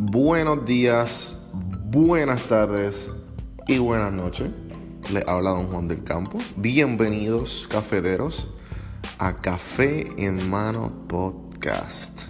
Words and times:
Buenos 0.00 0.64
días, 0.64 1.36
buenas 1.90 2.44
tardes 2.44 3.10
y 3.66 3.78
buenas 3.78 4.12
noches. 4.12 4.48
Le 5.12 5.24
habla 5.26 5.50
Don 5.50 5.66
Juan 5.66 5.88
del 5.88 6.04
Campo. 6.04 6.38
Bienvenidos, 6.54 7.66
cafederos, 7.68 8.48
a 9.18 9.34
Café 9.34 10.06
en 10.16 10.48
Mano 10.48 10.92
Podcast. 11.08 12.28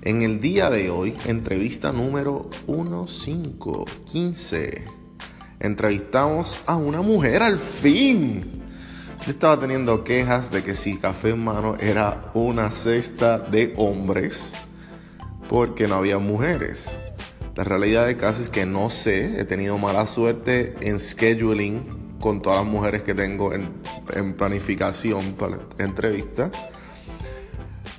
En 0.00 0.22
el 0.22 0.40
día 0.40 0.70
de 0.70 0.88
hoy, 0.88 1.18
entrevista 1.26 1.92
número 1.92 2.48
1515. 2.66 4.86
Entrevistamos 5.58 6.60
a 6.64 6.76
una 6.76 7.02
mujer 7.02 7.42
al 7.42 7.58
fin. 7.58 8.40
Yo 9.26 9.32
estaba 9.32 9.60
teniendo 9.60 10.02
quejas 10.02 10.50
de 10.50 10.64
que 10.64 10.74
si 10.74 10.96
Café 10.96 11.32
en 11.32 11.44
Mano 11.44 11.76
era 11.78 12.30
una 12.32 12.70
cesta 12.70 13.38
de 13.38 13.74
hombres 13.76 14.54
porque 15.50 15.88
no 15.88 15.96
había 15.96 16.18
mujeres. 16.18 16.96
La 17.56 17.64
realidad 17.64 18.06
de 18.06 18.16
caso 18.16 18.40
es 18.40 18.48
que 18.48 18.64
no 18.64 18.88
sé, 18.88 19.40
he 19.40 19.44
tenido 19.44 19.78
mala 19.78 20.06
suerte 20.06 20.76
en 20.80 21.00
scheduling 21.00 22.18
con 22.20 22.40
todas 22.40 22.60
las 22.60 22.72
mujeres 22.72 23.02
que 23.02 23.14
tengo 23.14 23.52
en, 23.52 24.34
planificación 24.34 25.32
para 25.32 25.58
entrevista. 25.78 26.52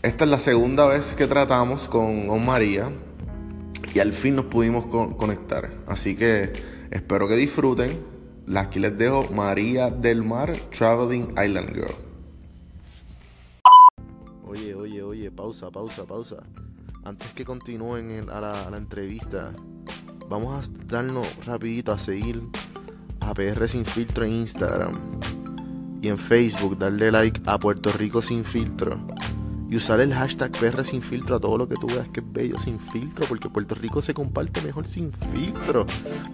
Esta 0.02 0.24
es 0.24 0.32
la 0.32 0.40
segunda 0.40 0.86
vez 0.86 1.14
que 1.14 1.28
tratamos 1.28 1.90
con, 1.90 2.28
con 2.28 2.46
María 2.46 2.90
y 3.94 4.00
al 4.00 4.14
fin 4.14 4.38
nos 4.38 4.46
pudimos 4.46 4.86
conectar. 4.86 5.72
Así 5.88 6.16
que 6.16 6.54
espero 6.90 7.28
que 7.28 7.36
disfruten. 7.36 8.00
Aquí 8.56 8.80
les 8.80 8.98
dejo 8.98 9.30
María 9.34 9.90
del 9.90 10.24
Mar, 10.24 10.56
Traveling 10.72 11.32
Island 11.32 11.74
Girl. 11.74 11.96
Oye, 14.48 14.74
oye, 14.74 15.04
oye, 15.04 15.32
pausa, 15.32 15.70
pausa, 15.70 16.06
pausa. 16.06 16.38
Antes 17.04 17.34
que 17.34 17.46
continúen 17.46 18.30
a, 18.30 18.40
la, 18.40 18.64
a 18.64 18.70
la 18.70 18.78
entrevista, 18.78 19.54
vamos 20.30 20.68
a 20.68 20.72
darnos 20.86 21.28
rapidito 21.46 21.92
a 21.92 21.98
seguir 21.98 22.42
a 23.20 23.34
PR 23.34 23.68
Sin 23.68 23.86
Filtro 23.86 24.26
en 24.26 24.34
Instagram 24.34 25.20
y 26.02 26.08
en 26.08 26.18
Facebook, 26.18 26.78
darle 26.78 27.12
like 27.12 27.42
a 27.46 27.60
Puerto 27.60 27.92
Rico 27.92 28.22
Sin 28.22 28.44
Filtro 28.44 29.00
y 29.72 29.78
usar 29.78 30.02
el 30.02 30.14
hashtag 30.14 30.52
PR 30.52 30.84
sin 30.84 31.02
filtro 31.02 31.38
a 31.38 31.40
todo 31.40 31.58
lo 31.58 31.70
que 31.70 31.76
tú 31.76 31.88
veas 31.88 32.10
que 32.10 32.20
es 32.20 32.30
bello 32.30 32.60
sin 32.60 32.78
filtro, 32.78 33.26
porque 33.26 33.50
Puerto 33.50 33.74
Rico 33.74 34.02
se 34.02 34.14
comparte 34.14 34.62
mejor 34.62 34.86
sin 34.86 35.14
filtro. 35.14 35.86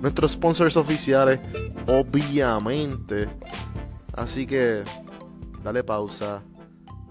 Nuestros 0.02 0.31
sponsors 0.31 0.75
oficiales, 0.75 1.39
obviamente. 1.86 3.30
Así 4.13 4.47
que 4.47 4.84
dale 5.63 5.84
pausa, 5.84 6.41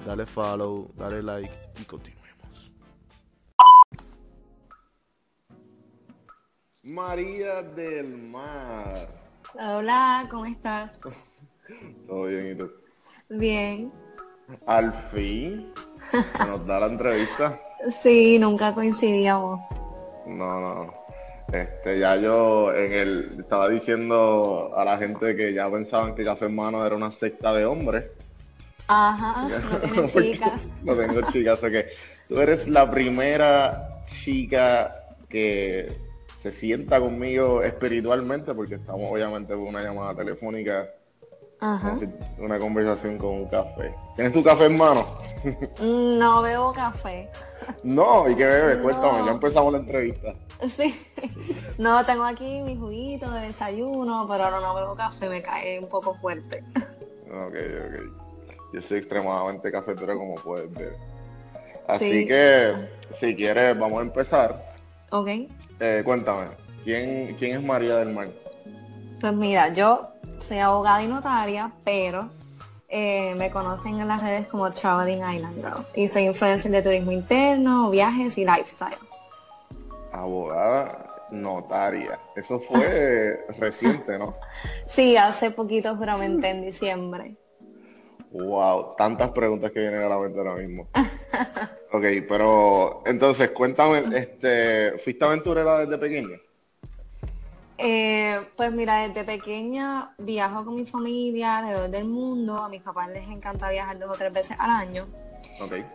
dale 0.05 0.27
follow, 0.27 0.91
dale 0.99 1.23
like 1.23 1.55
y 1.81 1.85
continuemos. 1.85 2.16
María 6.87 7.63
del 7.63 8.17
Mar. 8.17 9.09
Hola, 9.55 10.25
¿cómo 10.31 10.47
estás? 10.47 10.93
Todo 12.07 12.27
bien, 12.27 12.53
¿y 12.53 12.55
tú? 12.55 12.71
Bien. 13.29 13.93
Al 14.67 14.93
fin 15.11 15.73
nos 16.47 16.65
da 16.65 16.81
la 16.81 16.87
entrevista. 16.87 17.61
Sí, 17.91 18.39
nunca 18.39 18.75
coincidíamos. 18.75 19.61
No, 20.27 20.61
no. 20.61 20.95
Este, 21.53 21.99
ya 21.99 22.17
yo 22.17 22.73
en 22.75 22.93
el 22.93 23.37
estaba 23.41 23.69
diciendo 23.69 24.73
a 24.75 24.83
la 24.85 24.97
gente 24.97 25.37
que 25.37 25.53
ya 25.53 25.71
pensaban 25.71 26.15
que 26.15 26.25
Café 26.25 26.47
Hermano 26.47 26.85
era 26.85 26.97
una 26.97 27.13
secta 27.13 27.53
de 27.53 27.67
hombres. 27.67 28.07
Ajá, 28.89 29.47
no 29.69 29.79
tienen 29.79 30.09
chicas. 30.09 30.69
no 30.83 30.97
tengo 30.97 31.21
chicas, 31.31 31.63
o 31.63 31.67
que 31.67 31.87
tú 32.29 32.41
eres 32.41 32.67
la 32.67 32.91
primera 32.91 33.89
chica 34.07 34.95
que 35.29 36.06
se 36.51 36.61
sienta 36.61 37.01
conmigo 37.01 37.63
espiritualmente 37.63 38.55
porque 38.55 38.77
estamos 38.77 39.11
obviamente 39.11 39.53
con 39.55 39.65
una 39.65 39.83
llamada 39.83 40.15
telefónica 40.15 40.89
Ajá. 41.61 41.99
Una 42.39 42.59
conversación 42.59 43.17
con 43.17 43.31
un 43.31 43.49
café. 43.49 43.95
¿Tienes 44.15 44.35
tu 44.35 44.45
café 44.45 44.67
en 44.67 44.77
mano? 44.77 45.07
No 45.81 46.43
bebo 46.43 46.73
café. 46.73 47.31
No, 47.83 48.29
¿y 48.29 48.37
qué 48.37 48.45
bebes? 48.45 48.79
Cuéntame, 48.79 49.25
ya 49.25 49.33
empezamos 49.33 49.73
la 49.73 49.79
entrevista. 49.79 50.35
Sí. 50.77 50.95
No, 51.79 52.05
tengo 52.05 52.25
aquí 52.25 52.63
mi 52.63 52.77
juguito 52.77 53.31
de 53.31 53.49
desayuno, 53.49 54.27
pero 54.29 54.45
ahora 54.45 54.61
no 54.61 54.75
bebo 54.75 54.95
café, 54.95 55.29
me 55.29 55.43
cae 55.43 55.79
un 55.79 55.89
poco 55.89 56.15
fuerte. 56.15 56.63
Ok, 57.29 57.55
ok. 57.55 58.73
Yo 58.75 58.83
soy 58.83 58.99
extremadamente 58.99 59.71
cafetero, 59.73 60.17
como 60.17 60.35
puedes 60.35 60.71
ver. 60.73 60.97
Así 61.89 62.27
que, 62.27 62.75
si 63.19 63.35
quieres, 63.35 63.79
vamos 63.79 64.01
a 64.01 64.03
empezar. 64.03 64.75
Ok. 65.11 65.29
Eh, 65.81 66.03
cuéntame, 66.05 66.49
¿quién, 66.85 67.35
¿quién 67.39 67.57
es 67.57 67.63
María 67.63 67.97
del 67.97 68.13
Mar? 68.13 68.29
Pues 69.21 69.33
mira, 69.35 69.73
yo 69.73 70.09
soy 70.41 70.59
abogada 70.59 71.03
y 71.03 71.07
notaria, 71.07 71.73
pero 71.85 72.31
eh, 72.89 73.35
me 73.37 73.51
conocen 73.51 74.01
en 74.01 74.09
las 74.09 74.23
redes 74.23 74.47
como 74.47 74.71
Traveling 74.71 75.19
Island 75.19 75.57
Girl. 75.57 75.87
Y 75.95 76.09
soy 76.09 76.25
influencer 76.25 76.71
de 76.71 76.83
turismo 76.83 77.13
interno, 77.13 77.91
viajes 77.91 78.39
y 78.39 78.45
lifestyle. 78.45 78.97
Abogada, 80.13 81.07
notaria. 81.31 82.19
Eso 82.35 82.61
fue 82.61 83.45
reciente, 83.59 84.19
¿no? 84.19 84.35
Sí, 84.87 85.17
hace 85.17 85.51
poquito 85.51 85.95
juramente 85.97 86.49
en 86.49 86.63
diciembre. 86.63 87.37
Wow, 88.45 88.95
tantas 88.97 89.31
preguntas 89.31 89.73
que 89.73 89.81
vienen 89.81 90.03
a 90.03 90.09
la 90.09 90.19
mente 90.19 90.39
ahora 90.39 90.55
mismo. 90.55 90.89
ok, 91.93 92.05
pero 92.29 93.03
entonces 93.07 93.51
cuéntame, 93.51 94.03
este, 94.19 94.99
¿fuiste 94.99 95.25
aventurera 95.25 95.79
desde 95.81 95.99
pequeña? 95.99 96.39
Eh, 97.79 98.41
pues 98.57 98.73
mira, 98.73 99.07
desde 99.07 99.25
pequeña 99.25 100.15
viajo 100.19 100.65
con 100.65 100.77
mi 100.77 100.87
familia 100.87 101.59
alrededor 101.59 101.91
del 101.91 102.05
mundo. 102.07 102.57
A 102.57 102.69
mis 102.69 102.83
papás 102.83 103.09
les 103.09 103.29
encanta 103.29 103.71
viajar 103.71 103.99
dos 103.99 104.11
o 104.11 104.19
tres 104.19 104.33
veces 104.33 104.57
al 104.59 104.71
año. 104.71 105.07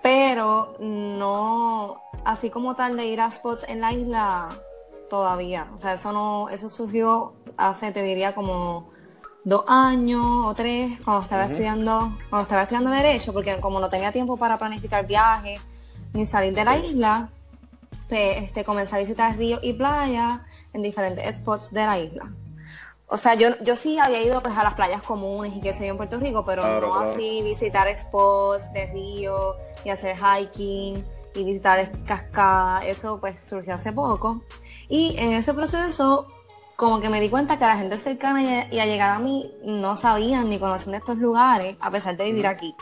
Pero 0.01 0.75
no, 0.80 2.01
así 2.25 2.50
como 2.50 2.75
tal 2.75 2.97
de 2.97 3.06
ir 3.06 3.22
a 3.22 3.31
spots 3.31 3.68
en 3.68 3.81
la 3.81 3.94
isla, 3.94 4.50
todavía. 5.09 5.69
O 5.74 5.78
sea, 5.78 5.94
eso 5.94 6.12
no, 6.12 6.50
eso 6.50 6.69
surgió 6.69 7.34
hace, 7.57 7.91
te 7.91 8.01
diría, 8.03 8.34
como 8.34 8.91
dos 9.44 9.63
años 9.68 10.24
o 10.24 10.53
tres, 10.53 11.00
cuando 11.03 11.24
estaba 11.24 11.46
estudiando, 11.46 12.18
cuando 12.29 12.44
estaba 12.44 12.62
estudiando 12.63 12.91
Derecho, 12.91 13.34
porque 13.34 13.59
como 13.59 13.79
no 13.79 13.90
tenía 13.90 14.12
tiempo 14.12 14.38
para 14.38 14.57
planificar 14.57 15.06
viajes 15.06 15.59
ni 16.13 16.25
salir 16.25 16.53
de 16.53 16.66
la 16.66 16.78
isla, 16.78 17.29
pues 18.09 18.44
este, 18.44 18.63
comencé 18.63 18.96
a 18.96 19.00
visitar 19.00 19.35
ríos 19.38 19.59
y 19.63 19.74
playas 19.74 20.41
en 20.74 20.81
diferentes 20.81 21.35
spots 21.38 21.72
de 21.72 21.85
la 21.85 22.00
isla. 22.00 22.31
O 23.07 23.18
sea, 23.18 23.34
yo, 23.34 23.50
yo 23.62 23.75
sí 23.75 24.00
había 24.00 24.24
ido 24.24 24.41
pues, 24.41 24.57
a 24.57 24.63
las 24.63 24.74
playas 24.75 25.01
comunes 25.01 25.53
y 25.56 25.59
que 25.59 25.74
sé 25.74 25.85
yo 25.85 25.91
en 25.91 25.97
Puerto 25.97 26.18
Rico, 26.18 26.46
pero 26.46 26.80
no 26.80 26.97
así 27.00 27.41
visitar 27.41 27.94
spots 27.97 28.72
de 28.72 28.85
río 28.88 29.56
y 29.84 29.90
hacer 29.90 30.16
hiking 30.16 31.06
y 31.35 31.44
visitar 31.44 31.91
cascadas. 32.06 32.85
Eso 32.85 33.19
pues 33.19 33.44
surgió 33.44 33.75
hace 33.75 33.91
poco. 33.91 34.41
Y 34.88 35.16
en 35.18 35.34
ese 35.34 35.53
proceso 35.53 36.28
como 36.81 37.00
que 37.00 37.09
me 37.09 37.22
di 37.22 37.30
cuenta 37.30 37.59
que 37.59 37.66
la 37.66 37.78
gente 37.78 37.96
cercana 38.00 38.66
y, 38.72 38.80
a 38.80 38.86
llegar 38.88 39.12
a 39.12 39.19
mí 39.19 39.53
no 39.64 39.96
sabían 39.96 40.50
ni 40.50 40.58
conocían 40.58 40.94
de 40.94 40.97
estos 40.97 41.19
lugares, 41.19 41.78
a 41.80 41.92
pesar 41.92 42.18
de 42.18 42.24
vivir 42.24 42.47
aquí. 42.47 42.74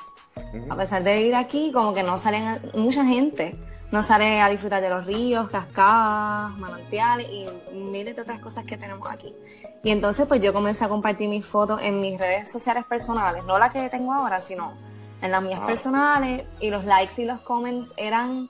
A 0.70 0.76
pesar 0.78 1.04
de 1.04 1.18
vivir 1.18 1.36
aquí, 1.36 1.74
como 1.74 1.94
que 1.94 2.02
no 2.02 2.18
salen 2.18 2.62
mucha 2.76 3.04
gente 3.04 3.58
no 3.92 4.02
sale 4.02 4.40
a 4.40 4.48
disfrutar 4.48 4.82
de 4.82 4.90
los 4.90 5.06
ríos, 5.06 5.50
cascadas, 5.50 6.58
manantiales 6.58 7.28
y 7.30 7.48
miles 7.74 8.16
de 8.16 8.22
otras 8.22 8.40
cosas 8.40 8.64
que 8.64 8.78
tenemos 8.78 9.10
aquí. 9.12 9.36
Y 9.84 9.90
entonces 9.90 10.28
pues 10.28 10.40
yo 10.40 10.54
comencé 10.54 10.86
a 10.86 10.90
compartir 10.90 11.28
mis 11.28 11.46
fotos 11.46 11.81
en 11.81 12.00
mis 12.00 12.18
redes 12.18 12.50
sociales 12.50 12.86
personales, 12.86 13.44
no 13.44 13.60
las 13.60 13.74
que 13.74 13.90
tengo 13.90 14.14
ahora, 14.14 14.40
sino 14.40 14.76
en 15.22 15.31
las 15.31 15.44
mías 15.44 15.60
ah. 15.62 15.66
personales 15.66 16.46
y 16.62 16.70
los 16.70 16.86
likes 16.86 17.22
y 17.22 17.26
los 17.26 17.42
comments 17.42 17.92
eran 17.98 18.50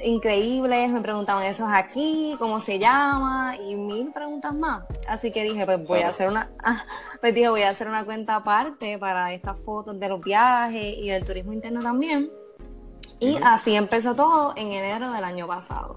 increíbles, 0.00 0.92
me 0.92 1.00
preguntaban 1.00 1.44
eso 1.44 1.66
aquí, 1.66 2.34
cómo 2.38 2.60
se 2.60 2.78
llama 2.78 3.56
y 3.56 3.74
mil 3.76 4.12
preguntas 4.12 4.54
más. 4.54 4.84
Así 5.08 5.30
que 5.30 5.42
dije, 5.42 5.64
pues 5.64 5.86
voy 5.86 6.00
a 6.00 6.08
hacer 6.08 6.28
una 6.28 6.50
pues 7.20 7.34
dije, 7.34 7.48
voy 7.48 7.62
a 7.62 7.70
hacer 7.70 7.88
una 7.88 8.04
cuenta 8.04 8.36
aparte 8.36 8.98
para 8.98 9.32
estas 9.32 9.58
fotos 9.60 9.98
de 9.98 10.08
los 10.08 10.20
viajes 10.20 10.96
y 10.98 11.08
del 11.08 11.24
turismo 11.24 11.52
interno 11.52 11.80
también 11.80 12.30
y 13.20 13.38
así 13.42 13.74
empezó 13.74 14.14
todo 14.14 14.52
en 14.56 14.72
enero 14.72 15.10
del 15.12 15.24
año 15.24 15.46
pasado. 15.46 15.96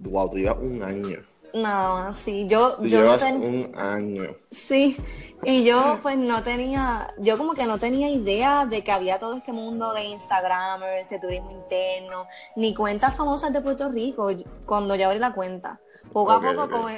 Wow, 0.00 0.30
tú 0.30 0.38
llevas 0.38 0.58
un 0.58 0.82
año. 0.82 1.18
No, 1.54 2.12
sí, 2.12 2.46
yo, 2.48 2.76
tú 2.76 2.86
yo 2.86 3.02
llevas 3.02 3.22
un 3.22 3.72
año. 3.76 4.34
Sí, 4.50 4.96
y 5.42 5.64
yo 5.64 5.98
pues 6.02 6.16
no 6.16 6.42
tenía, 6.42 7.14
yo 7.18 7.38
como 7.38 7.54
que 7.54 7.66
no 7.66 7.78
tenía 7.78 8.08
idea 8.08 8.66
de 8.66 8.84
que 8.84 8.92
había 8.92 9.18
todo 9.18 9.34
este 9.34 9.52
mundo 9.52 9.92
de 9.92 10.04
Instagramers, 10.04 11.08
de 11.08 11.18
turismo 11.18 11.50
interno, 11.50 12.26
ni 12.56 12.74
cuentas 12.74 13.16
famosas 13.16 13.52
de 13.52 13.60
Puerto 13.60 13.88
Rico 13.88 14.30
cuando 14.66 14.94
ya 14.94 15.06
abrí 15.06 15.18
la 15.18 15.32
cuenta. 15.32 15.80
Poco 16.12 16.32
a 16.32 16.40
poco, 16.40 16.88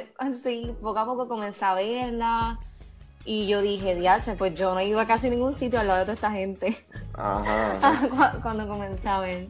sí, 0.42 0.74
poco 0.80 0.98
a 0.98 1.04
poco 1.04 1.28
comencé 1.28 1.64
a 1.64 1.74
verla 1.74 2.58
y 3.24 3.46
yo 3.46 3.60
dije, 3.62 3.94
diache, 3.94 4.34
pues 4.34 4.54
yo 4.54 4.74
no 4.74 4.80
he 4.80 4.86
ido 4.86 5.00
a 5.00 5.06
casi 5.06 5.30
ningún 5.30 5.54
sitio 5.54 5.78
al 5.78 5.86
lado 5.86 6.00
de 6.00 6.04
toda 6.04 6.14
esta 6.14 6.30
gente. 6.30 6.76
Ajá. 7.14 8.38
Cuando 8.42 8.66
comencé 8.66 9.08
a 9.08 9.20
ver. 9.20 9.48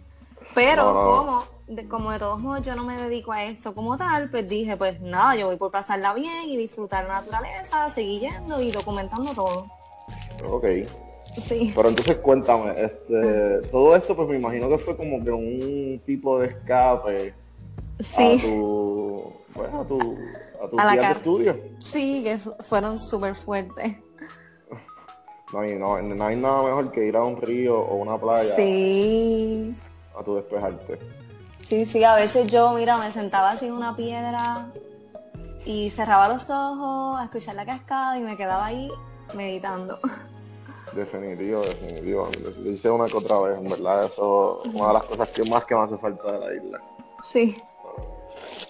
Pero 0.55 1.47
como 1.77 2.03
como 2.03 2.13
de 2.13 2.19
todos 2.19 2.41
modos 2.41 2.65
yo 2.65 2.75
no 2.75 2.85
me 2.85 2.97
dedico 2.97 3.33
a 3.33 3.45
esto 3.45 3.75
como 3.75 3.97
tal, 3.97 4.29
pues 4.31 4.49
dije, 4.49 4.77
pues 4.77 5.01
nada, 5.01 5.37
yo 5.37 5.47
voy 5.47 5.57
por 5.57 5.71
pasarla 5.71 6.15
bien 6.15 6.49
y 6.49 6.57
disfrutar 6.57 7.07
la 7.07 7.21
naturaleza, 7.21 7.89
seguir 7.91 8.23
yendo 8.23 8.61
y 8.61 8.73
documentando 8.73 9.33
todo. 9.33 9.67
Ok. 10.49 10.65
Sí. 11.41 11.73
Pero 11.75 11.89
entonces 11.89 12.17
cuéntame, 12.17 12.75
este, 12.77 13.69
todo 13.71 13.95
esto 13.97 14.17
pues 14.17 14.29
me 14.29 14.37
imagino 14.37 14.69
que 14.69 14.79
fue 14.79 14.97
como 14.97 15.23
que 15.23 15.31
un 15.31 16.01
tipo 16.05 16.41
de 16.41 16.49
escape 16.49 17.35
sí. 18.01 18.39
a 18.39 18.43
tu, 18.43 19.33
bueno, 19.55 19.81
a 19.81 19.85
tu, 19.87 19.99
a 20.63 20.69
tu 20.69 20.81
a 20.81 20.97
de 20.97 21.13
estudio. 21.13 21.57
Sí, 21.79 22.23
que 22.25 22.39
fueron 22.65 22.99
súper 22.99 23.35
fuertes. 23.35 23.97
No 25.53 25.61
hay, 25.61 25.75
no, 25.75 26.01
no 26.01 26.25
hay 26.25 26.37
nada 26.37 26.63
mejor 26.63 26.91
que 26.91 27.07
ir 27.07 27.17
a 27.17 27.23
un 27.23 27.41
río 27.41 27.79
o 27.79 27.97
una 27.97 28.19
playa. 28.19 28.55
Sí. 28.57 29.75
A 30.19 30.25
tu 30.25 30.35
despejarte. 30.35 30.99
Sí, 31.63 31.87
sí, 31.87 32.05
a 32.05 32.15
veces 32.15 32.49
yo, 32.49 32.73
mira, 32.73 32.97
me 32.99 33.11
sentaba 33.11 33.53
así 33.53 33.67
en 33.67 33.73
una 33.73 33.97
piedra 33.97 34.67
y 35.65 35.91
cerraba 35.91 36.29
los 36.29 36.51
ojos 36.51 37.19
a 37.19 37.25
escuchar 37.25 37.55
la 37.55 37.65
cascada 37.65 38.19
y 38.19 38.23
me 38.23 38.37
quedaba 38.37 38.67
ahí 38.67 38.89
meditando. 39.35 39.99
Definitivo, 40.95 41.63
definitivo. 41.63 42.29
Lo 42.63 42.71
hice 42.71 42.91
una 42.91 43.07
que 43.07 43.17
otra 43.17 43.41
vez, 43.41 43.59
en 43.59 43.71
verdad. 43.71 44.05
Eso 44.05 44.63
es 44.65 44.75
una 44.75 44.89
de 44.89 44.95
las 44.95 45.05
cosas 45.05 45.29
que 45.31 45.45
más 45.45 45.65
que 45.65 45.75
me 45.75 45.83
hace 45.83 45.97
falta 45.97 46.33
de 46.33 46.39
la 46.39 46.55
isla. 46.55 46.81
Sí. 47.25 47.57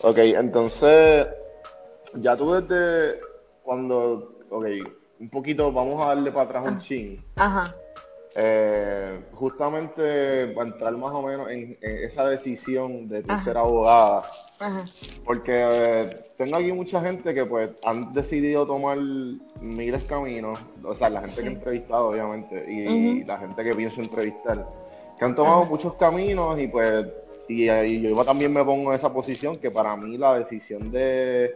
Ok, 0.03 0.19
entonces, 0.19 1.27
ya 2.15 2.37
tú 2.37 2.53
desde 2.53 3.21
cuando, 3.62 4.38
ok, 4.50 4.67
un 5.21 5.31
poquito, 5.31 5.73
vamos 5.73 6.05
a 6.05 6.09
darle 6.09 6.31
para 6.31 6.45
atrás 6.45 6.65
un 6.67 6.81
ching. 6.83 7.17
Ajá. 7.37 7.65
Eh, 8.34 9.20
justamente 9.32 10.46
para 10.49 10.70
entrar 10.70 10.96
más 10.96 11.12
o 11.12 11.20
menos 11.20 11.50
en, 11.50 11.76
esa 11.82 12.25
decisión 12.26 13.06
de 13.06 13.23
ser 13.44 13.58
abogada, 13.58 14.23
porque 15.23 15.52
eh, 15.52 16.32
tengo 16.38 16.56
aquí 16.56 16.73
mucha 16.73 17.02
gente 17.02 17.34
que 17.34 17.44
pues 17.44 17.69
han 17.84 18.14
decidido 18.14 18.67
tomar 18.67 18.99
miles 19.61 20.02
caminos, 20.05 20.58
o 20.82 20.94
sea, 20.94 21.11
la 21.11 21.20
gente 21.20 21.43
que 21.43 21.49
he 21.49 21.52
entrevistado 21.52 22.08
obviamente 22.08 22.73
y, 22.73 23.23
la 23.25 23.37
gente 23.37 23.62
que 23.62 23.75
pienso 23.75 24.00
entrevistar, 24.00 24.67
que 25.19 25.25
han 25.26 25.35
tomado 25.35 25.67
muchos 25.67 25.93
caminos 25.94 26.58
y 26.58 26.69
pues 26.69 27.06
y, 27.49 27.67
yo 28.00 28.25
también 28.25 28.50
me 28.50 28.64
pongo 28.64 28.93
en 28.93 28.99
esa 28.99 29.12
posición 29.12 29.58
que 29.58 29.70
para 29.70 29.94
mí 29.94 30.17
la 30.17 30.38
decisión 30.38 30.90
de 30.90 31.55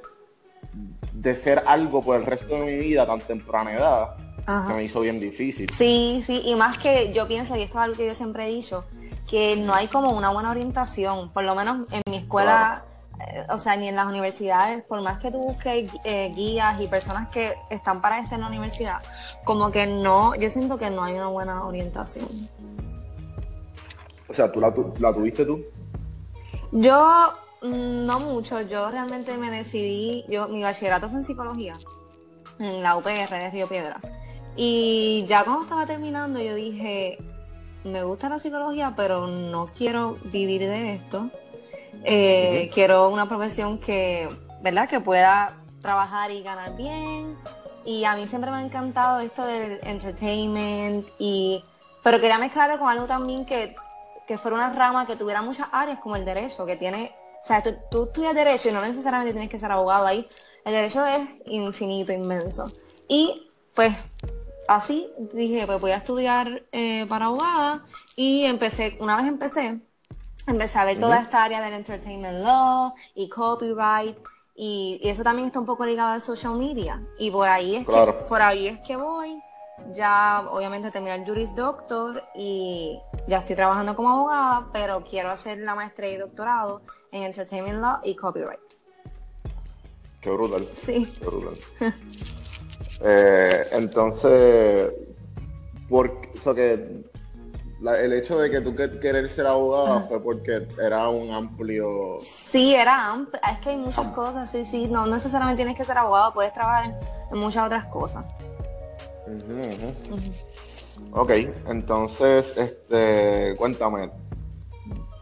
de 1.15 1.35
ser 1.37 1.63
algo 1.65 2.03
por 2.03 2.17
el 2.17 2.27
resto 2.27 2.55
de 2.61 2.67
mi 2.67 2.77
vida 2.77 3.07
tan 3.07 3.21
temprana 3.21 3.75
edad 3.75 4.26
que 4.47 4.75
me 4.75 4.85
hizo 4.85 5.01
bien 5.01 5.19
difícil. 5.19 5.69
Sí, 5.71 6.23
sí, 6.25 6.43
y 6.45 6.55
más 6.55 6.79
que 6.79 7.13
yo 7.13 7.27
pienso, 7.27 7.57
y 7.57 7.63
esto 7.63 7.79
es 7.79 7.85
algo 7.85 7.97
que 7.97 8.07
yo 8.07 8.15
siempre 8.15 8.47
he 8.47 8.55
dicho, 8.55 8.85
que 9.29 9.57
no 9.57 9.75
hay 9.75 9.89
como 9.89 10.11
una 10.17 10.31
buena 10.31 10.51
orientación, 10.51 11.31
por 11.33 11.43
lo 11.43 11.55
menos 11.55 11.87
en 11.91 12.03
mi 12.09 12.19
escuela, 12.19 12.85
eh, 13.27 13.45
o 13.51 13.59
sea, 13.59 13.77
ni 13.77 13.89
en 13.89 13.97
las 13.97 14.07
universidades, 14.07 14.85
por 14.85 15.03
más 15.03 15.19
que 15.19 15.33
tú 15.33 15.39
busques 15.39 15.91
eh, 16.05 16.33
guías 16.35 16.81
y 16.81 16.87
personas 16.87 17.29
que 17.31 17.55
están 17.71 18.01
para 18.01 18.21
estar 18.21 18.35
en 18.35 18.43
la 18.43 18.49
universidad, 18.49 19.03
como 19.45 19.71
que 19.71 19.87
no, 19.87 20.37
yo 20.37 20.49
siento 20.49 20.79
que 20.79 20.91
no 20.91 21.03
hay 21.03 21.15
una 21.15 21.29
buena 21.29 21.65
orientación. 21.65 22.49
O 24.29 24.35
sea, 24.35 24.51
¿tú 24.51 24.61
la, 24.61 24.73
la 25.01 25.13
tuviste 25.13 25.45
tú? 25.45 25.65
Yo 26.71 27.33
mm, 27.63 28.07
no 28.07 28.21
mucho, 28.21 28.61
yo 28.61 28.91
realmente 28.93 29.37
me 29.39 29.51
decidí, 29.51 30.25
yo 30.29 30.47
mi 30.47 30.63
bachillerato 30.63 31.09
fue 31.09 31.19
en 31.19 31.25
psicología 31.25 31.79
en 32.59 32.83
la 32.83 32.97
UPR 32.97 33.31
de 33.31 33.51
Río 33.51 33.67
Piedra. 33.67 34.01
Y 34.57 35.25
ya 35.29 35.45
cuando 35.45 35.63
estaba 35.63 35.87
terminando 35.87 36.41
yo 36.41 36.55
dije, 36.55 37.19
me 37.85 38.03
gusta 38.03 38.29
la 38.29 38.39
psicología, 38.39 38.95
pero 38.97 39.27
no 39.27 39.67
quiero 39.67 40.19
vivir 40.25 40.63
de 40.63 40.95
esto. 40.95 41.31
Eh, 42.05 42.71
quiero 42.73 43.11
una 43.11 43.29
profesión 43.29 43.79
que, 43.79 44.29
¿verdad? 44.63 44.89
Que 44.89 45.01
pueda 45.01 45.57
trabajar 45.83 46.31
y 46.31 46.43
ganar 46.43 46.77
bien. 46.77 47.37
Y 47.85 48.05
a 48.05 48.17
mí 48.17 48.27
siempre 48.27 48.51
me 48.51 48.57
ha 48.59 48.63
encantado 48.63 49.21
esto 49.21 49.45
del 49.45 49.79
entertainment 49.83 51.07
y 51.19 51.65
pero 52.03 52.21
quería 52.21 52.39
mezclarlo 52.39 52.79
con 52.79 52.89
algo 52.89 53.07
también 53.07 53.45
que, 53.45 53.75
que 54.29 54.39
fuera 54.39 54.57
una 54.57 54.73
rama 54.73 55.07
que 55.07 55.17
tuviera 55.17 55.43
muchas 55.43 55.67
áreas 55.73 55.99
como 55.99 56.15
el 56.15 56.25
derecho, 56.25 56.65
que 56.65 56.77
tiene, 56.77 57.13
o 57.43 57.45
sea, 57.45 57.65
tú, 57.65 57.71
tú 57.91 58.05
estudias 58.05 58.33
derecho 58.33 58.69
y 58.69 58.73
no 58.73 58.81
necesariamente 58.81 59.33
tienes 59.33 59.51
que 59.51 59.59
ser 59.59 59.73
abogado 59.73 60.07
ahí. 60.07 60.29
El 60.65 60.73
derecho 60.73 61.05
es 61.05 61.29
infinito, 61.47 62.13
inmenso. 62.13 62.71
Y 63.09 63.51
pues 63.75 63.93
así 64.69 65.11
dije, 65.33 65.67
pues 65.67 65.81
voy 65.81 65.91
a 65.93 65.97
estudiar 65.97 66.65
eh, 66.73 67.07
para 67.09 67.27
abogada 67.27 67.85
y 68.15 68.45
empecé, 68.45 68.97
una 69.01 69.17
vez 69.17 69.27
empecé, 69.27 69.81
empecé 70.47 70.79
a 70.79 70.85
ver 70.85 70.99
toda 70.99 71.21
esta 71.21 71.45
área 71.45 71.61
del 71.61 71.75
entertainment 71.75 72.43
law 72.43 72.95
y 73.15 73.29
copyright 73.29 74.17
y, 74.55 75.01
eso 75.03 75.23
también 75.23 75.49
está 75.49 75.61
un 75.61 75.67
poco 75.67 75.85
ligado 75.85 76.13
al 76.13 76.23
social 76.23 76.57
media 76.57 77.03
y 77.19 77.31
por 77.31 77.49
ahí 77.49 77.77
es 77.77 77.87
que 77.87 78.15
por 78.29 78.43
ahí 78.43 78.69
es 78.69 78.79
que 78.81 78.97
voy. 78.97 79.43
Ya 79.93 80.47
obviamente 80.51 80.91
terminé 80.91 81.17
el 81.17 81.27
Juris 81.27 81.55
Doctor 81.55 82.25
y 82.35 82.99
ya 83.29 83.41
estoy 83.41 83.57
trabajando 83.57 83.95
como 83.95 84.11
abogada, 84.11 84.69
pero 84.73 85.05
quiero 85.05 85.31
hacer 85.31 85.59
la 85.59 85.75
maestría 85.75 86.13
y 86.13 86.17
doctorado 86.17 86.81
en 87.13 87.25
Entertainment 87.25 87.81
Law 87.81 87.99
y 88.03 88.17
Copyright. 88.17 88.59
Qué 90.23 90.31
brutal. 90.31 90.67
Sí. 90.77 91.13
Qué 91.21 91.27
brutal. 91.27 91.59
Eh, 93.03 93.69
entonces, 93.73 94.93
por, 95.89 96.21
que 96.55 97.05
el 97.95 98.13
hecho 98.13 98.39
de 98.39 98.51
que 98.51 98.61
tú 98.61 98.75
querer 98.75 99.29
ser 99.29 99.47
abogada 99.47 100.01
fue 100.03 100.21
porque 100.21 100.67
era 100.83 101.09
un 101.09 101.31
amplio... 101.31 102.19
Sí, 102.21 102.75
era 102.75 103.13
amplio. 103.13 103.41
Es 103.51 103.59
que 103.59 103.71
hay 103.71 103.77
muchas 103.77 104.07
cosas, 104.09 104.51
sí, 104.51 104.65
sí. 104.65 104.87
No 104.89 105.07
necesariamente 105.07 105.63
tienes 105.63 105.77
que 105.77 105.85
ser 105.85 105.99
abogado, 105.99 106.33
puedes 106.33 106.53
trabajar 106.53 106.99
en, 107.31 107.39
muchas 107.39 107.67
otras 107.67 107.85
cosas. 107.87 108.25
Ok, 111.13 111.31
entonces, 111.69 112.57
este, 112.57 113.55
cuéntame, 113.57 114.11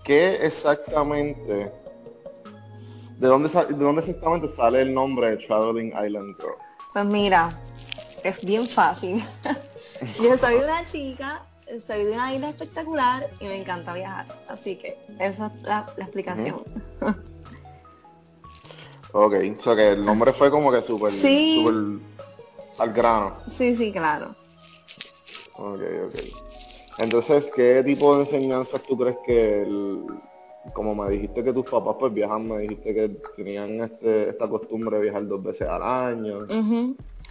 ¿qué 0.04 0.46
exactamente, 0.46 1.72
de 3.18 3.26
dónde, 3.26 3.48
de 3.48 3.84
dónde 3.84 4.00
exactamente 4.00 4.48
sale 4.48 4.82
el 4.82 4.94
nombre 4.94 5.30
de 5.30 5.36
Traveling 5.38 5.88
Island 5.88 6.36
Girl? 6.36 6.63
Pues 6.94 7.06
mira, 7.06 7.58
es 8.22 8.40
bien 8.44 8.68
fácil. 8.68 9.22
Yo 10.22 10.38
soy 10.38 10.54
una 10.54 10.86
chica, 10.86 11.42
soy 11.84 12.04
de 12.04 12.12
una 12.12 12.32
isla 12.32 12.50
espectacular 12.50 13.28
y 13.40 13.46
me 13.46 13.56
encanta 13.56 13.92
viajar. 13.94 14.26
Así 14.48 14.76
que 14.76 14.96
esa 15.18 15.46
es 15.46 15.62
la, 15.62 15.86
explicación. 15.98 16.62
Ok, 19.16 19.32
o 19.60 19.62
sea 19.62 19.76
que 19.76 19.90
el 19.90 20.04
nombre 20.04 20.32
fue 20.32 20.50
como 20.50 20.72
que 20.72 20.82
súper 20.82 21.12
sí. 21.12 21.64
al 22.78 22.92
grano. 22.92 23.36
Sí, 23.46 23.76
sí, 23.76 23.92
claro. 23.92 24.34
Ok, 25.52 25.80
ok. 26.06 26.14
Entonces, 26.98 27.48
¿qué 27.54 27.84
tipo 27.84 28.16
de 28.16 28.24
enseñanzas 28.24 28.82
tú 28.82 28.98
crees 28.98 29.16
que, 29.24 29.62
el, 29.62 30.04
como 30.72 30.94
me 30.94 31.10
dijiste 31.10 31.44
que 31.44 31.52
tus 31.52 31.68
papás 31.68 31.96
pues 31.98 32.12
viajan, 32.12 32.48
me 32.48 32.58
dijiste 32.58 32.94
que 32.94 33.08
tenían 33.36 33.82
este, 33.82 34.30
esta 34.30 34.48
costumbre 34.48 34.96
de 34.96 35.02
viajar 35.04 35.26
dos 35.26 35.42
veces 35.42 35.68
al 35.68 35.82
año? 35.82 36.38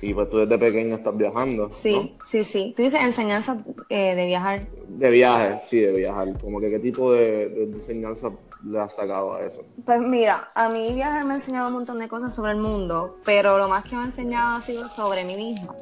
Y 0.02 0.14
pues 0.14 0.30
tú 0.30 0.38
desde 0.38 0.58
pequeño 0.58 0.96
estás 0.96 1.16
viajando. 1.16 1.70
Sí, 1.72 2.16
sí, 2.26 2.44
sí. 2.44 2.74
Tú 2.76 2.84
dices 2.84 3.02
enseñanza 3.02 3.64
eh, 3.90 4.16
de 4.16 4.26
viajar. 4.26 4.68
De 4.90 5.10
viaje, 5.10 5.62
sí, 5.70 5.80
de 5.80 5.94
viajar. 5.94 6.38
Como 6.40 6.60
que 6.60 6.70
qué 6.70 6.80
tipo 6.80 7.14
de, 7.14 7.64
enseñanza 7.74 8.32
le 8.66 8.80
has 8.80 8.94
sacado 8.94 9.36
a 9.36 9.42
eso. 9.42 9.62
Pues 9.86 10.02
mira, 10.02 10.52
a 10.56 10.70
mí 10.70 10.94
viajar 10.94 11.26
me 11.26 11.34
ha 11.34 11.36
enseñado 11.36 11.68
un 11.68 11.76
montón 11.76 12.00
de 12.00 12.10
cosas 12.10 12.36
sobre 12.36 12.52
el 12.52 12.58
mundo, 12.58 13.18
pero 13.24 13.58
lo 13.58 13.70
más 13.70 13.86
que 13.86 13.96
me 13.96 14.02
ha 14.02 14.06
enseñado 14.06 14.58
ha 14.58 14.62
sido 14.62 14.90
sobre 14.90 15.24
mí 15.24 15.36
misma. 15.36 15.74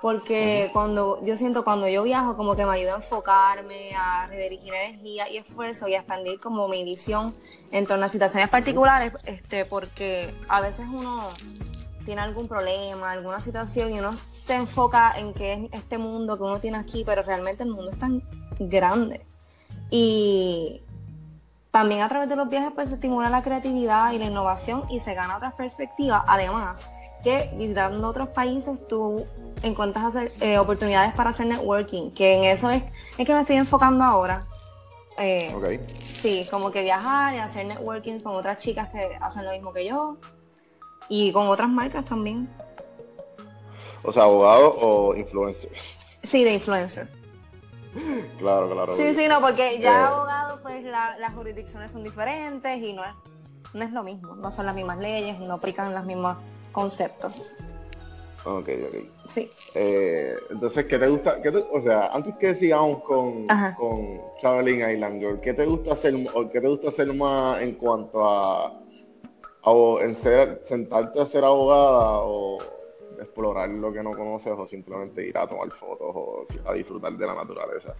Porque 0.00 0.70
cuando 0.72 1.24
yo 1.24 1.36
siento 1.36 1.64
cuando 1.64 1.88
yo 1.88 2.02
viajo 2.02 2.36
como 2.36 2.54
que 2.54 2.64
me 2.64 2.72
ayuda 2.72 2.94
a 2.94 2.96
enfocarme, 2.96 3.94
a 3.96 4.26
redirigir 4.28 4.72
energía 4.72 5.28
y 5.28 5.38
esfuerzo 5.38 5.88
y 5.88 5.94
a 5.94 5.98
expandir 5.98 6.38
como 6.40 6.68
mi 6.68 6.84
visión 6.84 7.34
en 7.70 7.86
torno 7.86 8.06
a 8.06 8.08
situaciones 8.08 8.48
particulares, 8.48 9.12
este, 9.24 9.64
porque 9.64 10.34
a 10.48 10.60
veces 10.60 10.86
uno 10.88 11.30
tiene 12.04 12.22
algún 12.22 12.48
problema, 12.48 13.10
alguna 13.10 13.40
situación 13.40 13.92
y 13.92 13.98
uno 13.98 14.12
se 14.32 14.54
enfoca 14.54 15.18
en 15.18 15.34
qué 15.34 15.52
es 15.52 15.60
este 15.72 15.98
mundo 15.98 16.38
que 16.38 16.44
uno 16.44 16.58
tiene 16.58 16.78
aquí, 16.78 17.02
pero 17.04 17.22
realmente 17.22 17.64
el 17.64 17.70
mundo 17.70 17.90
es 17.90 17.98
tan 17.98 18.22
grande. 18.58 19.26
Y 19.90 20.82
también 21.70 22.00
a 22.02 22.08
través 22.08 22.28
de 22.28 22.36
los 22.36 22.48
viajes 22.48 22.72
pues 22.74 22.88
se 22.88 22.94
estimula 22.94 23.28
la 23.30 23.42
creatividad 23.42 24.12
y 24.12 24.18
la 24.18 24.24
innovación 24.24 24.84
y 24.90 25.00
se 25.00 25.14
gana 25.14 25.36
otras 25.36 25.54
perspectivas. 25.54 26.22
Además, 26.26 26.86
que 27.22 27.50
visitando 27.54 28.08
otros 28.08 28.28
países 28.28 28.86
tú 28.88 29.26
encuentras 29.62 30.04
hacer, 30.04 30.32
eh, 30.40 30.58
oportunidades 30.58 31.12
para 31.14 31.30
hacer 31.30 31.46
networking, 31.46 32.10
que 32.12 32.36
en 32.36 32.44
eso 32.44 32.70
es, 32.70 32.82
es 33.16 33.26
que 33.26 33.34
me 33.34 33.40
estoy 33.40 33.56
enfocando 33.56 34.04
ahora. 34.04 34.46
Eh, 35.18 35.52
Sí, 36.20 36.48
como 36.50 36.70
que 36.70 36.82
viajar 36.82 37.34
y 37.34 37.38
hacer 37.38 37.66
networking 37.66 38.20
con 38.20 38.34
otras 38.34 38.58
chicas 38.58 38.88
que 38.90 39.16
hacen 39.20 39.44
lo 39.44 39.52
mismo 39.52 39.72
que 39.72 39.86
yo 39.86 40.16
y 41.08 41.32
con 41.32 41.48
otras 41.48 41.68
marcas 41.68 42.04
también. 42.04 42.48
O 44.02 44.12
sea, 44.12 44.24
abogado 44.24 44.76
o 44.80 45.14
influencer. 45.14 45.70
Sí, 46.22 46.44
de 46.44 46.54
influencer. 46.54 47.08
claro, 48.38 48.70
claro. 48.70 48.94
Sí, 48.96 49.14
sí, 49.14 49.28
no, 49.28 49.40
porque 49.40 49.78
ya 49.80 49.92
eh. 49.92 50.04
abogado, 50.04 50.60
pues 50.62 50.84
las 50.84 51.32
jurisdicciones 51.34 51.90
son 51.90 52.02
diferentes 52.02 52.78
y 52.80 52.92
no 52.92 53.04
es, 53.04 53.14
no 53.74 53.84
es 53.84 53.92
lo 53.92 54.02
mismo, 54.02 54.34
no 54.36 54.50
son 54.50 54.66
las 54.66 54.74
mismas 54.74 54.98
leyes, 54.98 55.38
no 55.40 55.54
aplican 55.54 55.94
los 55.94 56.04
mismos 56.04 56.36
conceptos. 56.72 57.56
Ok, 58.44 58.68
ok. 58.86 59.28
Sí. 59.28 59.50
Eh, 59.74 60.34
entonces, 60.50 60.86
¿qué 60.86 60.98
te 60.98 61.08
gusta? 61.08 61.38
o 61.72 61.82
sea, 61.82 62.06
antes 62.08 62.34
que 62.36 62.54
sigamos 62.54 63.02
con, 63.02 63.46
con 63.76 64.20
Traveling 64.40 64.88
Island 64.88 65.20
Girl, 65.20 65.40
¿qué 65.40 65.54
te 65.54 65.66
gusta 65.66 65.92
hacer 65.92 66.14
o 66.34 66.48
qué 66.48 66.60
te 66.60 66.68
gusta 66.68 66.88
hacer 66.88 67.12
más 67.12 67.60
en 67.60 67.74
cuanto 67.74 68.24
a, 68.24 68.72
en 70.00 70.16
ser, 70.16 70.62
sentarte 70.66 71.20
a 71.20 71.26
ser 71.26 71.44
abogada 71.44 72.20
o 72.20 72.58
explorar 73.18 73.68
lo 73.68 73.92
que 73.92 74.02
no 74.02 74.12
conoces 74.12 74.52
o 74.56 74.66
simplemente 74.66 75.26
ir 75.26 75.36
a 75.36 75.46
tomar 75.46 75.70
fotos 75.72 76.12
o 76.14 76.46
a 76.64 76.72
disfrutar 76.72 77.12
de 77.12 77.26
la 77.26 77.34
naturaleza? 77.34 77.94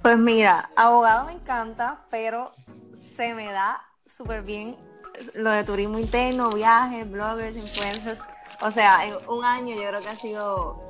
Pues 0.00 0.18
mira, 0.18 0.70
abogado 0.74 1.26
me 1.26 1.32
encanta, 1.32 2.04
pero 2.10 2.52
se 3.16 3.34
me 3.34 3.52
da 3.52 3.80
súper 4.06 4.42
bien 4.42 4.76
lo 5.34 5.50
de 5.50 5.64
turismo 5.64 5.98
interno, 5.98 6.50
viajes, 6.50 7.10
bloggers, 7.10 7.56
influencers 7.56 8.20
o 8.62 8.70
sea, 8.70 9.04
en 9.06 9.14
un 9.28 9.44
año 9.44 9.74
yo 9.74 9.88
creo 9.88 10.00
que 10.00 10.08
ha 10.08 10.16
sido 10.16 10.80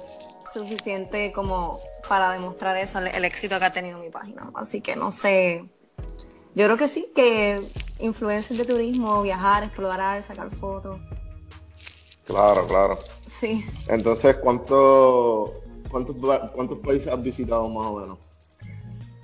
suficiente 0.53 1.33
como 1.33 1.81
para 2.07 2.33
demostrar 2.33 2.77
eso, 2.77 2.99
el, 2.99 3.25
éxito 3.25 3.59
que 3.59 3.65
ha 3.65 3.73
tenido 3.73 3.99
mi 3.99 4.11
página. 4.11 4.51
Así 4.55 4.83
que 4.83 4.95
no 4.95 5.11
sé. 5.11 5.65
Yo 6.55 6.67
creo 6.67 6.77
que 6.77 6.89
sí, 6.89 7.11
que 7.15 7.73
influencias 7.99 8.59
de 8.59 8.67
turismo, 8.67 9.23
viajar, 9.23 9.65
explorar, 9.65 10.23
sacar 10.23 10.51
fotos. 10.51 11.01
Claro, 12.27 12.67
claro. 12.67 12.99
Sí. 13.27 13.65
Entonces, 13.89 14.37
¿cuánto, 14.37 15.63
cuántos, 15.91 16.15
¿cuántos 16.55 16.79
países 16.81 17.09
has 17.09 17.23
visitado 17.23 17.67
más 17.71 17.87
o 17.87 18.01
menos? 18.01 18.19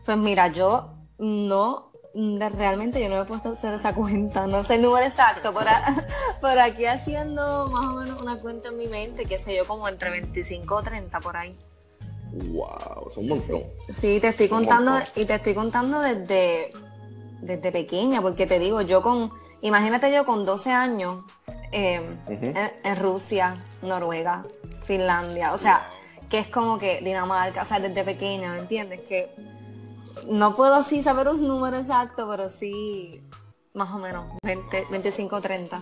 Pues 0.07 0.17
mira, 0.17 0.49
yo 0.49 0.95
no 1.19 1.88
realmente 2.15 3.01
yo 3.01 3.09
no 3.09 3.17
me 3.17 3.23
he 3.23 3.25
puesto 3.25 3.51
a 3.51 3.53
hacer 3.53 3.75
esa 3.75 3.95
cuenta, 3.95 4.47
no 4.47 4.65
sé 4.65 4.77
el 4.77 4.83
número 4.83 5.07
exacto, 5.07 5.53
por, 5.53 5.65
por 6.41 6.59
aquí 6.59 6.87
haciendo 6.87 7.69
más 7.69 7.87
o 7.87 7.95
menos 7.95 8.23
una 8.23 8.41
cuenta 8.41 8.69
en 8.71 8.77
mi 8.77 8.87
mente, 8.89 9.27
que 9.27 9.39
sé 9.39 9.57
yo, 9.57 9.67
como 9.67 9.89
entre 9.89 10.11
25 10.11 10.75
o 10.75 10.83
30 10.83 11.21
por 11.21 11.37
ahí. 11.37 11.57
Wow, 12.33 13.11
son 13.13 13.25
un 13.25 13.29
montón. 13.31 13.63
Sí, 13.95 14.19
te 14.21 14.29
estoy 14.29 14.49
contando, 14.49 14.99
y 15.15 15.25
te 15.25 15.35
estoy 15.35 15.55
contando 15.55 16.01
desde, 16.01 16.73
desde 17.41 17.73
pequeña, 17.73 18.21
porque 18.21 18.47
te 18.47 18.59
digo, 18.59 18.81
yo 18.83 19.03
con, 19.03 19.31
imagínate 19.63 20.13
yo 20.13 20.25
con 20.25 20.45
12 20.45 20.71
años 20.71 21.25
em, 21.73 22.19
en, 22.27 22.97
Rusia, 22.97 23.57
Noruega, 23.83 24.45
Finlandia, 24.85 25.53
o 25.53 25.59
sea, 25.59 25.89
que 26.29 26.39
es 26.39 26.49
como 26.49 26.79
que 26.79 27.01
Dinamarca, 27.01 27.63
o 27.63 27.65
sea, 27.65 27.81
desde 27.81 28.05
pequeña, 28.05 28.53
¿me 28.53 28.61
entiendes? 28.61 29.01
Que 29.09 29.35
no 30.27 30.55
puedo 30.55 30.75
así 30.75 31.03
saber 31.03 31.29
un 31.29 31.47
número 31.47 31.77
exacto, 31.79 32.27
pero 32.29 32.49
sí 32.49 33.23
más 33.75 33.95
o 33.95 33.99
menos 33.99 34.25
20, 34.43 34.87
25, 34.91 35.41
30. 35.41 35.81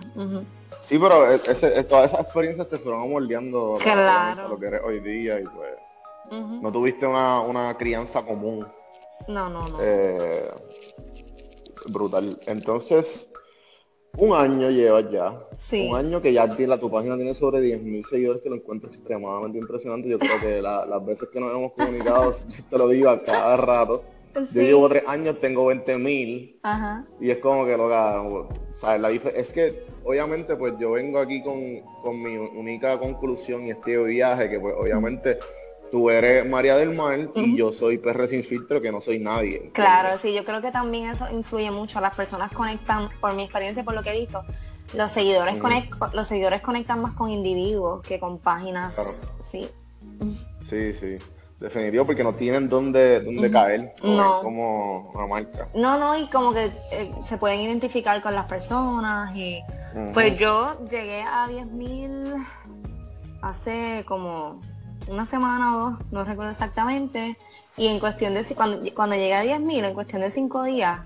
Sí, 0.87 0.99
pero 0.99 1.31
ese, 1.31 1.83
todas 1.83 2.11
esas 2.11 2.21
experiencias 2.21 2.69
te 2.69 2.77
fueron 2.77 3.09
moldeando 3.09 3.77
claro. 3.81 4.49
lo 4.49 4.59
que 4.59 4.67
eres 4.67 4.81
hoy 4.85 4.99
día 4.99 5.39
y 5.39 5.43
pues 5.43 5.73
no 6.61 6.71
tuviste 6.71 7.05
una, 7.05 7.41
una, 7.41 7.75
crianza 7.77 8.21
común. 8.21 8.65
No, 9.27 9.49
no, 9.49 9.67
no. 9.67 9.77
Eh, 9.81 10.51
brutal. 11.87 12.39
Entonces, 12.45 13.29
un 14.17 14.33
año 14.33 14.69
llevas 14.69 15.09
ya. 15.09 15.33
Sí. 15.55 15.87
Un 15.89 15.97
año 15.97 16.21
que 16.21 16.33
ya 16.33 16.45
la, 16.45 16.79
tu 16.79 16.91
página 16.91 17.15
tiene 17.15 17.33
sobre 17.33 17.61
10.000 17.61 18.09
seguidores, 18.09 18.41
que 18.41 18.49
lo 18.49 18.55
encuentro 18.55 18.89
extremadamente 18.89 19.57
impresionante. 19.57 20.09
Yo 20.09 20.19
creo 20.19 20.39
que 20.41 20.61
las 20.61 21.05
veces 21.05 21.29
que 21.29 21.39
nos 21.39 21.51
hemos 21.51 21.71
comunicado, 21.73 22.35
yo 22.49 22.63
te 22.69 22.77
lo 22.77 22.87
digo 22.89 23.09
a 23.09 23.23
cada 23.23 23.57
rato. 23.57 24.03
Yo 24.51 24.61
llevo 24.61 24.89
tres 24.89 25.03
años, 25.07 25.39
tengo 25.39 25.65
20 25.65 25.97
mil. 25.97 26.59
Y 27.19 27.31
es 27.31 27.37
como 27.39 27.65
que 27.65 27.77
lo 27.77 28.49
¿sabes? 28.79 29.01
La 29.01 29.09
es 29.11 29.51
que, 29.51 29.85
obviamente, 30.03 30.55
pues 30.55 30.73
yo 30.79 30.91
vengo 30.91 31.19
aquí 31.19 31.41
con, 31.41 31.81
con 32.01 32.21
mi 32.21 32.37
única 32.37 32.99
conclusión 32.99 33.67
y 33.67 33.71
este 33.71 33.97
viaje, 33.97 34.49
que 34.49 34.59
pues 34.59 34.75
obviamente 34.77 35.39
tú 35.91 36.09
eres 36.09 36.47
María 36.47 36.75
del 36.77 36.93
Mar 36.93 37.29
y 37.35 37.55
yo 37.55 37.71
soy 37.73 37.97
PR 37.97 38.27
sin 38.27 38.43
filtro, 38.43 38.81
que 38.81 38.91
no 38.91 39.01
soy 39.01 39.19
nadie. 39.19 39.71
Claro, 39.73 40.17
sí, 40.17 40.33
yo 40.33 40.43
creo 40.43 40.61
que 40.61 40.71
también 40.71 41.09
eso 41.09 41.27
influye 41.31 41.71
mucho. 41.71 41.99
Las 42.01 42.15
personas 42.15 42.51
conectan, 42.51 43.09
por 43.19 43.33
mi 43.33 43.43
experiencia, 43.43 43.83
por 43.83 43.93
lo 43.93 44.03
que 44.03 44.11
he 44.11 44.19
visto, 44.19 44.43
los 44.95 45.11
seguidores, 45.11 45.55
los 46.13 46.27
seguidores 46.27 46.61
conectan 46.61 47.01
más 47.01 47.13
con 47.13 47.29
individuos 47.29 48.01
que 48.05 48.19
con 48.19 48.39
páginas. 48.39 48.95
Sí. 49.41 49.69
Sí, 50.69 50.93
sí. 50.93 51.17
Definitivo, 51.59 52.05
porque 52.05 52.23
no 52.23 52.35
tienen 52.35 52.69
dónde, 52.69 53.19
dónde 53.19 53.49
caer 53.49 53.91
como 53.99 55.09
una 55.15 55.25
marca. 55.25 55.67
No, 55.73 55.97
no, 55.97 56.15
y 56.15 56.27
como 56.27 56.53
que 56.53 56.65
eh, 56.91 57.11
se 57.25 57.39
pueden 57.39 57.61
identificar 57.61 58.21
con 58.21 58.35
las 58.35 58.45
personas. 58.45 59.35
y 59.35 59.63
Pues 60.13 60.37
yo 60.37 60.85
llegué 60.87 61.23
a 61.23 61.47
10.000 61.47 62.45
hace 63.41 64.05
como 64.07 64.61
una 65.07 65.25
semana 65.25 65.75
o 65.75 65.79
dos, 65.79 65.95
no 66.11 66.23
recuerdo 66.23 66.51
exactamente. 66.51 67.39
Y 67.75 67.87
en 67.87 67.99
cuestión 67.99 68.35
de 68.35 68.45
cuando, 68.55 68.83
cuando 68.93 69.15
llegué 69.15 69.33
a 69.33 69.43
10.000, 69.43 69.85
en 69.85 69.95
cuestión 69.95 70.21
de 70.21 70.29
cinco 70.29 70.61
días, 70.63 70.99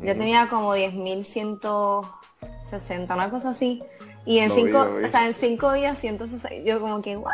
ya 0.00 0.14
tenía 0.14 0.48
como 0.48 0.76
10.160, 0.76 3.14
una 3.14 3.28
cosa 3.28 3.48
así. 3.50 3.82
Y 4.24 4.38
en 4.38 4.52
cinco, 4.52 4.88
o 5.04 5.08
sea, 5.08 5.26
en 5.26 5.34
cinco 5.34 5.72
días 5.72 5.98
160, 5.98 6.64
yo 6.64 6.80
como 6.80 7.02
que, 7.02 7.16
wow, 7.16 7.26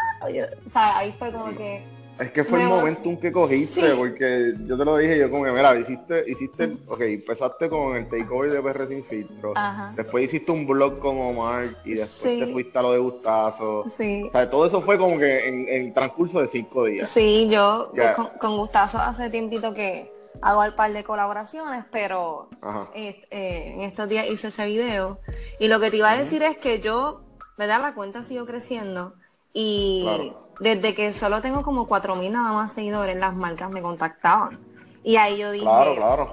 o 0.66 0.70
sea, 0.70 0.96
ahí 0.98 1.14
fue 1.18 1.30
como 1.32 1.54
que 1.54 1.94
es 2.18 2.32
que 2.32 2.44
fue 2.44 2.62
el 2.62 2.68
momentum 2.68 3.16
que 3.18 3.30
cogiste, 3.30 3.94
porque 3.94 4.54
yo 4.66 4.78
te 4.78 4.84
lo 4.84 4.96
dije, 4.96 5.18
yo 5.18 5.30
como 5.30 5.44
que, 5.44 5.50
mira, 5.50 5.78
hiciste, 5.78 6.24
hiciste, 6.26 6.76
ok, 6.86 7.00
empezaste 7.00 7.68
con 7.68 7.96
el 7.96 8.08
takeover 8.08 8.52
de 8.52 8.62
PR 8.62 8.88
Sin 8.88 9.04
Filtro, 9.04 9.52
después 9.94 10.24
hiciste 10.24 10.50
un 10.50 10.66
blog 10.66 10.98
con 10.98 11.18
Omar 11.18 11.68
y 11.84 11.94
después 11.94 12.38
te 12.38 12.46
fuiste 12.46 12.78
a 12.78 12.82
lo 12.82 12.92
de 12.92 12.98
Gustazo. 12.98 13.84
Sí. 13.90 14.22
O 14.22 14.30
sea, 14.30 14.48
todo 14.48 14.66
eso 14.66 14.80
fue 14.80 14.96
como 14.96 15.18
que 15.18 15.46
en, 15.46 15.68
el 15.68 15.92
transcurso 15.92 16.40
de 16.40 16.48
cinco 16.48 16.84
días. 16.84 17.10
Sí, 17.10 17.48
yo 17.50 17.92
con, 18.40 18.56
Gustazo 18.56 18.98
hace 18.98 19.28
tiempito 19.28 19.74
que 19.74 20.10
hago 20.40 20.64
el 20.64 20.74
par 20.74 20.92
de 20.92 21.04
colaboraciones, 21.04 21.84
pero 21.90 22.48
eh, 22.94 23.26
en 23.30 23.82
estos 23.82 24.08
días 24.08 24.26
hice 24.26 24.48
ese 24.48 24.64
video. 24.64 25.20
Y 25.58 25.68
lo 25.68 25.80
que 25.80 25.90
te 25.90 25.98
iba 25.98 26.10
a 26.10 26.16
decir 26.16 26.42
es 26.42 26.56
que 26.56 26.80
yo, 26.80 27.20
¿verdad? 27.58 27.82
La 27.82 27.94
cuenta 27.94 28.22
siguió 28.22 28.46
creciendo 28.46 29.14
y 29.52 30.32
desde 30.60 30.94
que 30.94 31.12
solo 31.12 31.40
tengo 31.40 31.62
como 31.62 31.88
4.000 31.88 32.30
nada 32.30 32.52
más 32.52 32.72
seguidores, 32.72 33.16
las 33.16 33.34
marcas 33.34 33.70
me 33.70 33.82
contactaban. 33.82 34.58
Y 35.02 35.16
ahí 35.18 35.38
yo 35.38 35.52
dije, 35.52 35.66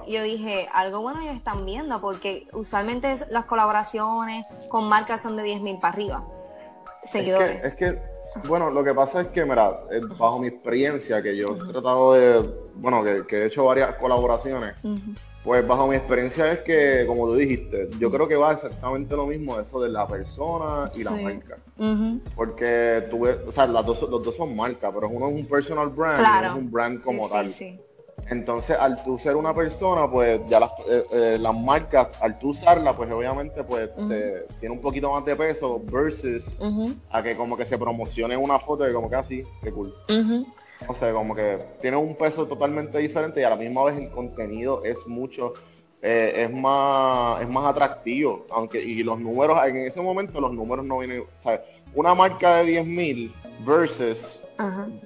yo 0.08 0.24
dije, 0.24 0.68
algo 0.74 1.02
bueno 1.02 1.22
ellos 1.22 1.36
están 1.36 1.64
viendo, 1.64 2.02
porque 2.02 2.48
usualmente 2.54 3.16
las 3.30 3.46
colaboraciones 3.46 4.48
con 4.68 4.90
marcas 4.90 5.22
son 5.22 5.36
de 5.38 5.44
10.000 5.44 5.80
para 5.80 5.94
arriba. 5.94 6.24
Seguidores. 7.04 7.64
Es 7.64 7.76
que, 7.76 8.00
bueno, 8.48 8.72
lo 8.72 8.84
que 8.84 8.94
pasa 8.96 9.22
es 9.22 9.28
que, 9.28 9.46
mira, 9.46 9.80
bajo 10.18 10.40
mi 10.40 10.48
experiencia, 10.48 11.22
que 11.22 11.38
yo 11.38 11.56
he 11.56 11.72
tratado 11.72 12.14
de, 12.14 12.50
bueno, 12.74 13.04
que, 13.04 13.38
he 13.38 13.46
hecho 13.46 13.66
varias 13.66 13.96
colaboraciones, 13.98 14.76
pues 15.44 15.68
bajo 15.68 15.88
mi 15.88 15.96
experiencia 15.98 16.54
es 16.54 16.60
que, 16.60 17.06
como 17.06 17.28
tú 17.28 17.36
dijiste, 17.36 17.90
yo 18.00 18.10
creo 18.10 18.28
que 18.28 18.36
va 18.38 18.54
exactamente 18.54 19.14
lo 19.16 19.28
mismo 19.28 19.60
eso 19.60 19.82
de 19.82 19.90
la 19.90 20.08
persona 20.08 20.90
y 20.96 21.04
la 21.04 21.12
marca. 21.12 21.58
Porque 22.36 23.04
tú 23.10 23.22
ves, 23.22 23.38
o 23.46 23.52
sea, 23.52 23.68
las 23.68 23.86
dos, 23.86 24.02
los 24.04 24.24
dos 24.24 24.36
son 24.38 24.56
marcas, 24.56 24.92
pero 24.94 25.10
uno 25.10 25.28
es 25.28 25.34
un 25.34 25.46
personal 25.46 25.90
brand 25.90 26.20
y 26.20 26.22
uno 26.22 26.48
es 26.58 26.64
un 26.64 26.72
brand 26.72 27.02
como 27.04 27.28
tal. 27.30 27.54
Entonces, 28.30 28.78
al 28.80 29.04
tú 29.04 29.20
ser 29.20 29.36
una 29.36 29.54
persona, 29.54 30.10
pues 30.10 30.40
ya 30.48 30.62
las, 30.62 30.72
eh, 30.88 31.04
eh, 31.12 31.38
las 31.38 31.54
marcas, 31.54 32.08
al 32.22 32.40
tú 32.40 32.52
usarla, 32.52 32.96
pues 32.96 33.12
obviamente 33.12 33.66
pues 33.66 33.90
tiene 34.62 34.74
un 34.74 34.80
poquito 34.82 35.12
más 35.12 35.26
de 35.26 35.36
peso 35.36 35.82
versus 35.92 36.42
a 37.12 37.22
que 37.22 37.36
como 37.36 37.58
que 37.58 37.66
se 37.66 37.78
promocione 37.78 38.38
una 38.38 38.60
foto 38.60 38.86
de 38.86 38.94
como 38.94 39.10
que 39.10 39.16
así, 39.18 39.44
qué 39.62 39.74
cool. 39.74 39.94
O 40.88 40.96
sea, 40.96 41.12
como 41.14 41.36
que 41.36 41.60
tiene 41.82 41.98
un 41.98 42.16
peso 42.16 42.48
totalmente 42.48 42.98
diferente 42.98 43.42
y 43.42 43.44
a 43.44 43.50
la 43.50 43.56
misma 43.56 43.86
vez 43.86 43.98
el 43.98 44.10
contenido 44.10 44.84
es 44.84 44.98
mucho, 45.08 45.54
eh, 46.02 46.46
es 46.46 46.52
más 46.52 47.42
es 47.42 47.50
más 47.50 47.66
atractivo. 47.66 48.46
aunque 48.50 48.82
Y 48.82 49.04
los 49.04 49.20
números, 49.20 49.58
en 49.66 49.78
ese 49.78 50.02
momento 50.02 50.40
los 50.42 50.54
números 50.54 50.86
no 50.86 51.00
vienen, 51.00 51.22
o 51.22 51.44
sea, 51.44 51.64
una 51.94 52.14
marca 52.14 52.58
de 52.58 52.82
10.000 52.84 53.32
versus 53.66 54.42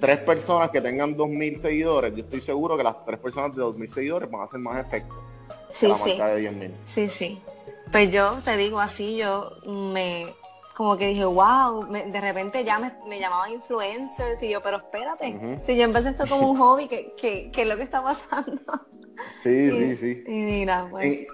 tres 0.00 0.18
personas 0.18 0.70
que 0.70 0.80
tengan 0.80 1.16
2.000 1.16 1.62
seguidores, 1.62 2.14
yo 2.14 2.22
estoy 2.22 2.40
seguro 2.42 2.76
que 2.76 2.82
las 2.84 3.04
tres 3.04 3.18
personas 3.18 3.56
de 3.56 3.62
2.000 3.62 3.88
seguidores 3.88 4.30
van 4.30 4.42
a 4.42 4.44
hacer 4.44 4.60
más 4.60 4.86
efecto 4.86 5.14
sí, 5.70 5.86
que 5.86 5.92
la 5.92 5.98
sí. 5.98 6.10
marca 6.10 6.26
de 6.34 6.50
10.000. 6.50 6.70
Sí, 6.86 7.08
sí. 7.08 7.38
Pues 7.90 8.10
yo 8.10 8.38
te 8.44 8.56
digo 8.56 8.80
así, 8.80 9.16
yo 9.16 9.50
me 9.66 10.26
como 10.78 10.96
que 10.96 11.08
dije, 11.08 11.24
wow, 11.24 11.88
de 11.90 12.20
repente 12.20 12.62
ya 12.62 12.78
me, 12.78 12.92
me, 13.08 13.18
llamaban 13.18 13.50
influencers 13.50 14.40
y 14.44 14.50
yo, 14.50 14.62
pero 14.62 14.76
espérate, 14.76 15.58
si 15.64 15.76
yo 15.76 15.82
empecé 15.82 16.10
esto 16.10 16.28
como 16.28 16.52
un 16.52 16.56
hobby, 16.56 16.86
¿qué, 16.86 17.14
qué, 17.20 17.50
qué 17.52 17.62
es 17.62 17.68
lo 17.68 17.76
que 17.76 17.82
está 17.82 18.00
pasando? 18.00 18.62
Sí, 19.42 19.70
sí, 19.72 19.96
sí. 19.96 20.22
Y 20.24 20.42
mira, 20.42 20.86
pues... 20.88 21.26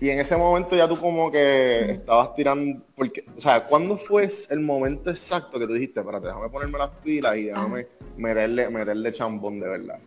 Y, 0.00 0.08
en 0.08 0.20
ese 0.20 0.36
momento 0.36 0.76
ya 0.76 0.86
tú 0.86 0.96
como 1.00 1.32
que 1.32 1.94
estabas 1.94 2.36
tirando, 2.36 2.80
porque, 2.94 3.24
o 3.36 3.40
sea, 3.40 3.66
¿cuándo 3.66 3.98
fue 3.98 4.30
el 4.50 4.60
momento 4.60 5.10
exacto 5.10 5.58
que 5.58 5.66
tú 5.66 5.72
dijiste, 5.72 5.98
espérate, 5.98 6.28
déjame 6.28 6.48
ponerme 6.48 6.78
las 6.78 6.90
pilas 7.02 7.36
y 7.38 7.46
déjame 7.46 7.88
meterle, 8.16 8.70
meterle 8.70 9.12
chambón 9.12 9.58
de 9.58 9.68
verdad? 9.68 9.98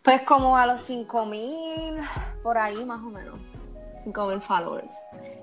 Pues 0.00 0.22
como 0.22 0.56
a 0.56 0.66
los 0.66 0.80
5000, 0.80 1.96
por 2.42 2.56
ahí 2.56 2.82
más 2.86 3.04
o 3.04 3.10
menos. 3.10 3.38
5000 3.98 4.40
followers. 4.40 4.92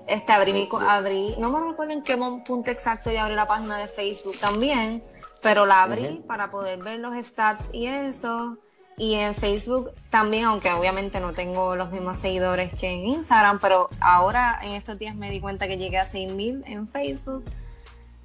Este, 0.06 0.32
abrí, 0.32 0.52
mi, 0.52 0.68
abrí, 0.88 1.34
no 1.38 1.50
me 1.50 1.60
recuerdo 1.68 1.92
en 1.92 2.02
qué 2.02 2.16
punto 2.16 2.70
exacto 2.70 3.10
ya 3.10 3.24
abrí 3.24 3.34
la 3.34 3.48
página 3.48 3.78
de 3.78 3.88
Facebook 3.88 4.38
también, 4.38 5.02
pero 5.42 5.66
la 5.66 5.82
abrí 5.82 6.22
para 6.26 6.50
poder 6.50 6.82
ver 6.82 7.00
los 7.00 7.14
stats 7.26 7.70
y 7.72 7.86
eso. 7.86 8.58
Y 8.98 9.14
en 9.14 9.34
Facebook 9.34 9.90
también, 10.08 10.44
aunque 10.44 10.72
obviamente 10.72 11.20
no 11.20 11.34
tengo 11.34 11.76
los 11.76 11.90
mismos 11.90 12.18
seguidores 12.18 12.72
que 12.74 12.88
en 12.88 13.06
Instagram, 13.06 13.58
pero 13.60 13.90
ahora 14.00 14.58
en 14.62 14.72
estos 14.72 14.98
días 14.98 15.14
me 15.14 15.30
di 15.30 15.38
cuenta 15.38 15.68
que 15.68 15.76
llegué 15.76 15.98
a 15.98 16.06
6000 16.06 16.64
en 16.66 16.88
Facebook. 16.88 17.44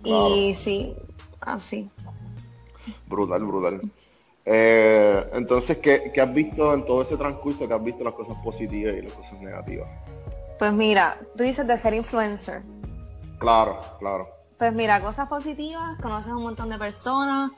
Y 0.03 0.55
sí, 0.55 0.95
así. 1.41 1.89
Brutal, 3.07 3.43
brutal. 3.43 3.81
Eh, 4.45 5.23
entonces, 5.33 5.77
¿qué, 5.79 6.11
¿qué, 6.13 6.21
has 6.21 6.33
visto 6.33 6.73
en 6.73 6.85
todo 6.85 7.01
ese 7.01 7.17
transcurso? 7.17 7.67
¿Qué 7.67 7.73
has 7.73 7.83
visto 7.83 8.03
las 8.03 8.13
cosas 8.13 8.37
positivas 8.43 8.95
y 8.97 9.01
las 9.01 9.13
cosas 9.13 9.39
negativas? 9.41 9.89
Pues 10.61 10.73
mira, 10.73 11.17
tú 11.35 11.41
dices 11.41 11.65
de 11.65 11.75
ser 11.75 11.95
influencer. 11.95 12.61
Claro, 13.39 13.79
claro. 13.97 14.29
Pues 14.59 14.71
mira, 14.71 15.01
cosas 15.01 15.27
positivas, 15.27 15.97
conoces 15.99 16.31
un 16.33 16.43
montón 16.43 16.69
de 16.69 16.77
personas, 16.77 17.49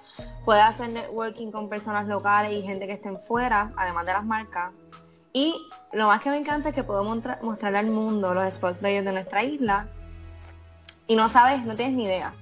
puedes 0.46 0.64
hacer 0.64 0.88
networking 0.88 1.52
con 1.52 1.68
personas 1.68 2.08
locales 2.08 2.54
y 2.54 2.62
gente 2.62 2.88
que 2.88 2.94
estén 2.94 3.20
fuera, 3.20 3.74
además 3.76 4.06
de 4.06 4.14
las 4.14 4.24
marcas. 4.24 4.72
Y 5.34 5.54
lo 5.92 6.08
más 6.08 6.22
que 6.22 6.30
me 6.30 6.38
encanta 6.38 6.70
es 6.70 6.76
que 6.76 6.86
puedo 6.86 7.04
mostrarle 7.04 7.78
al 7.78 7.88
mundo 7.88 8.34
los 8.34 8.54
spots 8.54 8.80
bellos 8.80 9.04
de 9.04 9.12
nuestra 9.12 9.44
isla. 9.44 9.90
Y 11.06 11.18
no 11.18 11.28
sabes, 11.28 11.66
no 11.66 11.76
tienes 11.76 11.96
ni 11.96 12.06
idea 12.06 12.34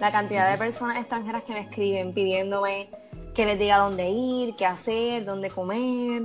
la 0.00 0.10
cantidad 0.10 0.50
de 0.50 0.58
personas 0.58 0.96
extranjeras 0.96 1.44
que 1.44 1.52
me 1.52 1.60
escriben 1.60 2.12
pidiéndome 2.12 2.90
que 3.36 3.46
les 3.46 3.56
diga 3.56 3.78
dónde 3.78 4.10
ir, 4.10 4.56
qué 4.56 4.66
hacer, 4.66 5.24
dónde 5.24 5.48
comer. 5.48 6.22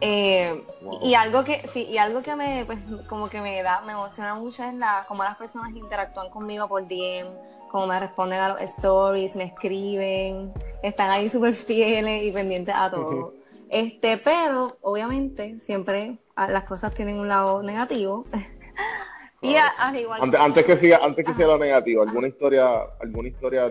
Eh, 0.00 0.64
y 1.02 1.14
algo 1.14 1.44
que 1.44 1.66
sí, 1.68 1.84
y 1.84 1.98
algo 1.98 2.22
que 2.22 2.34
me 2.34 2.64
pues 2.64 2.78
como 3.06 3.28
que 3.28 3.40
me 3.40 3.62
da, 3.62 3.82
me 3.82 3.92
emociona 3.92 4.34
mucho 4.34 4.64
es 4.64 4.72
la 4.74 5.04
cómo 5.06 5.22
las 5.22 5.36
personas 5.36 5.76
interactúan 5.76 6.30
conmigo 6.30 6.68
por 6.68 6.88
DM, 6.88 7.28
cómo 7.70 7.86
me 7.86 8.00
responden 8.00 8.40
a 8.40 8.48
los 8.48 8.60
stories, 8.62 9.36
me 9.36 9.44
escriben, 9.44 10.52
están 10.82 11.10
ahí 11.10 11.28
súper 11.28 11.52
fieles 11.54 12.24
y 12.24 12.32
pendientes 12.32 12.74
a 12.74 12.90
todo. 12.90 13.34
este, 13.68 14.16
pero 14.16 14.78
obviamente 14.80 15.58
siempre 15.58 16.18
las 16.34 16.64
cosas 16.64 16.94
tienen 16.94 17.18
un 17.18 17.28
lado 17.28 17.62
negativo. 17.62 18.24
y 19.42 19.54
al 19.56 19.96
igual 19.96 20.34
antes, 20.38 20.64
que 20.64 20.76
siga, 20.78 21.00
antes 21.02 21.26
que 21.26 21.34
sea 21.34 21.46
lo 21.46 21.58
negativo, 21.58 22.02
alguna 22.02 22.28
historia, 22.28 22.84
alguna 23.00 23.28
historia 23.28 23.70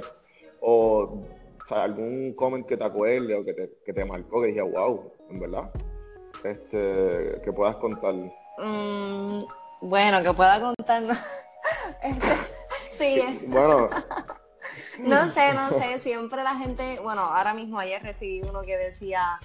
o 0.62 1.24
sea, 1.68 1.84
algún 1.84 2.34
comment 2.34 2.68
que 2.68 2.78
te 2.78 2.84
acuerde 2.84 3.34
o 3.34 3.44
que 3.44 3.54
te, 3.54 3.72
que 3.84 3.94
te 3.94 4.06
marcó 4.06 4.42
que 4.42 4.48
dije, 4.48 4.62
wow, 4.62 5.12
en 5.30 5.40
verdad, 5.40 5.72
este, 6.44 7.42
que 7.44 7.54
puedas 7.54 7.76
contar. 7.78 8.14
Mm, 8.58 9.44
bueno, 9.82 10.24
que 10.24 10.34
pueda 10.34 10.60
contar. 10.60 11.04
este, 12.04 12.38
sí. 12.98 13.46
Bueno. 13.48 13.90
no 15.00 15.30
sé, 15.30 15.54
no 15.54 15.70
sé, 15.70 16.00
siempre 16.00 16.44
la 16.44 16.56
gente, 16.56 17.00
bueno, 17.02 17.22
ahora 17.22 17.54
mismo 17.54 17.80
ayer 17.80 18.02
recibí 18.02 18.42
uno 18.42 18.62
que 18.62 18.78
decía, 18.78 19.40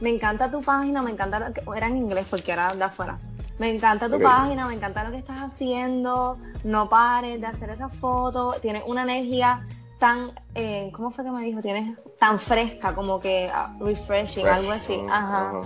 me 0.00 0.10
encanta 0.10 0.50
tu 0.50 0.62
página, 0.62 1.02
me 1.02 1.10
encanta, 1.10 1.52
era 1.76 1.86
en 1.86 1.96
inglés 1.96 2.26
porque 2.28 2.52
era 2.52 2.74
de 2.74 2.84
afuera. 2.84 3.18
Me 3.58 3.70
encanta 3.70 4.08
tu 4.08 4.20
página, 4.20 4.66
me 4.66 4.74
encanta 4.74 5.04
lo 5.04 5.10
que 5.10 5.18
estás 5.18 5.40
haciendo, 5.40 6.38
no 6.64 6.88
pares 6.88 7.40
de 7.40 7.46
hacer 7.46 7.70
esas 7.70 7.94
fotos, 7.94 8.60
tienes 8.60 8.82
una 8.86 9.02
energía 9.02 9.66
tan, 10.00 10.32
eh, 10.54 10.90
¿cómo 10.92 11.10
fue 11.12 11.22
que 11.22 11.30
me 11.30 11.42
dijo? 11.42 11.62
Tienes 11.62 11.96
tan 12.18 12.38
fresca, 12.40 12.94
como 12.94 13.20
que 13.20 13.50
ah, 13.54 13.76
refreshing, 13.78 14.48
algo 14.48 14.72
así. 14.72 15.00
Ajá. 15.08 15.60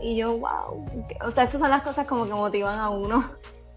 Y 0.00 0.16
yo, 0.16 0.38
wow. 0.38 0.84
O 1.24 1.30
sea, 1.30 1.44
esas 1.44 1.60
son 1.60 1.70
las 1.70 1.82
cosas 1.82 2.06
como 2.06 2.26
que 2.26 2.32
motivan 2.32 2.78
a 2.78 2.90
uno. 2.90 3.24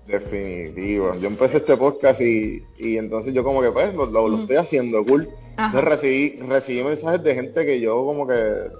Definitivo. 0.05 1.13
Yo 1.15 1.27
empecé 1.27 1.57
este 1.57 1.77
podcast 1.77 2.19
y, 2.21 2.63
y 2.77 2.97
entonces 2.97 3.33
yo 3.33 3.43
como 3.43 3.61
que 3.61 3.71
pues 3.71 3.93
lo, 3.93 4.05
lo, 4.05 4.41
estoy 4.41 4.57
haciendo 4.57 5.05
cool. 5.05 5.29
Entonces 5.57 5.83
recibí, 5.83 6.37
recibí 6.37 6.83
mensajes 6.83 7.23
de 7.23 7.35
gente 7.35 7.65
que 7.65 7.79
yo 7.79 8.03
como 8.05 8.27
que, 8.27 8.71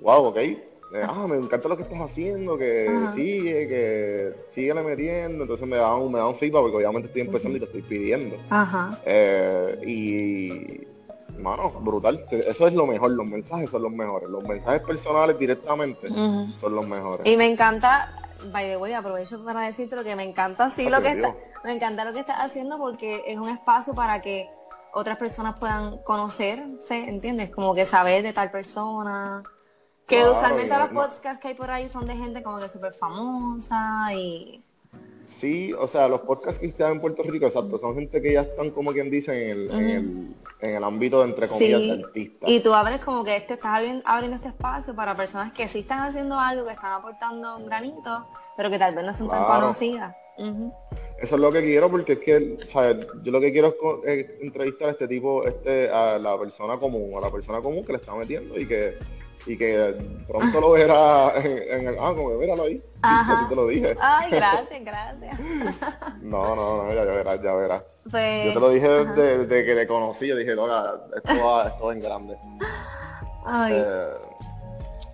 wow, 0.00 0.24
ok, 0.24 0.38
ah, 1.02 1.26
me 1.28 1.36
encanta 1.36 1.68
lo 1.68 1.76
que 1.76 1.82
estás 1.82 2.00
haciendo, 2.00 2.56
que 2.56 2.86
sigue, 3.14 3.68
que 3.68 4.32
sigue 4.50 4.74
metiendo. 4.74 5.44
Entonces 5.44 5.66
me 5.66 5.76
da, 5.76 5.94
un, 5.94 6.12
me 6.12 6.18
da 6.18 6.28
un 6.28 6.36
feedback 6.36 6.62
porque 6.62 6.76
obviamente 6.76 7.08
estoy 7.08 7.22
empezando 7.22 7.56
y 7.56 7.60
lo 7.60 7.66
estoy 7.66 7.82
pidiendo. 7.82 8.36
Ajá. 8.50 8.98
Eh, 9.04 9.78
y, 9.86 10.91
mano, 11.38 11.70
brutal. 11.70 12.24
Eso 12.30 12.66
es 12.66 12.74
lo 12.74 12.86
mejor, 12.86 13.10
los 13.12 13.26
mensajes 13.26 13.70
son 13.70 13.82
los 13.82 13.92
mejores. 13.92 14.28
Los 14.28 14.42
mensajes 14.44 14.82
personales 14.82 15.38
directamente 15.38 16.08
son 16.08 16.74
los 16.74 16.86
mejores. 16.86 17.26
Y 17.26 17.36
me 17.36 17.46
encanta, 17.46 18.12
by 18.52 18.64
the 18.66 18.76
way, 18.76 18.92
aprovecho 18.92 19.44
para 19.44 19.60
decirte 19.60 19.96
lo 19.96 20.04
que 20.04 20.16
me 20.16 20.22
encanta 20.22 20.70
sí 20.70 20.88
lo 20.88 21.00
que 21.00 21.12
está, 21.12 21.34
me 21.64 21.72
encanta 21.72 22.04
lo 22.04 22.12
que 22.12 22.20
estás 22.20 22.38
haciendo 22.38 22.78
porque 22.78 23.22
es 23.26 23.38
un 23.38 23.48
espacio 23.48 23.94
para 23.94 24.20
que 24.20 24.48
otras 24.92 25.16
personas 25.16 25.58
puedan 25.58 25.98
conocerse, 25.98 26.96
¿entiendes? 26.96 27.50
Como 27.50 27.74
que 27.74 27.86
saber 27.86 28.22
de 28.22 28.32
tal 28.32 28.50
persona. 28.50 29.42
Que 30.06 30.24
usualmente 30.24 30.76
los 30.76 30.88
podcasts 30.90 31.40
que 31.40 31.48
hay 31.48 31.54
por 31.54 31.70
ahí 31.70 31.88
son 31.88 32.06
de 32.06 32.14
gente 32.14 32.42
como 32.42 32.58
que 32.58 32.68
súper 32.68 32.92
famosa 32.92 34.12
y... 34.14 34.62
Sí, 35.42 35.72
o 35.72 35.88
sea, 35.88 36.06
los 36.06 36.20
podcasts 36.20 36.60
que 36.60 36.68
están 36.68 36.92
en 36.92 37.00
Puerto 37.00 37.24
Rico, 37.24 37.46
exacto, 37.46 37.76
son 37.76 37.96
gente 37.96 38.22
que 38.22 38.32
ya 38.32 38.42
están 38.42 38.70
como 38.70 38.92
quien 38.92 39.10
dice 39.10 39.32
en 39.32 39.50
el, 39.50 39.70
en 39.72 39.90
el, 39.90 40.34
en 40.60 40.76
el 40.76 40.84
ámbito 40.84 41.18
de 41.18 41.30
entre 41.30 41.48
comillas 41.48 41.80
de 41.80 41.92
artistas. 41.94 42.48
Y 42.48 42.60
tú 42.60 42.72
abres 42.72 43.00
como 43.00 43.24
que 43.24 43.34
este, 43.34 43.54
estás 43.54 43.82
abriendo 44.04 44.36
este 44.36 44.46
espacio 44.46 44.94
para 44.94 45.16
personas 45.16 45.52
que 45.52 45.66
sí 45.66 45.80
están 45.80 45.98
haciendo 45.98 46.38
algo, 46.38 46.64
que 46.64 46.70
están 46.70 46.92
aportando 46.92 47.56
un 47.56 47.66
granito, 47.66 48.24
pero 48.56 48.70
que 48.70 48.78
tal 48.78 48.94
vez 48.94 49.04
no 49.04 49.12
son 49.12 49.30
tan 49.30 49.42
conocidas. 49.42 50.14
Eso 50.38 51.34
es 51.34 51.40
lo 51.40 51.50
que 51.50 51.60
quiero 51.62 51.90
porque 51.90 52.12
es 52.12 52.18
que, 52.20 52.56
¿sabes? 52.72 53.04
Yo 53.24 53.32
lo 53.32 53.40
que 53.40 53.50
quiero 53.50 53.74
es, 54.04 54.40
entrevistar 54.42 54.90
a 54.90 54.92
este 54.92 55.08
tipo, 55.08 55.44
este, 55.44 55.90
a 55.90 56.20
la 56.20 56.38
persona 56.38 56.78
común, 56.78 57.18
a 57.18 57.20
la 57.20 57.32
persona 57.32 57.60
común 57.60 57.84
que 57.84 57.94
le 57.94 57.98
está 57.98 58.14
metiendo 58.14 58.60
y 58.60 58.68
que 58.68 58.94
y 59.46 59.56
que 59.56 59.96
pronto 60.26 60.60
lo 60.60 60.72
verás 60.72 61.32
en, 61.44 61.88
el. 61.88 61.96
Ah, 61.98 62.12
como 62.14 62.30
míralo 62.30 62.64
ahí. 62.64 62.82
Ajá. 63.02 63.48
te 63.48 63.56
lo 63.56 63.66
dije. 63.66 63.96
Ay, 64.00 64.30
gracias, 64.30 64.84
gracias. 64.84 65.40
no, 66.20 66.54
no, 66.54 66.84
no, 66.84 66.94
ya, 66.94 67.02
verás, 67.04 67.42
ya 67.42 67.52
verás. 67.52 67.84
Pues, 68.10 68.46
yo 68.46 68.54
te 68.54 68.60
lo 68.60 68.70
dije 68.70 68.88
desde, 68.88 69.64
que 69.64 69.74
te 69.74 69.86
conocí, 69.86 70.28
yo 70.28 70.36
dije, 70.36 70.54
loca, 70.54 70.94
esto 71.16 71.44
va, 71.44 71.68
esto 71.68 71.86
va 71.86 71.92
en 71.92 72.00
grande. 72.00 72.36
Ay. 73.44 73.74
Eh, 73.76 74.06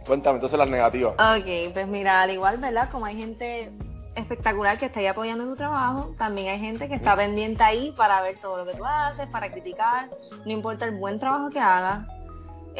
cuéntame 0.06 0.36
entonces 0.36 0.58
las 0.58 0.68
negativas. 0.68 1.14
Ok, 1.14 1.72
pues 1.72 1.86
mira, 1.86 2.20
al 2.20 2.30
igual, 2.30 2.58
¿verdad? 2.58 2.90
Como 2.90 3.06
hay 3.06 3.16
gente 3.16 3.72
espectacular 4.14 4.78
que 4.78 4.86
está 4.86 5.00
ahí 5.00 5.06
apoyando 5.06 5.44
tu 5.44 5.56
trabajo, 5.56 6.14
también 6.18 6.48
hay 6.48 6.58
gente 6.58 6.88
que 6.88 6.94
está 6.94 7.16
pendiente 7.16 7.62
ahí 7.62 7.94
para 7.96 8.20
ver 8.20 8.36
todo 8.40 8.58
lo 8.58 8.66
que 8.66 8.76
tú 8.76 8.84
haces, 8.84 9.26
para 9.28 9.50
criticar, 9.50 10.10
no 10.44 10.52
importa 10.52 10.84
el 10.84 10.96
buen 10.96 11.18
trabajo 11.18 11.50
que 11.50 11.60
hagas, 11.60 12.00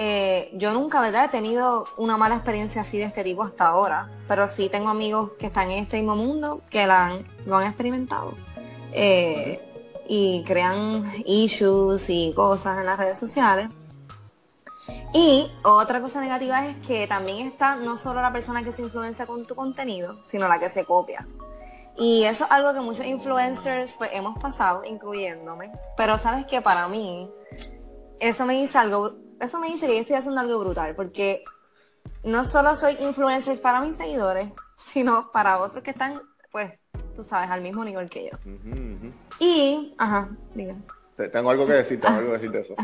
eh, 0.01 0.53
yo 0.53 0.73
nunca, 0.73 1.01
¿verdad? 1.01 1.25
He 1.25 1.29
tenido 1.29 1.85
una 1.97 2.17
mala 2.17 2.37
experiencia 2.37 2.83
así 2.83 2.99
de 2.99 3.05
este 3.05 3.25
tipo 3.25 3.43
hasta 3.43 3.67
ahora, 3.67 4.09
pero 4.29 4.47
sí 4.47 4.69
tengo 4.69 4.91
amigos 4.91 5.33
que 5.41 5.47
están 5.47 5.73
en 5.73 5.79
este 5.79 5.97
mismo 5.97 6.15
mundo 6.15 6.63
que 6.71 6.87
lo 6.87 6.93
han 6.93 7.67
experimentado 7.67 8.35
eh, 8.93 9.61
y 10.07 10.45
crean 10.47 11.05
issues 11.27 12.09
y 12.11 12.33
cosas 12.33 12.79
en 12.79 12.87
las 12.87 12.97
redes 12.97 13.19
sociales. 13.19 13.71
Y 15.13 15.51
otra 15.65 16.01
cosa 16.01 16.21
negativa 16.21 16.65
es 16.65 16.77
que 16.87 17.09
también 17.09 17.49
está 17.49 17.75
no 17.75 17.97
solo 17.97 18.23
la 18.23 18.33
persona 18.33 18.63
que 18.63 18.71
se 18.71 18.83
influencia 18.83 19.27
con 19.27 19.47
tu 19.47 19.57
contenido, 19.57 20.17
sino 20.23 20.47
la 20.47 20.61
que 20.61 20.69
se 20.69 20.85
copia. 20.85 21.27
Y 21.97 22.23
eso 22.23 22.45
es 22.45 22.51
algo 22.53 22.73
que 22.73 22.79
muchos 22.79 23.05
influencers 23.05 23.91
pues 23.99 24.11
hemos 24.13 24.39
pasado, 24.39 24.85
incluyéndome. 24.85 25.73
Pero 25.97 26.19
sabes 26.19 26.47
que 26.47 26.63
para 26.63 26.87
mí, 26.87 27.29
eso 28.21 28.47
me 28.47 28.55
dice 28.55 28.79
algo 28.79 29.27
eso 29.41 29.59
me 29.59 29.69
dice 29.69 29.87
que 29.87 29.95
yo 29.95 30.01
estoy 30.01 30.17
haciendo 30.17 30.41
algo 30.41 30.59
brutal, 30.59 30.95
porque 30.95 31.45
no 32.25 32.45
solo 32.45 32.75
soy 32.75 32.97
influencer 33.01 33.61
para 33.61 33.81
mis 33.81 33.97
seguidores, 33.97 34.49
sino 34.77 35.31
para 35.33 35.59
otros 35.59 35.83
que 35.83 35.91
están, 35.91 36.21
pues, 36.51 36.73
tú 37.15 37.23
sabes, 37.23 37.51
al 37.51 37.63
mismo 37.63 37.85
nivel 37.85 38.09
que 38.09 38.31
yo. 38.31 38.39
Y, 39.39 39.95
ajá, 39.99 40.29
diga. 40.55 40.75
Tengo 41.33 41.51
algo 41.51 41.67
que 41.67 41.73
decir, 41.75 42.01
tengo 42.01 42.17
algo 42.17 42.33
que 42.33 42.39
decir 42.39 42.51
de 42.51 42.61
eso. 42.61 42.75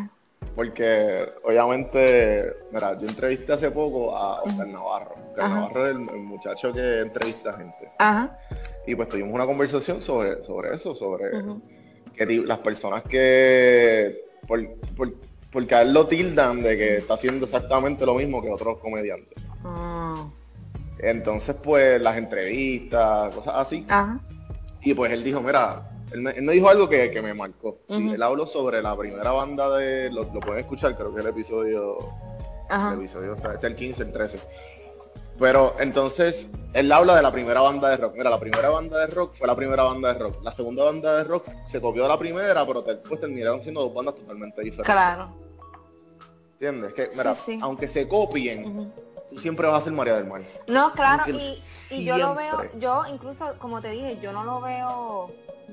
Porque, 0.57 1.33
obviamente, 1.43 2.55
mira, 2.71 2.99
yo 2.99 3.09
entrevisté 3.09 3.53
hace 3.55 3.71
poco 3.71 4.17
a 4.17 4.43
Oscar 4.43 4.67
Navarro. 4.69 5.14
Oscar 5.31 5.51
Navarro 5.51 5.87
es 5.88 5.97
el, 5.97 6.01
muchacho 6.01 6.73
que 6.73 7.01
entrevista 7.01 7.51
a 7.51 7.53
gente. 7.55 7.93
Ajá. 7.99 8.38
Y 8.87 8.95
pues 8.95 9.09
tuvimos 9.09 9.35
una 9.35 9.47
conversación 9.47 10.01
sobre, 10.01 10.45
sobre 10.45 10.77
eso, 10.77 10.95
sobre 10.95 11.31
que 12.14 12.27
las 12.27 12.59
personas 12.59 13.03
que 13.03 14.25
por, 14.47 14.61
porque 15.55 15.77
a 15.77 15.83
él 15.83 15.93
lo 15.93 16.09
tildan 16.09 16.61
de 16.61 16.77
que 16.77 16.97
está 16.97 17.14
haciendo 17.14 17.45
exactamente 17.45 18.05
lo 18.05 18.17
mismo 18.17 18.43
que 18.43 18.51
otros 18.51 18.79
comediantes. 18.79 19.35
Ah. 19.62 20.27
Entonces, 20.99 21.55
pues, 21.62 22.03
las 22.03 22.17
entrevistas, 22.17 23.33
cosas 23.33 23.55
así. 23.59 23.87
Y 24.83 24.95
pues 24.95 25.12
él 25.12 25.23
dijo, 25.23 25.40
mira, 25.40 25.88
él 26.11 26.23
me, 26.23 26.53
dijo 26.53 26.69
algo 26.69 26.88
que, 26.88 27.09
me 27.23 27.33
marcó. 27.35 27.79
Él 27.88 28.21
habló 28.21 28.49
sobre 28.49 28.83
la 28.83 28.97
primera 28.97 29.31
banda 29.31 29.71
de, 29.79 30.11
lo, 30.11 30.25
pueden 30.25 30.59
escuchar, 30.59 30.97
creo 30.97 31.14
que 31.14 31.21
el 31.21 31.29
episodio, 31.29 31.99
el 32.69 32.99
episodio, 32.99 33.35
este 33.35 33.55
es 33.55 33.64
el 33.64 33.77
15, 33.77 34.03
el 34.03 34.12
13. 34.12 34.38
Pero 35.38 35.77
entonces, 35.79 36.51
él 36.73 36.90
habla 36.90 37.14
de 37.14 37.23
la 37.23 37.31
primera 37.31 37.61
banda 37.61 37.90
de 37.90 37.97
rock. 37.97 38.14
Mira, 38.17 38.31
la 38.31 38.40
primera 38.40 38.71
banda 38.71 38.99
de 38.99 39.07
rock 39.07 39.35
fue 39.37 39.47
la 39.47 39.55
primera 39.55 39.85
banda 39.85 40.12
de 40.12 40.19
rock. 40.19 40.43
La 40.43 40.53
segunda 40.53 40.85
banda 40.85 41.17
de 41.17 41.25
rock 41.25 41.47
se 41.71 41.81
copió 41.81 42.03
de 42.03 42.09
la 42.09 42.19
primera, 42.19 42.67
pero 42.67 42.83
después 42.83 43.21
terminaron 43.21 43.62
siendo 43.62 43.83
dos 43.83 43.95
bandas 43.95 44.17
totalmente 44.17 44.62
diferentes. 44.62 44.93
Claro. 44.93 45.43
¿Entiendes? 46.64 46.94
Que, 46.94 47.09
mira, 47.16 47.35
aunque 47.62 47.88
se 47.88 48.09
copien, 48.09 48.92
tú 49.31 49.38
siempre 49.38 49.66
vas 49.66 49.83
a 49.83 49.85
ser 49.85 49.92
María 49.92 50.14
del 50.14 50.27
Mar. 50.27 50.42
No, 50.66 50.92
claro, 50.92 51.24
y, 51.31 51.62
y 51.90 52.05
yo 52.05 52.18
lo 52.18 52.35
veo, 52.35 52.62
yo 52.79 53.05
incluso, 53.12 53.55
como 53.59 53.81
te 53.81 53.90
dije, 53.90 54.18
yo 54.20 54.33
no 54.33 54.44
lo 54.44 54.61
veo 54.61 55.31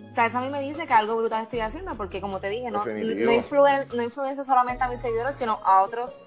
o 0.10 0.14
sea, 0.14 0.26
eso 0.26 0.40
a 0.40 0.42
mí 0.42 0.50
me 0.50 0.62
dice 0.62 0.88
que 0.88 0.94
algo 0.94 1.16
brutal 1.16 1.44
estoy 1.44 1.60
haciendo, 1.60 1.96
porque 1.96 2.22
como 2.22 2.40
te 2.40 2.50
dije, 2.50 2.70
no, 2.70 2.86
no, 2.86 3.32
influen, 3.32 3.88
no 3.94 4.04
influencia 4.04 4.44
solamente 4.44 4.84
a 4.84 4.90
mis 4.90 5.00
seguidores, 5.00 5.36
sino 5.36 5.60
a 5.64 5.82
otros, 5.84 6.22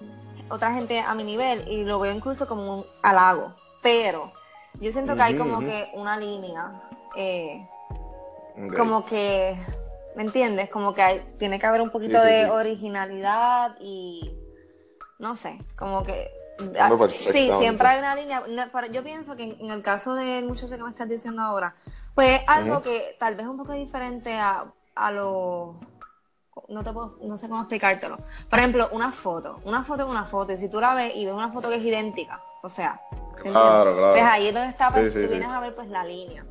otra 0.49 0.73
gente 0.73 0.99
a 0.99 1.13
mi 1.13 1.23
nivel, 1.23 1.67
y 1.67 1.83
lo 1.83 1.99
veo 1.99 2.11
incluso 2.11 2.47
como 2.47 2.79
un 2.79 2.85
halago. 3.01 3.53
Pero 3.81 4.31
yo 4.79 4.91
siento 4.91 5.15
que 5.15 5.21
hay 5.21 5.37
como 5.37 5.59
que 5.59 5.89
una 5.93 6.17
línea, 6.17 6.81
eh, 7.15 7.67
como 8.75 9.05
que, 9.05 9.55
¿me 10.15 10.23
entiendes? 10.23 10.69
Como 10.69 10.93
que 10.93 11.01
hay, 11.01 11.35
tiene 11.37 11.59
que 11.59 11.65
haber 11.65 11.81
un 11.81 11.91
poquito 11.91 12.21
de 12.21 12.49
originalidad 12.49 13.75
y, 13.79 14.34
no 15.19 15.35
sé, 15.35 15.57
como 15.75 16.03
que 16.03 16.31
ah, 16.79 16.91
Sí, 17.19 17.49
siempre 17.59 17.87
hay 17.87 17.99
una 17.99 18.15
línea. 18.15 18.43
Yo 18.91 19.03
pienso 19.03 19.35
que 19.35 19.57
en, 19.59 19.71
el 19.71 19.81
caso 19.81 20.15
del 20.15 20.45
muchacho 20.45 20.75
que 20.75 20.83
me 20.83 20.89
estás 20.89 21.09
diciendo 21.09 21.41
ahora, 21.41 21.75
pues 22.13 22.41
algo 22.47 22.81
que 22.81 23.15
tal 23.19 23.35
vez 23.35 23.45
un 23.47 23.57
poco 23.57 23.73
diferente 23.73 24.33
a, 24.33 24.65
a 24.95 25.11
lo... 25.11 25.75
No, 26.69 26.83
te 26.83 26.93
puedo, 26.93 27.17
no 27.21 27.37
sé 27.37 27.49
cómo 27.49 27.61
explicártelo. 27.61 28.17
Por 28.49 28.59
ejemplo, 28.59 28.89
una 28.93 29.11
foto. 29.11 29.59
Una 29.65 29.83
foto 29.83 30.03
es 30.03 30.09
una 30.09 30.23
foto. 30.23 30.53
Y 30.53 30.57
si 30.57 30.69
tú 30.69 30.79
la 30.79 30.95
ves 30.95 31.13
y 31.15 31.25
ves 31.25 31.33
una 31.33 31.51
foto 31.51 31.69
que 31.69 31.75
es 31.75 31.83
idéntica, 31.83 32.41
o 32.63 32.69
sea, 32.69 33.01
claro, 33.41 33.93
claro. 33.93 34.13
pues 34.13 34.23
ahí 34.23 34.47
es 34.47 34.53
donde 34.53 34.69
está, 34.69 34.91
pues, 34.91 35.11
tú 35.11 35.19
vienes 35.19 35.49
a 35.49 35.59
ver 35.59 35.75
pues 35.75 35.89
la 35.89 36.05
línea. 36.05 36.45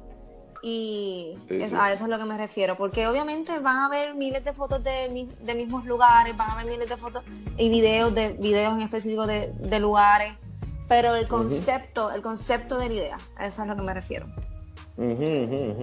Y 0.66 1.36
a 1.78 1.92
eso 1.92 2.04
es 2.04 2.08
lo 2.08 2.18
que 2.18 2.24
me 2.24 2.38
refiero. 2.38 2.74
Porque 2.76 3.06
obviamente 3.06 3.58
van 3.58 3.76
a 3.76 3.86
haber 3.86 4.14
miles 4.14 4.42
de 4.44 4.54
fotos 4.54 4.82
de, 4.82 5.28
de 5.40 5.54
mismos 5.54 5.84
lugares, 5.84 6.34
van 6.36 6.48
a 6.48 6.52
haber 6.54 6.66
miles 6.66 6.88
de 6.88 6.96
fotos 6.96 7.22
y 7.58 7.68
videos 7.68 8.14
de 8.14 8.32
videos 8.32 8.72
en 8.72 8.80
específico 8.80 9.26
de, 9.26 9.52
de 9.58 9.78
lugares. 9.78 10.32
Pero 10.88 11.14
el 11.16 11.28
concepto, 11.28 12.10
el 12.12 12.22
concepto 12.22 12.78
de 12.78 12.88
la 12.88 12.94
idea, 12.94 13.18
a 13.36 13.46
eso 13.46 13.54
es 13.54 13.58
a 13.60 13.66
lo 13.66 13.76
que 13.76 13.82
me 13.82 13.92
refiero. 13.92 14.26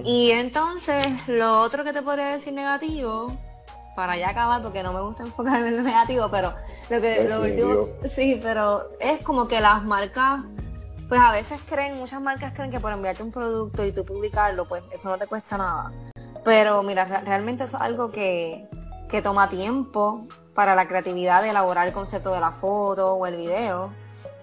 Y 0.04 0.32
entonces, 0.32 1.28
lo 1.28 1.60
otro 1.62 1.84
que 1.84 1.94
te 1.94 2.02
podría 2.02 2.28
decir 2.28 2.54
negativo, 2.54 3.38
para 3.96 4.18
ya 4.18 4.30
acabar, 4.30 4.62
porque 4.62 4.84
no 4.84 4.94
me 4.94 5.02
gusta 5.02 5.24
enfocarme 5.24 5.68
en 5.68 5.78
lo 5.78 5.84
negativo, 5.84 6.30
pero 6.32 6.54
lo 6.90 7.02
que 7.02 7.24
lo 7.26 7.42
último, 7.42 7.88
sí, 8.10 8.40
pero 8.42 8.90
es 9.00 9.22
como 9.22 9.48
que 9.48 9.60
las 9.60 9.84
marcas, 9.84 10.42
pues 11.12 11.20
a 11.20 11.34
veces 11.34 11.60
creen, 11.68 11.98
muchas 11.98 12.22
marcas 12.22 12.54
creen 12.54 12.72
que 12.72 12.80
por 12.80 12.94
enviarte 12.94 13.22
un 13.22 13.32
producto 13.32 13.84
y 13.84 13.92
tú 13.92 14.06
publicarlo, 14.06 14.66
pues 14.66 14.82
eso 14.94 15.10
no 15.10 15.18
te 15.18 15.28
cuesta 15.28 15.58
nada. 15.58 15.92
Pero 16.46 16.84
mira, 16.84 17.04
realmente 17.04 17.66
eso 17.66 17.76
es 17.76 17.84
algo 17.84 18.12
que, 18.12 18.70
que 19.10 19.22
toma 19.22 19.50
tiempo 19.50 20.26
para 20.56 20.74
la 20.74 20.88
creatividad 20.88 21.42
de 21.42 21.50
elaborar 21.50 21.86
el 21.86 21.94
concepto 21.94 22.34
de 22.34 22.40
la 22.40 22.52
foto 22.52 23.16
o 23.16 23.26
el 23.26 23.36
video. 23.36 23.92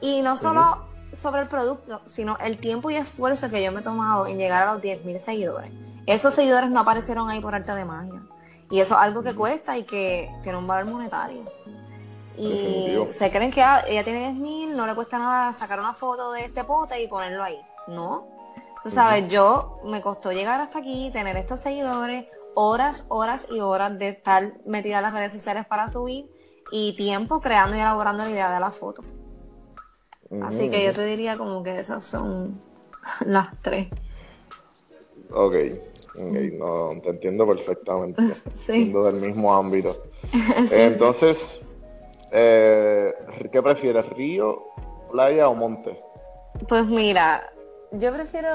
Y 0.03 0.21
no 0.21 0.37
solo 0.37 0.85
sobre 1.15 1.41
el 1.41 1.49
producto, 1.49 2.03
sino 2.05 2.37
el 2.37 2.59
tiempo 2.59 2.91
y 2.91 2.97
esfuerzo 2.97 3.49
que 3.49 3.65
yo 3.65 3.73
me 3.73 3.81
he 3.81 3.83
tomado 3.83 4.27
en 4.27 4.37
llegar 4.37 4.69
a 4.69 4.75
los 4.75 4.83
10.000 4.83 5.19
seguidores. 5.21 5.73
Esos 6.05 6.35
seguidores 6.35 6.71
no 6.71 6.81
aparecieron 6.81 7.31
ahí 7.31 7.41
por 7.41 7.55
arte 7.55 7.75
de 7.75 7.87
magia. 7.87 8.21
Y 8.71 8.81
eso 8.81 8.95
es 8.95 9.01
algo 9.01 9.23
que 9.23 9.35
cuesta 9.35 9.79
y 9.79 9.85
que 9.85 10.31
tiene 10.43 10.59
un 10.59 10.67
valor 10.67 10.93
monetario. 10.93 11.45
Y 12.39 13.13
se 13.13 13.31
creen 13.31 13.51
que 13.51 13.63
ah, 13.63 13.85
ella 13.89 14.05
tiene 14.05 14.31
10.000, 14.31 14.69
no 14.69 14.87
le 14.87 14.95
cuesta 14.95 15.19
nada 15.19 15.53
sacar 15.53 15.81
una 15.81 15.93
foto 15.93 16.33
de 16.33 16.45
este 16.45 16.65
pote 16.65 17.03
y 17.03 17.09
ponerlo 17.09 17.43
ahí. 17.43 17.61
No. 17.89 18.29
Tú 18.83 18.91
sabes, 18.91 19.29
yo 19.29 19.81
me 19.85 20.01
costó 20.01 20.31
llegar 20.31 20.61
hasta 20.61 20.79
aquí, 20.79 21.11
tener 21.13 21.37
estos 21.37 21.61
seguidores, 21.61 22.27
horas, 22.55 23.05
horas 23.09 23.49
y 23.51 23.61
horas 23.61 23.99
de 23.99 24.11
estar 24.11 24.53
metida 24.67 24.99
en 24.99 25.03
las 25.03 25.13
redes 25.13 25.33
sociales 25.33 25.67
para 25.67 25.89
subir 25.89 26.31
y 26.71 26.95
tiempo 26.95 27.41
creando 27.41 27.77
y 27.77 27.81
elaborando 27.81 28.25
la 28.25 28.31
idea 28.31 28.53
de 28.53 28.61
la 28.61 28.71
foto. 28.71 29.03
Así 30.43 30.69
que 30.71 30.85
yo 30.85 30.93
te 30.93 31.05
diría 31.05 31.37
como 31.37 31.63
que 31.63 31.79
esas 31.79 32.05
son 32.05 32.61
las 33.27 33.49
tres. 33.63 33.89
Ok, 35.31 35.55
no, 36.17 37.01
te 37.03 37.11
entiendo 37.11 37.47
perfectamente. 37.47 38.23
sí. 38.55 38.93
Del 38.93 39.15
mismo 39.15 39.55
ámbito. 39.55 40.03
Entonces, 40.71 41.61
eh, 42.31 43.15
¿qué 43.51 43.63
prefieres, 43.63 44.09
río, 44.11 44.65
playa 45.11 45.49
o 45.49 45.55
monte? 45.55 46.01
Pues 46.69 46.87
mira, 46.87 47.53
yo 47.93 48.13
prefiero... 48.13 48.49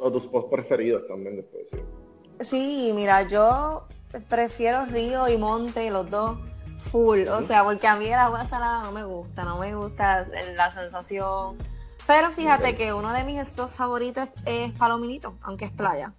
O 0.00 0.10
tus, 0.10 0.26
posts 0.26 0.50
preferidos 0.50 1.06
también 1.06 1.36
después. 1.36 1.64
Sí. 2.40 2.44
sí, 2.44 2.92
mira, 2.94 3.22
yo 3.22 3.84
prefiero 4.28 4.84
río 4.86 5.28
y 5.28 5.36
monte, 5.36 5.90
los 5.90 6.10
dos 6.10 6.38
full, 6.78 7.28
o 7.28 7.40
sea, 7.42 7.62
porque 7.64 7.86
a 7.86 7.96
mí 7.96 8.06
el 8.06 8.14
agua 8.14 8.44
salada 8.44 8.82
no 8.82 8.92
me 8.92 9.04
gusta, 9.04 9.44
no 9.44 9.58
me 9.58 9.74
gusta 9.74 10.26
la 10.54 10.72
sensación. 10.72 11.56
Pero 12.06 12.30
fíjate 12.32 12.74
que 12.74 12.92
uno 12.92 13.12
de 13.12 13.22
mis 13.24 13.40
spots 13.46 13.72
favoritos 13.72 14.28
es 14.44 14.72
Palominito, 14.72 15.34
aunque 15.42 15.66
es 15.66 15.70
playa. 15.70 16.12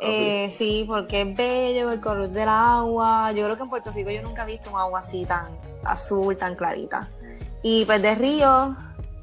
Eh, 0.00 0.50
sí, 0.50 0.84
porque 0.86 1.22
es 1.22 1.36
bello, 1.36 1.92
el 1.92 2.00
color 2.00 2.28
del 2.28 2.48
agua. 2.48 3.32
Yo 3.32 3.44
creo 3.44 3.56
que 3.56 3.62
en 3.62 3.70
Puerto 3.70 3.92
Rico 3.92 4.10
yo 4.10 4.22
nunca 4.22 4.42
he 4.44 4.46
visto 4.46 4.70
un 4.70 4.76
agua 4.78 5.00
así 5.00 5.24
tan 5.24 5.48
azul, 5.84 6.36
tan 6.36 6.54
clarita. 6.54 7.08
Y 7.62 7.84
pues 7.84 8.00
de 8.00 8.14
río, 8.14 8.76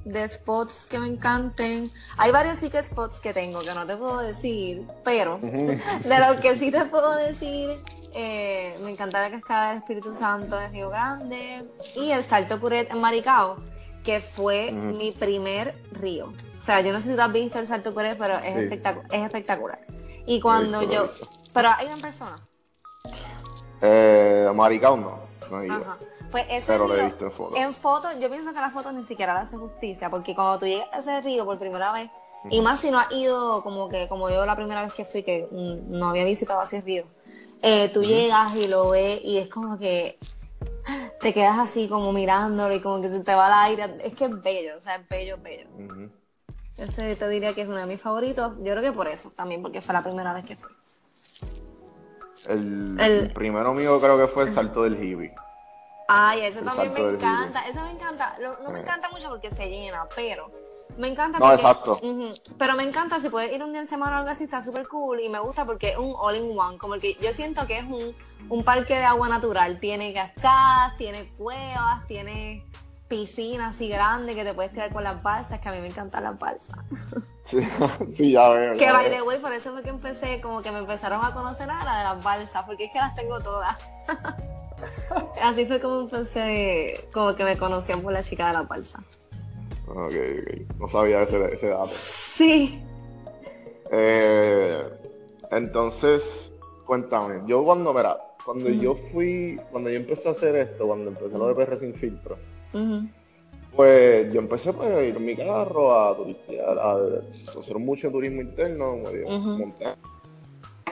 de 0.05 0.27
spots 0.27 0.87
que 0.87 0.99
me 0.99 1.07
encanten. 1.07 1.91
Hay 2.17 2.31
varios 2.31 2.59
sí 2.59 2.69
spots 2.83 3.19
que 3.19 3.33
tengo 3.33 3.61
que 3.61 3.73
no 3.73 3.85
te 3.85 3.95
puedo 3.97 4.19
decir, 4.19 4.85
pero 5.03 5.39
de 5.41 6.19
lo 6.19 6.39
que 6.41 6.57
sí 6.57 6.71
te 6.71 6.85
puedo 6.85 7.15
decir 7.15 7.81
eh, 8.13 8.75
me 8.83 8.91
encanta 8.91 9.21
la 9.21 9.29
cascada 9.29 9.69
del 9.69 9.77
Espíritu 9.79 10.13
Santo 10.13 10.59
en 10.59 10.71
Río 10.71 10.89
Grande 10.89 11.65
y 11.95 12.11
el 12.11 12.23
Salto 12.23 12.59
Puret 12.59 12.89
en 12.91 12.99
Maricao, 12.99 13.57
que 14.03 14.19
fue 14.19 14.71
mi 14.71 15.11
primer 15.11 15.75
río. 15.91 16.33
O 16.57 16.59
sea, 16.59 16.81
yo 16.81 16.91
no 16.93 16.99
sé 16.99 17.09
si 17.09 17.15
tú 17.15 17.21
has 17.21 17.31
visto 17.31 17.59
el 17.59 17.67
Salto 17.67 17.93
Puret, 17.93 18.17
pero 18.17 18.37
es, 18.39 18.55
es 18.55 19.23
espectacular. 19.23 19.79
Y 20.27 20.39
cuando 20.39 20.83
yo... 20.83 21.09
Pero 21.53 21.69
hay 21.75 21.87
una 21.87 21.97
persona. 21.97 22.35
Eh, 23.81 24.51
Maricao 24.53 24.95
no. 24.95 25.19
no 25.49 25.73
Ajá. 25.73 25.97
Pues 26.31 26.45
ese 26.49 26.67
pero 26.67 26.87
río, 26.87 26.97
he 26.97 27.05
visto 27.05 27.25
en 27.25 27.31
foto. 27.31 27.55
En 27.55 27.73
foto, 27.73 28.07
yo 28.19 28.29
pienso 28.29 28.53
que 28.53 28.59
la 28.59 28.69
foto 28.69 28.91
ni 28.91 29.03
siquiera 29.05 29.33
le 29.33 29.39
hace 29.39 29.57
justicia, 29.57 30.09
porque 30.09 30.35
cuando 30.35 30.59
tú 30.59 30.65
llegas 30.65 30.89
a 30.93 30.99
ese 30.99 31.21
río 31.21 31.45
por 31.45 31.57
primera 31.57 31.91
vez, 31.93 32.11
y 32.49 32.61
más 32.61 32.81
si 32.81 32.91
no 32.91 32.99
has 32.99 33.11
ido 33.11 33.63
como 33.63 33.89
que 33.89 34.07
como 34.07 34.29
yo 34.29 34.45
la 34.45 34.55
primera 34.55 34.81
vez 34.81 34.93
que 34.93 35.05
fui, 35.05 35.23
que 35.23 35.47
mm, 35.49 35.97
no 35.97 36.09
había 36.09 36.25
visitado 36.25 36.61
ese 36.61 36.81
río, 36.81 37.05
eh, 37.61 37.89
tú 37.89 38.03
llegas 38.03 38.55
y 38.55 38.67
lo 38.67 38.89
ves 38.89 39.21
y 39.23 39.37
es 39.37 39.47
como 39.47 39.77
que 39.77 40.19
te 41.19 41.33
quedas 41.33 41.59
así 41.59 41.87
como 41.87 42.11
mirándolo 42.11 42.73
y 42.75 42.81
como 42.81 43.01
que 43.01 43.09
se 43.09 43.21
te 43.21 43.33
va 43.33 43.47
el 43.47 43.71
aire. 43.71 43.97
Es 44.03 44.13
que 44.13 44.25
es 44.25 44.41
bello, 44.41 44.77
o 44.77 44.81
sea, 44.81 44.95
es 44.95 45.07
bello, 45.07 45.37
bello. 45.41 45.67
Ese 46.77 47.15
te 47.15 47.27
diría 47.27 47.53
que 47.53 47.61
es 47.61 47.67
uno 47.67 47.77
de 47.77 47.85
mis 47.85 48.01
favoritos. 48.01 48.53
Yo 48.57 48.71
creo 48.71 48.81
que 48.81 48.91
por 48.91 49.07
eso, 49.07 49.31
también 49.31 49.61
porque 49.61 49.81
fue 49.81 49.93
la 49.93 50.03
primera 50.03 50.33
vez 50.33 50.45
que 50.45 50.55
fui. 50.55 50.71
El, 52.47 53.31
primero 53.33 53.73
mío 53.73 53.99
creo 53.99 54.17
que 54.17 54.27
fue 54.27 54.43
el 54.43 54.55
salto 54.55 54.83
del 54.83 55.03
hippie. 55.03 55.33
Ay, 56.07 56.41
ese 56.41 56.61
también 56.61 56.93
me 56.93 57.01
encanta. 57.01 57.67
Ese 57.67 57.81
me 57.81 57.91
encanta. 57.91 58.37
no 58.63 58.71
me 58.71 58.79
encanta 58.79 59.09
mucho 59.09 59.29
porque 59.29 59.51
se 59.51 59.69
llena, 59.69 60.05
pero 60.15 60.49
me 60.97 61.09
encanta. 61.09 61.39
No, 61.39 61.53
exacto. 61.53 61.99
pero 62.57 62.75
me 62.75 62.83
encanta 62.83 63.19
si 63.19 63.29
puedes 63.29 63.51
ir 63.51 63.63
un 63.63 63.71
día 63.71 63.81
en 63.81 63.87
semana 63.87 64.15
o 64.15 64.19
algo 64.19 64.29
así, 64.29 64.45
está 64.45 64.63
súper 64.63 64.87
cool 64.87 65.19
y 65.19 65.29
me 65.29 65.39
gusta 65.39 65.65
porque 65.65 65.89
es 65.89 65.97
un 65.97 66.13
all-in-one. 66.17 66.77
Como 66.77 66.97
que 66.99 67.15
yo 67.15 67.33
siento 67.33 67.67
que 67.67 67.79
es 67.79 67.85
un, 67.85 68.15
un 68.49 68.63
parque 68.63 68.95
de 68.95 69.03
agua 69.03 69.27
natural. 69.27 69.79
Tiene 69.79 70.13
cascadas, 70.13 70.97
tiene 70.97 71.29
cuevas, 71.37 72.07
tiene 72.07 72.63
piscinas 73.07 73.75
así 73.75 73.87
grandes 73.87 74.35
que 74.35 74.43
te 74.43 74.53
puedes 74.53 74.71
tirar 74.71 74.91
con 74.91 75.03
las 75.03 75.21
balsas, 75.23 75.59
que 75.59 75.69
a 75.69 75.71
mí 75.71 75.79
me 75.79 75.87
encantan 75.87 76.23
las 76.23 76.37
balsas. 76.37 76.77
Sí, 78.13 78.31
ya 78.33 78.49
veo. 78.49 78.73
Que 78.75 78.91
by 78.91 79.09
the 79.09 79.21
way, 79.21 79.39
por 79.39 79.53
eso 79.53 79.71
fue 79.71 79.81
que 79.81 79.89
empecé, 79.89 80.41
como 80.41 80.61
que 80.61 80.69
me 80.69 80.79
empezaron 80.79 81.23
a 81.23 81.33
conocer 81.33 81.69
a 81.69 81.81
la 81.85 81.97
de 81.99 82.03
las 82.03 82.21
balsas, 82.21 82.65
porque 82.65 82.85
es 82.85 82.91
que 82.91 82.99
las 82.99 83.15
tengo 83.15 83.39
todas. 83.39 83.77
Así 85.41 85.65
fue 85.65 85.79
como 85.79 86.01
empecé, 86.01 87.07
como 87.13 87.35
que 87.35 87.45
me 87.45 87.57
conocían 87.57 88.01
por 88.01 88.11
la 88.11 88.21
chica 88.21 88.47
de 88.47 88.53
la 88.53 88.63
balsa. 88.63 89.01
Ok, 89.87 90.11
ok. 90.11 90.77
No 90.77 90.89
sabía 90.89 91.23
ese, 91.23 91.53
ese 91.53 91.67
dato. 91.69 91.87
Sí. 91.87 92.83
Eh, 93.91 94.83
entonces, 95.51 96.21
cuéntame. 96.85 97.43
Yo 97.47 97.63
cuando, 97.63 97.93
mira, 97.93 98.17
cuando 98.43 98.69
yo 98.69 98.95
fui, 99.13 99.59
cuando 99.71 99.89
yo 99.89 99.95
empecé 99.95 100.27
a 100.27 100.31
hacer 100.31 100.55
esto, 100.57 100.85
cuando 100.85 101.11
empecé 101.11 101.37
lo 101.37 101.47
de 101.47 101.65
PR 101.65 101.79
sin 101.79 101.93
filtro, 101.93 102.37
pues 103.75 104.33
yo 104.33 104.39
empecé 104.39 104.73
pues, 104.73 104.89
a 104.89 105.03
ir 105.03 105.15
en 105.15 105.25
mi 105.25 105.35
carro 105.35 105.99
a 105.99 106.15
turistear, 106.15 106.77
a, 106.79 106.97
hacer 107.59 107.77
mucho 107.77 108.09
turismo 108.09 108.41
interno, 108.41 108.97
me 108.97 109.17
dio, 109.17 109.29
montar 109.29 109.95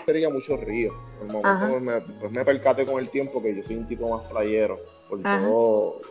sería 0.05 0.29
muchos 0.29 0.59
ríos. 0.61 0.93
En 1.19 1.27
el 1.27 1.33
momento 1.33 1.67
pues 1.67 1.81
me, 1.81 2.01
pues 2.19 2.31
me 2.31 2.45
percaté 2.45 2.85
con 2.85 2.99
el 2.99 3.09
tiempo 3.09 3.41
que 3.41 3.55
yo 3.55 3.63
soy 3.63 3.77
un 3.77 3.87
tipo 3.87 4.07
más 4.07 4.21
playero, 4.29 4.79
por 5.09 5.21
todo 5.21 6.01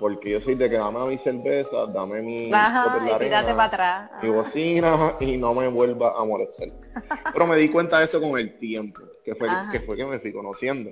porque 0.00 0.30
yo 0.30 0.40
soy 0.40 0.54
de 0.54 0.70
que 0.70 0.76
dame 0.76 1.06
mi 1.06 1.18
cerveza, 1.18 1.84
dame 1.92 2.22
mi 2.22 2.50
Ajá, 2.52 2.98
y 3.04 3.18
tírate 3.18 3.52
para 3.52 3.64
atrás. 3.64 4.10
mi 4.22 4.30
bocina 4.30 5.14
y 5.20 5.36
no 5.36 5.52
me 5.52 5.68
vuelva 5.68 6.14
a 6.18 6.24
molestar. 6.24 6.70
Pero 7.32 7.46
me 7.46 7.56
di 7.58 7.68
cuenta 7.68 7.98
de 7.98 8.06
eso 8.06 8.18
con 8.18 8.38
el 8.38 8.58
tiempo, 8.58 9.02
que 9.22 9.34
fue, 9.34 9.48
que, 9.70 9.80
fue 9.80 9.98
que 9.98 10.06
me 10.06 10.18
fui 10.18 10.32
conociendo. 10.32 10.90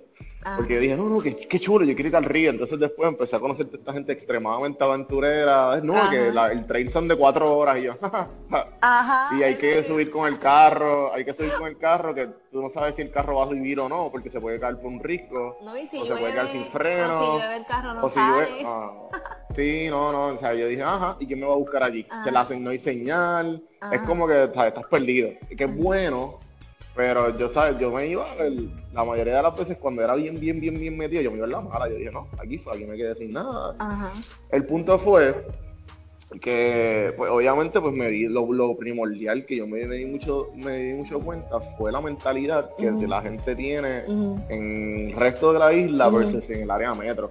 Porque 0.56 0.74
yo 0.74 0.80
dije, 0.80 0.96
no, 0.96 1.08
no, 1.08 1.18
qué, 1.20 1.60
chulo, 1.60 1.84
yo 1.84 1.94
quiero 1.94 2.10
ir 2.10 2.16
al 2.16 2.24
río. 2.24 2.50
Entonces 2.50 2.78
después 2.78 3.08
empecé 3.08 3.36
a 3.36 3.40
conocer 3.40 3.66
a 3.72 3.76
esta 3.76 3.92
gente 3.92 4.12
extremadamente 4.12 4.82
aventurera. 4.82 5.80
No, 5.82 6.08
que 6.10 6.28
el 6.28 6.66
trail 6.66 6.90
son 6.90 7.08
de 7.08 7.16
cuatro 7.16 7.56
horas 7.56 7.78
y 7.78 7.82
yo, 7.82 7.94
Ajá, 8.80 9.36
y 9.36 9.42
hay 9.42 9.56
que 9.56 9.82
subir 9.82 10.10
con 10.10 10.28
el 10.28 10.38
carro, 10.38 11.12
hay 11.12 11.24
que 11.24 11.32
subir 11.32 11.52
con 11.52 11.68
el 11.68 11.76
carro, 11.76 12.14
que 12.14 12.28
tú 12.50 12.62
no 12.62 12.70
sabes 12.70 12.94
si 12.94 13.02
el 13.02 13.10
carro 13.10 13.36
va 13.36 13.44
a 13.44 13.48
subir 13.48 13.80
o 13.80 13.88
no, 13.88 14.10
porque 14.10 14.30
se 14.30 14.40
puede 14.40 14.60
caer 14.60 14.76
por 14.76 14.86
un 14.86 15.02
risco. 15.02 15.58
No, 15.62 15.76
y 15.76 15.86
si 15.86 15.98
o 15.98 16.06
se 16.06 16.16
puede 16.16 16.34
caer 16.34 16.48
sin 16.48 16.66
freno. 16.66 17.20
O 17.20 17.32
si 17.32 17.38
llueve 17.38 17.56
el 17.56 17.66
carro 17.66 17.94
no 17.94 18.08
sale. 18.08 18.46
Ah, 18.64 18.92
sí, 19.56 19.86
no, 19.88 20.12
no, 20.12 20.26
o 20.34 20.38
sea, 20.38 20.54
yo 20.54 20.68
dije, 20.68 20.82
ajá, 20.82 21.16
¿y 21.18 21.26
quién 21.26 21.40
me 21.40 21.46
va 21.46 21.54
a 21.54 21.58
buscar 21.58 21.82
allí? 21.82 22.06
Se 22.24 22.30
la 22.30 22.40
hacen, 22.40 22.62
no 22.62 22.70
hay 22.70 22.78
señal. 22.78 23.62
Es 23.92 24.00
como 24.02 24.26
que 24.26 24.44
estás 24.44 24.86
perdido. 24.88 25.30
Que 25.56 25.64
es 25.64 25.76
bueno 25.76 26.38
pero 26.98 27.38
yo, 27.38 27.48
¿sabes? 27.50 27.78
Yo 27.78 27.92
me 27.92 28.08
iba, 28.08 28.26
la 28.92 29.04
mayoría 29.04 29.36
de 29.36 29.42
las 29.44 29.56
veces 29.56 29.78
cuando 29.78 30.02
era 30.02 30.16
bien, 30.16 30.34
bien, 30.40 30.58
bien, 30.58 30.74
bien 30.74 30.98
metido, 30.98 31.22
yo 31.22 31.30
me 31.30 31.36
iba 31.36 31.46
en 31.46 31.52
la 31.52 31.60
mala. 31.60 31.88
Yo 31.88 31.94
dije, 31.94 32.10
no, 32.10 32.26
aquí 32.36 32.58
fue, 32.58 32.74
aquí 32.74 32.84
me 32.86 32.96
quedé 32.96 33.14
sin 33.14 33.34
nada. 33.34 33.76
El 34.50 34.64
punto 34.64 34.98
fue 34.98 35.46
que, 36.40 37.14
pues 37.16 37.30
obviamente, 37.30 37.80
pues 37.80 37.94
me 37.94 38.08
di, 38.08 38.26
lo, 38.26 38.76
primordial 38.76 39.46
que 39.46 39.58
yo 39.58 39.68
me, 39.68 39.86
di 39.86 40.06
mucho 40.06 40.48
me 40.56 40.76
di 40.76 40.94
mucho 40.94 41.20
cuenta 41.20 41.60
fue 41.78 41.92
la 41.92 42.00
mentalidad 42.00 42.70
que 42.76 42.90
la 43.06 43.22
gente 43.22 43.54
tiene 43.54 44.02
en 44.48 45.10
el 45.10 45.12
resto 45.12 45.52
de 45.52 45.60
la 45.60 45.72
isla 45.72 46.08
versus 46.08 46.50
en 46.50 46.62
el 46.62 46.70
área 46.72 46.94
metro. 46.94 47.30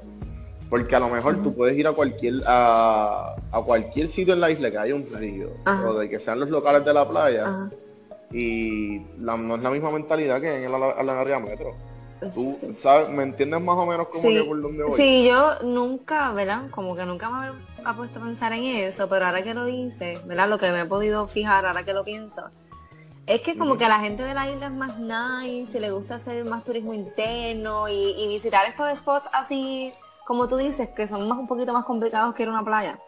Porque 0.69 0.95
a 0.95 0.99
lo 0.99 1.09
mejor 1.09 1.43
tú 1.43 1.53
puedes 1.53 1.77
ir 1.77 1.87
a 1.87 1.91
cualquier 1.91 2.35
a, 2.45 3.35
cualquier 3.65 4.07
sitio 4.07 4.33
en 4.33 4.39
la 4.39 4.49
isla 4.49 4.71
que 4.71 4.77
haya 4.77 4.95
un 4.95 5.05
río, 5.13 5.49
o 5.85 5.93
de 5.95 6.07
que 6.07 6.21
sean 6.21 6.39
los 6.39 6.49
locales 6.49 6.85
de 6.85 6.93
la 6.93 7.05
playa 7.05 7.69
y 8.31 9.01
no 9.17 9.55
es 9.55 9.61
la 9.61 9.69
misma 9.69 9.91
mentalidad 9.91 10.41
que 10.41 10.63
en 10.63 10.63
el, 10.65 11.09
área 11.09 11.39
metro. 11.39 11.75
¿Tú 12.33 12.57
sabes, 12.81 13.09
me 13.09 13.23
entiendes 13.23 13.61
más 13.61 13.77
o 13.77 13.85
menos 13.85 14.07
cómo 14.07 14.27
que 14.27 14.43
por 14.43 14.61
dónde 14.61 14.83
voy? 14.83 14.95
Sí, 14.95 15.27
yo 15.27 15.59
nunca, 15.61 16.31
¿verdad? 16.33 16.69
Como 16.71 16.95
que 16.95 17.05
nunca 17.05 17.29
me 17.29 17.51
ha 17.85 17.93
puesto 17.93 18.19
a 18.19 18.23
pensar 18.23 18.53
en 18.53 18.63
eso, 18.63 19.07
pero 19.07 19.27
ahora 19.27 19.43
que 19.43 19.53
lo 19.53 19.65
dices, 19.65 20.25
¿verdad? 20.25 20.49
Lo 20.49 20.57
que 20.57 20.71
me 20.71 20.81
he 20.81 20.85
podido 20.85 21.27
fijar 21.27 21.65
ahora 21.65 21.83
que 21.83 21.93
lo 21.93 22.03
pienso, 22.03 22.49
es 23.27 23.41
que 23.41 23.57
como 23.57 23.77
que 23.77 23.87
la 23.87 23.99
gente 23.99 24.23
de 24.23 24.33
la 24.33 24.49
isla 24.49 24.65
es 24.65 24.71
más 24.71 24.97
nice, 24.97 25.77
y 25.77 25.81
le 25.81 25.91
gusta 25.91 26.15
hacer 26.15 26.43
más 26.45 26.63
turismo 26.63 26.93
interno 26.93 27.87
y, 27.87 28.15
y 28.17 28.27
visitar 28.27 28.65
estos 28.67 28.97
spots 28.97 29.29
así, 29.31 29.91
como 30.25 30.47
tú 30.47 30.57
dices, 30.57 30.89
que 30.89 31.07
son 31.07 31.27
más 31.27 31.37
un 31.37 31.45
poquito 31.45 31.71
más 31.71 31.85
complicados 31.85 32.33
que 32.33 32.43
ir 32.43 32.49
a 32.49 32.51
una 32.53 32.65
playa 32.65 32.99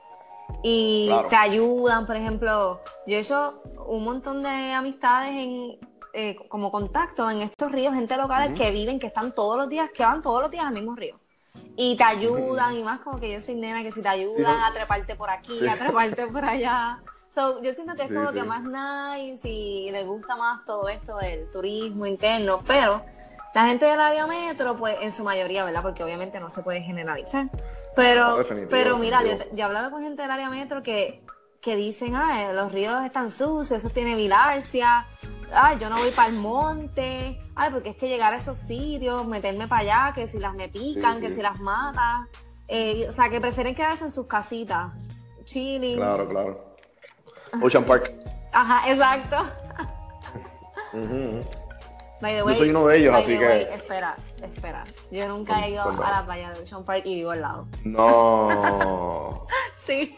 y 0.63 1.09
te 1.29 1.35
ayudan, 1.35 2.05
por 2.05 2.15
ejemplo, 2.15 2.81
yo 3.07 3.17
he 3.17 3.19
hecho 3.19 3.62
un 3.88 4.03
montón 4.03 4.43
de 4.43 4.73
amistades 4.73 5.31
en 5.31 5.79
eh, 6.13 6.35
como 6.47 6.71
contacto 6.71 7.29
en 7.29 7.41
estos 7.41 7.71
ríos, 7.71 7.93
gente 7.93 8.17
locales 8.17 8.57
que 8.57 8.71
viven, 8.71 8.99
que 8.99 9.07
están 9.07 9.31
todos 9.31 9.57
los 9.57 9.69
días, 9.69 9.89
que 9.93 10.03
van 10.03 10.21
todos 10.21 10.41
los 10.41 10.51
días 10.51 10.65
al 10.65 10.73
mismo 10.73 10.95
río. 10.95 11.19
Y 11.75 11.95
te 11.95 12.03
ayudan, 12.03 12.75
y 12.75 12.83
más 12.83 12.99
como 13.01 13.19
que 13.19 13.31
yo 13.31 13.39
soy 13.39 13.55
nena, 13.55 13.83
que 13.83 13.91
si 13.91 14.01
te 14.01 14.09
ayudan 14.09 14.59
a 14.59 14.73
treparte 14.73 15.15
por 15.15 15.29
aquí, 15.29 15.67
a 15.67 15.77
treparte 15.77 16.27
por 16.27 16.43
allá. 16.43 16.99
So, 17.29 17.62
yo 17.62 17.73
siento 17.73 17.95
que 17.95 18.03
es 18.03 18.12
como 18.12 18.31
que 18.31 18.43
más 18.43 18.63
nice 18.63 19.47
y 19.47 19.91
le 19.91 20.03
gusta 20.03 20.35
más 20.35 20.65
todo 20.65 20.89
esto 20.89 21.17
del 21.17 21.49
turismo 21.51 22.07
interno, 22.07 22.59
pero 22.65 23.03
la 23.53 23.67
gente 23.67 23.85
del 23.85 24.01
área 24.01 24.25
metro, 24.25 24.75
pues 24.77 24.97
en 25.01 25.13
su 25.13 25.23
mayoría, 25.23 25.63
¿verdad? 25.63 25.83
Porque 25.83 26.03
obviamente 26.03 26.39
no 26.39 26.49
se 26.49 26.63
puede 26.63 26.81
generalizar. 26.81 27.49
Pero, 27.95 28.45
pero 28.69 28.97
mira, 28.97 29.21
yo, 29.23 29.58
he 29.58 29.63
hablado 29.63 29.91
con 29.91 30.02
gente 30.02 30.21
del 30.21 30.32
área 30.32 30.49
metro 30.49 30.82
que, 30.84 31.21
que 31.62 31.75
dicen, 31.75 32.15
ah, 32.15 32.54
los 32.54 32.71
ríos 32.71 33.04
están 33.04 33.32
sucios, 33.32 33.71
eso 33.71 33.89
tiene 33.89 34.15
vilarcia, 34.15 35.08
ay, 35.54 35.78
yo 35.80 35.89
no 35.89 35.97
voy 35.97 36.12
para 36.12 36.30
el 36.30 36.36
monte, 36.36 37.39
ay, 37.56 37.69
porque 37.71 37.89
es 37.89 37.97
que 37.97 38.08
llegar 38.08 38.34
a 38.34 38.38
esos 38.38 38.58
sitios, 38.58 39.28
meterme 39.28 39.67
para 39.67 39.82
allá, 39.82 40.13
que 40.13 40.28
si 40.28 40.39
las 40.39 40.54
me 40.54 40.69
pican, 40.69 41.19
que 41.19 41.32
si 41.32 41.41
las 41.41 41.60
mata, 41.60 42.28
eh, 42.67 43.06
o 43.10 43.12
sea, 43.12 43.30
que 43.30 43.41
prefieren 43.41 43.75
quedarse 43.75 44.06
en 44.06 44.12
sus 44.12 44.28
casitas, 44.28 44.93
chilling. 45.45 45.97
Claro, 45.97 46.30
claro. 46.30 46.75
Ocean 47.62 47.84
Park. 47.84 48.13
Ajá, 48.54 48.89
exacto. 48.89 49.38
yo 50.93 52.56
soy 52.56 52.69
uno 52.69 52.88
de 52.88 52.97
ellos, 52.97 53.15
así 53.15 53.38
que. 53.38 53.62
espera, 53.73 54.15
espera. 54.45 54.86
Yo 55.12 55.28
nunca 55.28 55.65
he 55.65 55.71
ido 55.71 55.84
a 55.84 56.12
la 56.12 56.25
playa 56.25 56.52
de 56.52 56.62
Ocean 56.62 56.84
Park 56.84 57.04
y 57.06 57.15
vivo 57.15 57.32
al 57.32 57.41
lado. 57.41 57.67
No. 57.84 59.45
sí. 59.78 60.17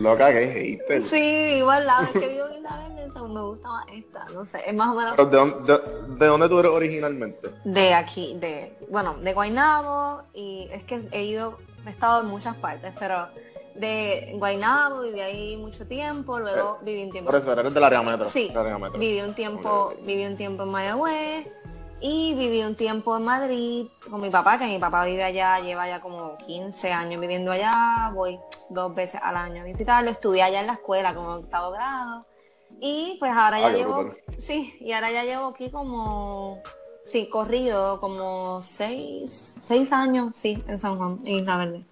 Loca, 0.00 0.32
que 0.32 0.46
hater. 0.46 1.02
Sí, 1.02 1.54
vivo 1.54 1.70
al 1.70 1.86
lado. 1.86 2.04
Es 2.04 2.10
que 2.10 2.28
vivo 2.28 2.46
en 2.48 2.62
la 2.62 2.78
verde, 2.78 3.04
eso 3.06 3.28
me 3.28 3.40
gusta 3.40 3.68
más 3.68 3.86
esta. 3.92 4.26
No 4.32 4.44
sé, 4.44 4.62
es 4.66 4.74
más 4.74 4.88
o 4.88 4.94
menos. 4.94 5.16
de, 5.16 5.24
dónde, 5.24 5.80
de, 6.18 6.26
dónde 6.26 6.48
tú 6.48 6.58
eres 6.58 6.72
originalmente? 6.72 7.50
De 7.64 7.94
aquí, 7.94 8.36
de. 8.38 8.76
Bueno, 8.90 9.14
de 9.14 9.32
Guaynabo. 9.32 10.22
Y 10.32 10.68
es 10.72 10.82
que 10.84 11.06
he 11.12 11.24
ido. 11.24 11.58
He 11.86 11.90
estado 11.90 12.22
en 12.22 12.28
muchas 12.28 12.56
partes, 12.56 12.92
pero 12.98 13.28
de 13.74 14.32
Guaynabo, 14.36 15.02
viví 15.02 15.20
ahí 15.20 15.56
mucho 15.56 15.86
tiempo, 15.86 16.38
luego 16.38 16.78
eh, 16.80 16.84
viví 16.84 17.04
un 17.04 17.10
tiempo. 17.10 17.30
Por 17.30 17.40
eso, 17.40 17.52
eres 17.52 17.74
del 17.74 17.84
área 17.84 18.02
metro. 18.02 18.30
Sí, 18.30 18.50
área 18.56 18.78
metro. 18.78 18.98
viví 18.98 19.20
un 19.20 19.34
tiempo, 19.34 19.94
viví 20.02 20.24
un 20.26 20.36
tiempo 20.36 20.62
en 20.62 20.70
Mayagüez 20.70 21.46
y 22.06 22.34
viví 22.34 22.62
un 22.62 22.74
tiempo 22.74 23.16
en 23.16 23.24
Madrid 23.24 23.86
con 24.10 24.20
mi 24.20 24.28
papá, 24.28 24.58
que 24.58 24.66
mi 24.66 24.78
papá 24.78 25.06
vive 25.06 25.24
allá, 25.24 25.58
lleva 25.60 25.88
ya 25.88 26.02
como 26.02 26.36
15 26.36 26.92
años 26.92 27.18
viviendo 27.18 27.50
allá, 27.50 28.10
voy 28.12 28.38
dos 28.68 28.94
veces 28.94 29.22
al 29.24 29.38
año 29.38 29.62
a 29.62 29.64
visitarlo, 29.64 30.10
estudié 30.10 30.42
allá 30.42 30.60
en 30.60 30.66
la 30.66 30.74
escuela 30.74 31.14
como 31.14 31.30
octavo 31.36 31.70
grado 31.70 32.26
y 32.78 33.16
pues 33.18 33.32
ahora 33.32 33.58
ya 33.58 33.70
llevo, 33.70 34.14
sí, 34.38 34.76
y 34.80 34.92
ahora 34.92 35.12
ya 35.12 35.24
llevo 35.24 35.46
aquí 35.46 35.70
como, 35.70 36.62
sí, 37.06 37.30
corrido 37.30 37.98
como 38.00 38.60
seis, 38.60 39.54
seis 39.58 39.90
años, 39.90 40.34
sí, 40.34 40.62
en 40.68 40.78
San 40.78 40.98
Juan, 40.98 41.20
en 41.24 41.36
Isla 41.36 41.56
Verde 41.56 41.86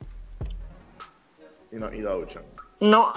y 1.71 1.77
no 1.77 1.87
has 1.87 1.95
ido 1.95 2.11
a 2.11 2.17
Ocean. 2.17 2.45
No. 2.81 3.15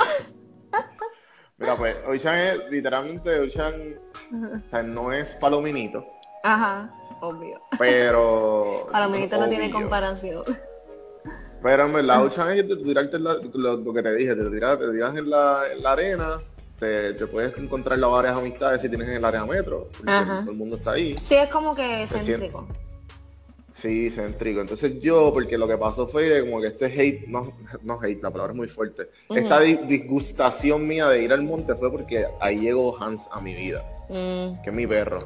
Mira, 1.58 1.76
pues 1.76 1.98
Ocean 2.08 2.38
es 2.38 2.72
literalmente 2.72 3.38
Ocean, 3.42 4.00
o 4.32 4.70
sea, 4.70 4.82
no 4.82 5.12
es 5.12 5.36
palominito. 5.36 6.08
Ajá, 6.46 6.92
obvio. 7.22 7.60
Pero. 7.80 8.88
palominito 8.92 9.38
no 9.40 9.50
tiene 9.50 9.72
comparación. 9.72 10.44
Pero 11.64 11.86
en 11.86 11.94
verdad, 11.94 12.24
Ocean 12.26 12.52
es 12.52 12.68
de 12.68 12.76
tirarte 12.78 13.18
lo, 13.18 13.94
que 13.94 14.04
te 14.04 14.16
dije, 14.16 14.36
te 14.36 14.50
tiras, 14.52 14.78
te 14.78 14.92
tiras 14.92 15.18
en, 15.18 15.30
la, 15.30 15.64
en 15.72 15.82
la 15.82 15.92
arena. 15.92 16.38
Te, 16.78 17.14
te, 17.14 17.26
puedes 17.26 17.58
encontrar 17.58 18.00
varias 18.00 18.36
amistades 18.38 18.82
si 18.82 18.90
tienes 18.90 19.08
en 19.08 19.16
el 19.16 19.26
área 19.26 19.46
metro, 19.46 19.88
Ajá. 20.06 20.42
todo 20.42 20.52
el 20.52 20.58
mundo 20.58 20.76
está 20.76 20.92
ahí. 20.92 21.16
Sí, 21.24 21.36
es 21.36 21.50
como 21.50 21.74
que 21.74 22.06
céntrico. 22.06 22.68
Sí, 23.86 24.10
céntrico. 24.10 24.62
Entonces 24.62 25.00
yo, 25.00 25.32
porque 25.32 25.60
lo 25.60 25.68
que 25.68 25.78
pasó 25.78 26.08
fue 26.08 26.42
como 26.42 26.60
que 26.60 26.70
este 26.70 26.86
hate, 26.86 27.28
no, 27.28 27.54
no 27.84 28.00
hate, 28.02 28.22
la 28.24 28.32
palabra 28.32 28.54
es 28.54 28.58
muy 28.58 28.68
fuerte. 28.68 29.10
Esta 29.30 29.60
disgustación 29.60 30.88
mía 30.88 31.08
de 31.10 31.22
ir 31.22 31.32
al 31.32 31.44
monte 31.44 31.76
fue 31.76 31.92
porque 31.92 32.26
ahí 32.40 32.58
llegó 32.58 33.00
Hans 33.00 33.22
a 33.32 33.40
mi 33.42 33.54
vida. 33.54 33.86
Mm. 34.10 34.62
que 34.62 34.70
es 34.70 34.76
mi 34.76 34.86
perro. 34.86 35.20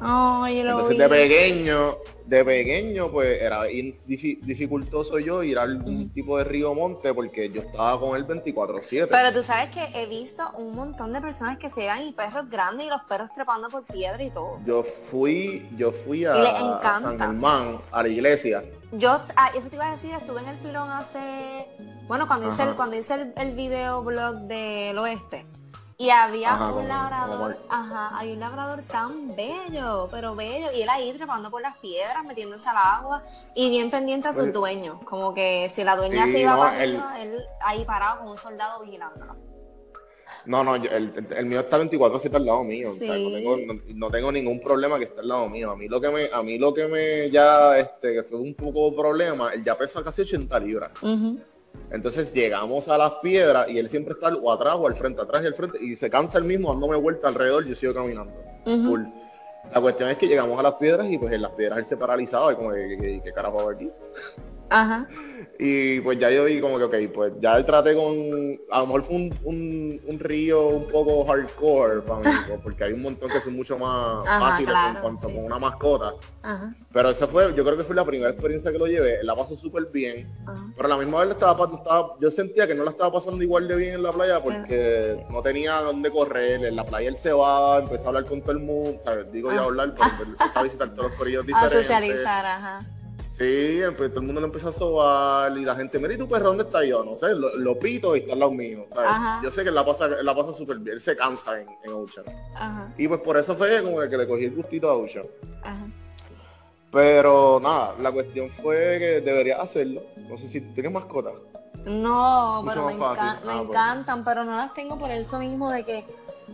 Entonces 0.46 0.98
de 0.98 1.08
pequeño, 1.08 1.96
de 2.30 2.44
pequeño 2.44 3.10
pues 3.10 3.42
era 3.42 3.64
dificultoso 3.64 5.18
yo 5.18 5.42
ir 5.42 5.58
al 5.58 5.82
tipo 6.14 6.38
de 6.38 6.44
río 6.44 6.72
monte 6.74 7.12
porque 7.12 7.50
yo 7.50 7.60
estaba 7.62 7.98
con 7.98 8.16
él 8.16 8.24
24/7. 8.24 9.08
Pero 9.10 9.32
tú 9.32 9.42
sabes 9.42 9.70
que 9.70 9.88
he 10.00 10.06
visto 10.06 10.48
un 10.56 10.76
montón 10.76 11.12
de 11.12 11.20
personas 11.20 11.58
que 11.58 11.68
se 11.68 11.80
llevan 11.80 12.04
y 12.04 12.12
perros 12.12 12.48
grandes 12.48 12.86
y 12.86 12.88
los 12.88 13.02
perros 13.02 13.30
trepando 13.34 13.68
por 13.68 13.84
piedra 13.84 14.22
y 14.22 14.30
todo. 14.30 14.60
Yo 14.64 14.84
fui, 15.10 15.68
yo 15.76 15.90
fui 15.90 16.24
a, 16.24 16.80
San 16.80 17.18
Germán, 17.18 17.80
a 17.90 18.02
la 18.02 18.08
iglesia. 18.08 18.62
Yo, 18.92 19.20
ah, 19.34 19.50
eso 19.56 19.68
te 19.68 19.74
iba 19.74 19.88
a 19.88 19.92
decir, 19.92 20.14
estuve 20.14 20.40
en 20.40 20.48
el 20.48 20.58
pilón 20.58 20.88
hace, 20.88 21.66
bueno, 22.06 22.28
cuando 22.28 22.48
hice, 22.48 22.62
el, 22.62 22.76
cuando 22.76 22.96
hice 22.96 23.14
el, 23.14 23.32
el 23.36 23.54
video 23.56 24.04
blog 24.04 24.42
del 24.42 24.96
oeste. 24.98 25.46
Y 26.00 26.08
había 26.08 26.56
un 26.56 26.88
labrador, 26.88 27.58
ajá, 27.68 28.18
hay 28.18 28.32
un 28.32 28.40
labrador 28.40 28.80
tan 28.84 29.36
bello, 29.36 30.08
pero 30.10 30.34
bello, 30.34 30.68
y 30.74 30.80
él 30.80 30.88
ahí 30.88 31.12
trepando 31.12 31.50
por 31.50 31.60
las 31.60 31.76
piedras, 31.76 32.24
metiéndose 32.26 32.70
al 32.70 32.78
agua 32.78 33.22
y 33.54 33.68
bien 33.68 33.90
pendiente 33.90 34.26
a 34.28 34.32
sus 34.32 34.50
dueños. 34.50 34.96
Como 35.04 35.34
que 35.34 35.68
si 35.68 35.84
la 35.84 35.96
dueña 35.96 36.24
se 36.24 36.40
iba 36.40 36.56
para 36.56 36.82
él 36.82 36.98
ahí 37.60 37.84
parado 37.84 38.20
con 38.20 38.28
un 38.30 38.38
soldado 38.38 38.82
vigilándolo. 38.82 39.36
No, 40.46 40.64
no, 40.64 40.76
el, 40.76 41.12
el, 41.36 41.44
mío 41.44 41.60
está 41.60 41.76
24 41.76 42.18
7 42.18 42.34
al 42.34 42.46
lado 42.46 42.64
mío. 42.64 42.88
no, 43.94 44.10
tengo, 44.10 44.32
ningún 44.32 44.58
problema 44.58 44.96
que 44.96 45.04
esté 45.04 45.20
al 45.20 45.28
lado 45.28 45.50
mío. 45.50 45.70
A 45.70 45.76
mí 45.76 45.86
lo 45.86 46.00
que 46.00 46.08
me, 46.08 46.30
a 46.32 46.42
mí 46.42 46.56
lo 46.56 46.72
que 46.72 46.86
me 46.86 47.30
ya, 47.30 47.78
este, 47.78 48.14
que 48.14 48.22
fue 48.22 48.38
un 48.38 48.54
poco 48.54 48.96
problema, 48.96 49.52
él 49.52 49.62
ya 49.62 49.76
pesa 49.76 50.02
casi 50.02 50.22
80 50.22 50.60
libras. 50.60 50.92
Entonces 51.90 52.32
llegamos 52.32 52.88
a 52.88 52.96
las 52.96 53.14
piedras 53.14 53.68
y 53.68 53.78
él 53.78 53.90
siempre 53.90 54.12
está 54.12 54.28
o 54.28 54.52
atrás 54.52 54.76
o 54.78 54.86
al 54.86 54.94
frente, 54.96 55.20
atrás 55.20 55.42
y 55.42 55.46
al 55.46 55.54
frente, 55.54 55.78
y 55.82 55.96
se 55.96 56.08
cansa 56.08 56.38
el 56.38 56.44
mismo 56.44 56.70
dándome 56.72 56.96
vuelta 56.96 57.28
alrededor 57.28 57.66
yo 57.66 57.74
sigo 57.74 57.94
caminando. 57.94 58.32
La 59.72 59.80
cuestión 59.80 60.08
es 60.10 60.18
que 60.18 60.26
llegamos 60.26 60.58
a 60.58 60.62
las 60.62 60.74
piedras 60.74 61.08
y 61.10 61.18
pues 61.18 61.32
en 61.32 61.42
las 61.42 61.52
piedras 61.52 61.78
él 61.78 61.86
se 61.86 61.96
paralizaba 61.96 62.52
y 62.52 62.56
como, 62.56 62.72
¿qué, 62.72 63.20
qué, 63.22 63.32
carajo 63.32 63.70
aquí? 63.70 63.90
Ajá. 64.70 65.08
Y 65.62 66.00
pues 66.00 66.18
ya 66.18 66.30
yo 66.30 66.44
vi 66.44 66.58
como 66.58 66.78
que, 66.78 66.84
ok, 66.84 67.12
pues 67.14 67.32
ya 67.38 67.62
traté 67.66 67.94
con. 67.94 68.58
A 68.70 68.78
lo 68.78 68.86
mejor 68.86 69.04
fue 69.04 69.16
un, 69.16 70.00
un, 70.06 70.18
río 70.18 70.68
un 70.68 70.88
poco 70.88 71.22
hardcore 71.26 72.00
para 72.00 72.20
mí, 72.20 72.36
pues, 72.48 72.60
porque 72.62 72.84
hay 72.84 72.94
un 72.94 73.02
montón 73.02 73.28
que 73.28 73.40
son 73.40 73.54
mucho 73.54 73.76
más 73.76 74.26
fáciles 74.26 74.74
en 74.88 75.02
cuanto 75.02 75.28
con 75.28 75.44
una 75.44 75.58
mascota. 75.58 76.14
Ajá. 76.40 76.74
Pero 76.90 77.10
esa 77.10 77.26
fue, 77.26 77.54
yo 77.54 77.62
creo 77.62 77.76
que 77.76 77.84
fue 77.84 77.94
la 77.94 78.06
primera 78.06 78.30
experiencia 78.30 78.72
que 78.72 78.78
lo 78.78 78.86
llevé. 78.86 79.22
La 79.22 79.36
pasó 79.36 79.54
súper 79.58 79.84
bien. 79.92 80.26
Pero 80.74 80.86
a 80.86 80.88
la 80.88 80.96
misma 80.96 81.20
vez 81.20 81.32
estaba, 81.32 81.70
estaba, 81.76 82.14
yo 82.18 82.30
sentía 82.30 82.66
que 82.66 82.74
no 82.74 82.82
la 82.82 82.92
estaba 82.92 83.12
pasando 83.12 83.42
igual 83.42 83.68
de 83.68 83.76
bien 83.76 83.94
en 83.96 84.02
la 84.02 84.12
playa 84.12 84.42
porque 84.42 85.26
no 85.30 85.42
tenía 85.42 85.82
dónde 85.82 86.10
correr. 86.10 86.64
En 86.64 86.74
la 86.74 86.84
playa 86.84 87.10
él 87.10 87.18
se 87.18 87.34
va, 87.34 87.80
empezó 87.80 88.04
a 88.04 88.08
hablar 88.08 88.24
con 88.24 88.40
todo 88.40 88.52
el 88.52 88.60
mundo. 88.60 88.98
Digo 89.30 89.52
yo 89.52 89.60
a 89.60 89.64
hablar, 89.64 89.94
pero 89.94 90.30
empezó 90.30 90.58
a 90.58 90.62
visitar 90.62 90.88
todos 90.94 91.10
los 91.10 91.18
corillos 91.18 91.44
diferentes. 91.44 91.80
A 91.80 91.82
socializar, 91.82 92.46
ajá. 92.46 92.99
Sí, 93.40 93.80
pues 93.96 94.10
todo 94.10 94.20
el 94.20 94.26
mundo 94.26 94.42
lo 94.42 94.48
empezó 94.48 94.68
a 94.68 94.72
sobar 94.74 95.56
y 95.56 95.64
la 95.64 95.74
gente, 95.74 95.98
mira, 95.98 96.12
¿y 96.12 96.18
tu 96.18 96.28
perro 96.28 96.48
dónde 96.48 96.64
está 96.64 96.84
yo? 96.84 97.02
No 97.02 97.16
sé, 97.16 97.28
lo, 97.34 97.78
pito 97.78 98.14
y 98.14 98.18
está 98.18 98.34
al 98.34 98.40
lado 98.40 98.52
mío. 98.52 98.84
Yo 99.42 99.50
sé 99.50 99.64
que 99.64 99.70
la 99.70 99.82
pasa, 99.82 100.08
la 100.08 100.34
pasa 100.34 100.52
súper 100.52 100.76
bien, 100.76 100.96
él 100.96 101.02
se 101.02 101.16
cansa 101.16 101.58
en, 101.58 101.66
en 101.82 101.92
Ocean. 101.94 102.26
Ajá. 102.54 102.92
Y 102.98 103.08
pues 103.08 103.18
por 103.22 103.38
eso 103.38 103.56
fue 103.56 103.82
como 103.82 103.98
que 104.00 104.18
le 104.18 104.28
cogí 104.28 104.44
el 104.44 104.54
gustito 104.54 104.90
a 104.90 104.94
Ocean. 104.94 105.24
Ajá. 105.62 105.86
Pero 106.92 107.60
nada, 107.62 107.94
la 107.98 108.12
cuestión 108.12 108.50
fue 108.50 108.98
que 108.98 109.20
debería 109.22 109.62
hacerlo. 109.62 110.02
No 110.28 110.36
sé 110.36 110.48
si 110.48 110.60
tienes 110.60 110.92
mascotas. 110.92 111.32
No, 111.86 112.62
pero 112.68 112.88
me, 112.88 112.98
ah, 113.00 113.40
me 113.46 113.56
encantan, 113.56 114.22
pero 114.22 114.44
no 114.44 114.54
las 114.54 114.74
tengo 114.74 114.98
por 114.98 115.10
eso 115.10 115.38
mismo 115.38 115.70
de 115.70 115.84
que 115.84 116.04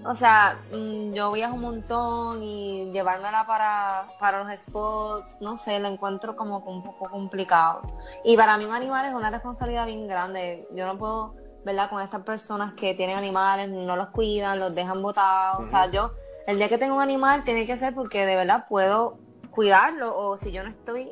o 0.09 0.15
sea, 0.15 0.59
mm, 0.73 1.13
yo 1.13 1.33
viajo 1.33 1.55
un 1.55 1.63
montón 1.63 2.43
y 2.43 2.91
llevármela 2.93 3.47
para, 3.47 4.07
para 4.21 4.45
los 4.45 4.61
spots, 4.61 5.39
no 5.41 5.59
sé, 5.59 5.79
lo 5.81 5.89
encuentro 5.89 6.37
como 6.37 6.59
un 6.59 6.83
poco 6.83 7.11
complicado. 7.11 7.83
Y 8.25 8.37
para 8.37 8.57
mí 8.57 8.65
un 8.65 8.75
animal 8.75 9.07
es 9.07 9.15
una 9.15 9.31
responsabilidad 9.31 9.87
bien 9.87 10.07
grande. 10.07 10.69
Yo 10.73 10.87
no 10.87 10.97
puedo, 10.97 11.35
¿verdad? 11.65 11.91
Con 11.91 12.03
estas 12.03 12.23
personas 12.23 12.75
que 12.75 12.95
tienen 12.95 13.17
animales, 13.17 13.69
no 13.69 13.97
los 13.97 14.09
cuidan, 14.09 14.61
los 14.61 14.75
dejan 14.75 15.03
botados. 15.03 15.61
O 15.61 15.67
sea, 15.67 15.91
yo, 15.91 16.13
el 16.47 16.59
día 16.59 16.69
que 16.69 16.79
tengo 16.79 16.97
un 16.97 17.03
animal 17.03 17.43
tiene 17.43 17.67
que 17.67 17.77
ser 17.77 17.95
porque 17.95 18.25
de 18.27 18.37
verdad 18.37 18.67
puedo 18.69 19.19
cuidarlo 19.51 20.17
o 20.17 20.37
si 20.37 20.53
yo 20.53 20.63
no 20.63 20.71
estoy, 20.71 21.11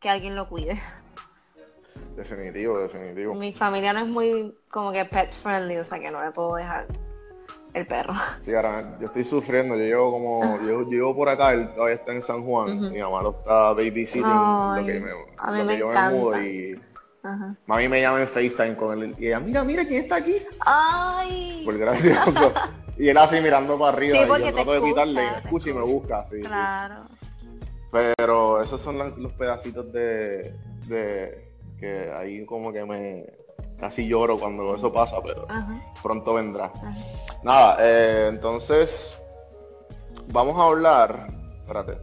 que 0.00 0.10
alguien 0.10 0.36
lo 0.36 0.48
cuide. 0.48 0.80
Definitivo, 2.16 2.78
definitivo. 2.78 3.34
Mi 3.34 3.52
familia 3.54 3.92
no 3.92 4.00
es 4.00 4.06
muy 4.06 4.56
como 4.70 4.92
que 4.92 5.04
pet 5.04 5.32
friendly, 5.32 5.78
o 5.78 5.84
sea 5.84 5.98
que 5.98 6.10
no 6.10 6.20
me 6.20 6.30
puedo 6.30 6.56
dejar 6.56 6.86
el 7.74 7.86
perro. 7.86 8.14
Sí, 8.44 8.54
ahora 8.54 8.96
yo 9.00 9.06
estoy 9.06 9.24
sufriendo, 9.24 9.76
yo 9.76 9.82
llevo 9.82 10.12
como, 10.12 10.58
yo, 10.66 10.88
llevo 10.88 11.14
por 11.14 11.28
acá, 11.28 11.52
él 11.52 11.68
todavía 11.74 11.96
está 11.96 12.12
en 12.12 12.22
San 12.22 12.44
Juan, 12.44 12.92
mi 12.92 13.00
mamá 13.00 13.22
lo 13.22 13.30
está 13.30 13.72
babysitting, 13.72 14.22
Ay, 14.24 14.80
lo 14.80 14.86
que 14.86 15.00
me, 15.00 15.10
a 15.38 15.52
mí 15.52 15.64
me 15.64 15.74
encanta. 15.74 16.40
y 16.40 16.74
mami 17.66 17.88
me 17.88 18.00
llama 18.00 18.20
en 18.20 18.28
FaceTime 18.28 18.76
con 18.76 19.02
él 19.02 19.14
y 19.18 19.26
ella, 19.26 19.40
mira, 19.40 19.64
mira 19.64 19.84
quién 19.86 20.04
está 20.04 20.16
aquí. 20.16 20.36
Ay. 20.60 21.62
Por 21.64 21.76
gracioso. 21.76 22.52
y 22.98 23.08
él 23.08 23.18
así 23.18 23.40
mirando 23.40 23.78
para 23.78 23.96
arriba 23.96 24.18
y 24.18 24.28
yo 24.28 24.52
trato 24.54 24.72
de 24.72 24.78
evitarle, 24.78 25.28
escucha 25.42 25.70
y 25.70 25.72
me 25.72 25.82
busca, 25.82 26.26
sí. 26.30 26.40
Claro. 26.42 27.06
Pero 27.90 28.62
esos 28.62 28.80
son 28.82 28.98
los 28.98 29.32
pedacitos 29.32 29.92
de, 29.92 30.54
de 30.86 31.52
que 31.78 32.12
ahí 32.12 32.44
como 32.44 32.72
que 32.72 32.84
me 32.84 33.43
casi 33.78 34.06
lloro 34.06 34.38
cuando 34.38 34.74
eso 34.74 34.92
pasa, 34.92 35.16
pero 35.22 35.46
pronto 36.02 36.34
vendrá. 36.34 36.72
Nada, 37.42 37.76
eh, 37.80 38.28
entonces 38.32 39.20
vamos 40.28 40.56
a 40.58 40.64
hablar. 40.64 41.28
Espérate. 41.60 41.98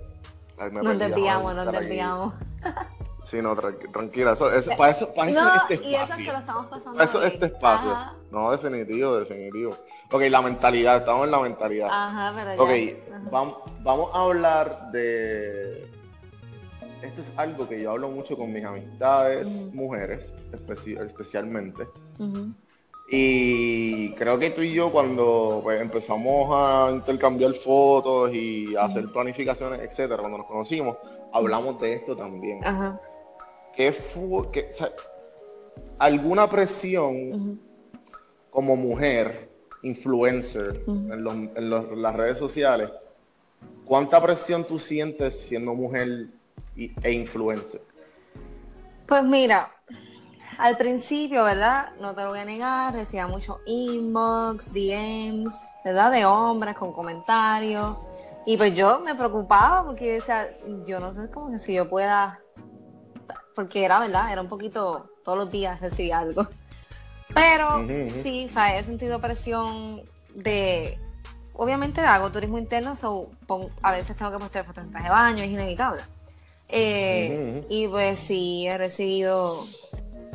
nos 0.72 1.00
desviamos, 1.00 1.56
nos 1.56 1.72
desviamos. 1.72 2.34
Sí, 3.32 3.42
no, 3.42 3.56
tranquila. 3.56 4.34
Eso, 4.34 4.52
eso, 4.52 4.72
para 4.76 4.92
eso, 4.92 5.14
para 5.14 5.32
no, 5.32 5.56
este 5.56 5.76
espacio. 5.76 5.90
Y 5.90 5.96
eso 5.96 6.14
es 6.14 6.18
que 6.18 6.34
lo 6.34 6.38
estamos 6.38 6.66
pasando. 6.66 7.02
Eso, 7.02 7.24
este 7.24 7.46
espacio. 7.46 7.96
No, 8.30 8.52
definitivo, 8.52 9.20
definitivo. 9.20 9.72
Ok, 10.12 10.24
la 10.30 10.42
mentalidad, 10.42 10.98
estamos 10.98 11.26
en 11.26 11.32
la 11.32 11.40
mentalidad. 11.40 11.88
Ajá, 11.90 12.34
pero 12.36 12.56
ya. 12.56 12.62
Ok, 12.62 13.32
vamos, 13.32 13.58
vamos 13.84 14.10
a 14.14 14.20
hablar 14.20 14.92
de 14.92 15.90
esto 17.04 17.22
es 17.22 17.28
algo 17.38 17.68
que 17.68 17.82
yo 17.82 17.92
hablo 17.92 18.10
mucho 18.10 18.38
con 18.38 18.52
mis 18.52 18.64
amistades, 18.64 19.48
mujeres 19.74 20.22
especialmente. 20.54 21.88
Y 23.10 24.14
creo 24.14 24.40
que 24.40 24.52
tú 24.52 24.62
y 24.62 24.74
yo 24.74 24.90
cuando 24.90 25.60
pues, 25.64 25.82
empezamos 25.82 26.50
a 26.54 26.92
intercambiar 26.92 27.54
fotos 27.56 28.34
y 28.34 28.76
a 28.76 28.86
hacer 28.86 29.06
planificaciones, 29.12 29.82
etcétera, 29.82 30.18
cuando 30.22 30.38
nos 30.38 30.48
conocimos, 30.48 30.98
hablamos 31.34 31.80
de 31.82 31.96
esto 31.96 32.16
también. 32.16 32.62
¿Qué 33.76 33.92
fue, 33.92 34.72
alguna 35.98 36.50
presión 36.50 37.60
como 38.50 38.76
mujer, 38.76 39.50
influencer, 39.84 40.84
en, 40.88 41.52
en 41.56 42.02
las 42.02 42.16
redes 42.16 42.38
sociales? 42.38 42.90
¿Cuánta 43.84 44.22
presión 44.22 44.64
tú 44.66 44.80
sientes 44.80 45.38
siendo 45.42 45.74
mujer 45.74 46.28
e 46.76 47.12
influencer? 47.12 47.82
Pues 49.08 49.24
mira, 49.24 49.72
al 50.58 50.78
principio, 50.78 51.44
¿verdad? 51.44 51.92
No 52.00 52.14
te 52.14 52.22
lo 52.22 52.30
voy 52.30 52.40
a 52.40 52.46
negar, 52.46 52.94
recibía 52.94 53.28
mucho 53.28 53.60
inbox, 53.66 54.72
DMs, 54.72 55.54
¿verdad? 55.84 56.12
De 56.12 56.26
hombres 56.26 56.76
con 56.76 56.94
comentarios. 56.94 57.98
Y 58.46 58.58
pues 58.58 58.76
yo 58.76 59.00
me 59.00 59.16
preocupaba 59.16 59.84
porque 59.84 60.14
decía, 60.14 60.50
yo 60.86 61.00
no 61.00 61.14
sé 61.14 61.30
cómo 61.30 61.52
que 61.52 61.60
si 61.60 61.74
yo 61.74 61.90
pueda, 61.90 62.40
porque 63.56 63.86
era 63.86 64.00
verdad, 64.00 64.32
era 64.32 64.42
un 64.42 64.50
poquito, 64.50 65.10
todos 65.24 65.38
los 65.38 65.52
días 65.52 65.80
recibía 65.80 66.20
algo. 66.20 66.48
Pero 67.34 67.86
sí, 68.24 68.46
o 68.50 68.54
sea, 68.54 68.78
he 68.78 68.84
sentido 68.84 69.20
presión 69.22 70.02
de, 70.36 71.00
obviamente 71.54 72.02
hago 72.02 72.32
turismo 72.32 72.58
interno, 72.58 72.96
so, 72.96 73.30
a 73.82 73.92
veces 73.92 74.16
tengo 74.18 74.32
que 74.32 74.38
mostrar 74.38 74.66
fotos 74.66 74.84
en 74.84 74.92
traje 74.92 75.06
de 75.06 75.12
baño, 75.12 75.44
es 75.44 75.50
inevitable. 75.50 76.02
Eh, 76.72 77.66
y 77.70 77.88
pues 77.88 78.20
sí, 78.20 78.66
he 78.66 78.78
recibido 78.78 79.68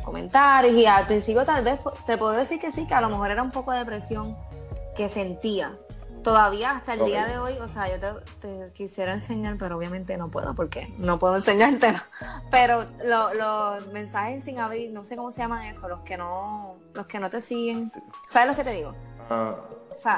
comentarios 0.05 0.75
y 0.75 0.87
al 0.87 1.07
principio 1.07 1.45
tal 1.45 1.65
vez 1.65 1.81
te 2.07 2.17
puedo 2.17 2.33
decir 2.33 2.61
que 2.61 2.71
sí, 2.71 2.87
que 2.87 2.95
a 2.95 3.01
lo 3.01 3.09
mejor 3.09 3.31
era 3.31 3.43
un 3.43 3.51
poco 3.51 3.73
de 3.73 3.85
presión 3.85 4.37
que 4.97 5.09
sentía. 5.09 5.77
Todavía 6.23 6.73
hasta 6.73 6.95
el 6.95 7.05
día 7.05 7.25
de 7.27 7.39
hoy, 7.39 7.53
o 7.61 7.69
sea, 7.69 7.89
yo 7.89 8.01
te, 8.41 8.73
quisiera 8.73 9.15
enseñar, 9.15 9.57
pero 9.59 9.77
obviamente 9.77 10.17
no 10.17 10.29
puedo 10.29 10.55
porque 10.55 10.93
no 10.99 11.21
puedo 11.21 11.37
enseñarte. 11.37 11.95
Pero 12.51 12.85
los 13.05 13.87
mensajes 13.93 14.43
sin 14.43 14.59
abrir, 14.59 14.91
no 14.91 15.05
sé 15.05 15.17
cómo 15.17 15.31
se 15.31 15.43
llaman 15.43 15.67
eso, 15.67 15.89
los 15.89 16.01
que 16.01 16.17
no, 16.17 16.79
los 16.95 17.07
que 17.07 17.21
no 17.21 17.31
te 17.31 17.41
siguen. 17.41 17.93
¿Sabes 18.29 18.49
lo 18.49 18.57
que 18.57 18.65
te 18.65 18.73
digo? 18.73 18.93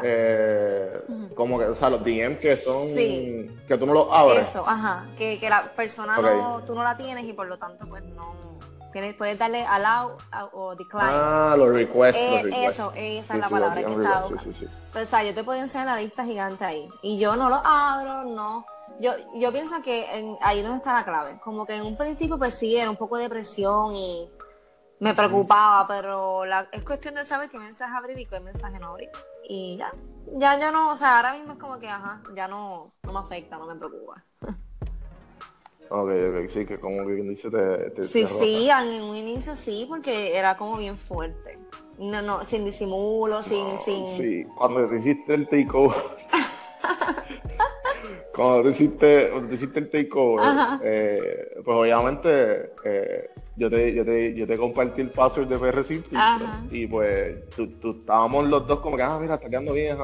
Eh, 0.02 1.02
como 1.34 1.58
que, 1.58 1.66
o 1.66 1.76
sea, 1.76 1.90
los 1.90 2.02
DM 2.02 2.38
que 2.38 2.56
son 2.56 2.94
que 2.94 3.76
tú 3.78 3.86
no 3.86 3.94
los 3.94 4.08
abres. 4.10 4.48
Eso, 4.48 4.64
ajá, 4.66 5.06
que, 5.16 5.38
que 5.38 5.48
la 5.48 5.72
persona 5.72 6.16
no, 6.18 6.62
tú 6.66 6.74
no 6.74 6.82
la 6.82 6.96
tienes 6.96 7.24
y 7.24 7.32
por 7.32 7.46
lo 7.46 7.58
tanto 7.58 7.86
pues 7.86 8.02
no 8.04 8.58
tienes, 8.92 9.14
puedes 9.14 9.38
darle 9.38 9.64
allow 9.64 10.16
o 10.52 10.74
decline. 10.74 11.10
Ah, 11.10 11.54
los 11.56 11.68
requests. 11.68 12.20
Eh, 12.20 12.66
eso, 12.66 12.92
esa 12.96 13.34
es 13.34 13.40
la 13.40 13.48
palabra 13.48 13.84
que 13.84 13.92
estaba. 13.92 14.28
Pues, 14.92 15.06
o 15.06 15.10
sea, 15.10 15.22
yo 15.22 15.34
te 15.34 15.44
puedo 15.44 15.60
enseñar 15.60 15.86
la 15.86 15.96
lista 15.96 16.24
gigante 16.24 16.64
ahí 16.64 16.88
y 17.02 17.18
yo 17.18 17.36
no 17.36 17.48
lo 17.48 17.60
abro, 17.64 18.24
no. 18.24 18.64
Yo, 19.00 19.12
yo 19.34 19.52
pienso 19.52 19.80
que 19.82 20.06
en, 20.12 20.36
ahí 20.40 20.62
donde 20.62 20.78
está 20.78 20.94
la 20.94 21.04
clave. 21.04 21.38
Como 21.44 21.64
que 21.66 21.76
en 21.76 21.82
un 21.82 21.96
principio 21.96 22.36
pues 22.38 22.54
sí, 22.54 22.76
era 22.76 22.90
un 22.90 22.96
poco 22.96 23.16
de 23.16 23.28
presión 23.28 23.94
y 23.94 24.28
me 25.00 25.14
preocupaba, 25.14 25.86
pero 25.86 26.44
la, 26.44 26.66
es 26.72 26.82
cuestión 26.82 27.14
de 27.14 27.24
saber 27.24 27.48
qué 27.48 27.58
mensaje 27.58 27.96
abrir 27.96 28.18
y 28.18 28.26
qué 28.26 28.40
mensaje 28.40 28.78
no 28.80 28.88
abrir. 28.88 29.10
Y 29.48 29.78
ya, 29.78 29.92
ya 30.36 30.60
yo 30.60 30.70
no, 30.70 30.92
o 30.92 30.96
sea, 30.96 31.16
ahora 31.16 31.32
mismo 31.34 31.54
es 31.54 31.58
como 31.58 31.78
que, 31.78 31.88
ajá, 31.88 32.22
ya 32.36 32.46
no, 32.46 32.92
no 33.02 33.12
me 33.12 33.18
afecta, 33.18 33.56
no 33.56 33.66
me 33.66 33.76
preocupa. 33.76 34.22
Ok, 35.90 36.10
ok, 36.10 36.50
sí, 36.52 36.66
que 36.66 36.78
como 36.78 36.98
que 37.06 37.14
dice 37.14 37.50
te, 37.50 37.90
te 37.92 38.02
Sí, 38.02 38.26
sí, 38.26 38.68
en 38.70 39.02
un 39.02 39.16
inicio 39.16 39.56
sí, 39.56 39.86
porque 39.88 40.36
era 40.36 40.54
como 40.58 40.76
bien 40.76 40.96
fuerte. 40.96 41.58
No, 41.98 42.20
no, 42.20 42.44
sin 42.44 42.66
disimulo, 42.66 43.42
sin, 43.42 43.78
sin... 43.78 44.18
Sí, 44.18 44.44
cuando 44.56 44.86
te 44.86 44.98
hiciste 44.98 45.32
el 45.32 45.48
takeover. 45.48 46.18
cuando 48.38 48.62
te 48.62 48.70
hiciste, 48.70 49.30
cuando 49.32 49.52
hiciste 49.52 49.78
el 49.80 49.90
takeover, 49.90 50.46
eh, 50.84 51.60
pues 51.64 51.76
obviamente 51.76 52.70
eh, 52.84 53.30
yo 53.56 53.68
te, 53.68 53.92
yo 53.92 54.04
te, 54.04 54.32
yo 54.32 54.46
te 54.46 54.56
compartí 54.56 55.00
el 55.00 55.10
password 55.10 55.48
de 55.48 55.58
PR 55.58 55.84
y 56.70 56.86
pues 56.86 57.50
tú, 57.50 57.90
estábamos 57.90 58.46
los 58.46 58.64
dos 58.68 58.78
como 58.78 58.96
que, 58.96 59.02
ah, 59.02 59.18
mira, 59.20 59.34
está 59.34 59.48
quedando 59.48 59.72
bien, 59.72 59.96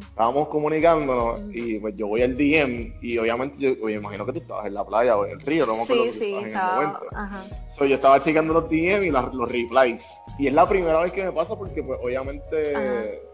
estábamos 0.00 0.48
comunicándonos 0.48 1.40
y 1.50 1.78
pues 1.78 1.96
yo 1.96 2.08
voy 2.08 2.20
al 2.20 2.36
DM 2.36 2.92
y 3.00 3.16
obviamente 3.16 3.56
yo, 3.58 3.86
me 3.86 3.92
imagino 3.94 4.26
que 4.26 4.32
tú 4.32 4.38
estabas 4.40 4.66
en 4.66 4.74
la 4.74 4.84
playa 4.84 5.16
o 5.16 5.24
en 5.24 5.32
el 5.32 5.40
río, 5.40 5.64
no 5.64 5.76
me 5.76 5.82
acuerdo 5.84 6.04
sí, 6.04 6.12
sí, 6.12 6.34
estaba, 6.34 6.82
en 6.82 6.88
el 6.88 6.92
momento. 6.92 7.86
yo 7.86 7.94
estaba 7.94 8.22
checando 8.22 8.52
los 8.52 8.68
DM 8.68 9.04
y 9.04 9.10
los 9.10 9.50
replies. 9.50 10.04
Y 10.38 10.48
es 10.48 10.52
la 10.52 10.68
primera 10.68 11.00
vez 11.00 11.12
que 11.12 11.24
me 11.24 11.32
pasa 11.32 11.56
porque 11.56 11.82
pues 11.82 11.98
obviamente 12.02 13.31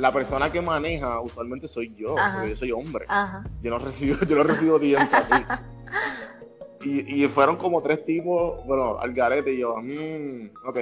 la 0.00 0.12
persona 0.12 0.50
que 0.50 0.60
maneja 0.60 1.20
usualmente 1.20 1.68
soy 1.68 1.94
yo, 1.94 2.14
porque 2.14 2.50
yo 2.50 2.56
soy 2.56 2.72
hombre. 2.72 3.06
Yo 3.62 3.70
no 3.70 3.78
recibo, 3.78 4.24
yo 4.24 4.36
no 4.36 4.42
recibo 4.44 4.78
DMs 4.78 5.12
así. 5.12 5.44
Y, 6.82 7.24
y 7.24 7.28
fueron 7.28 7.56
como 7.56 7.82
tres 7.82 8.06
tipos, 8.06 8.64
bueno, 8.64 8.98
al 8.98 9.12
garete 9.12 9.52
y 9.52 9.58
yo, 9.58 9.76
mmm, 9.76 10.46
ok, 10.66 10.78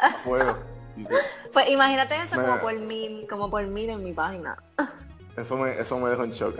a 0.00 0.10
fuego. 0.24 0.56
pues 1.52 1.68
imagínate 1.68 2.16
eso 2.16 2.40
como 2.40 2.58
por 2.58 2.78
mil, 2.78 3.26
como 3.28 3.50
por 3.50 3.62
mil 3.66 3.90
en 3.90 4.02
mi 4.02 4.14
página. 4.14 4.56
Eso 5.36 5.56
me, 5.56 5.78
eso 5.78 5.98
me 5.98 6.10
dejó 6.10 6.24
en 6.24 6.32
shock. 6.32 6.54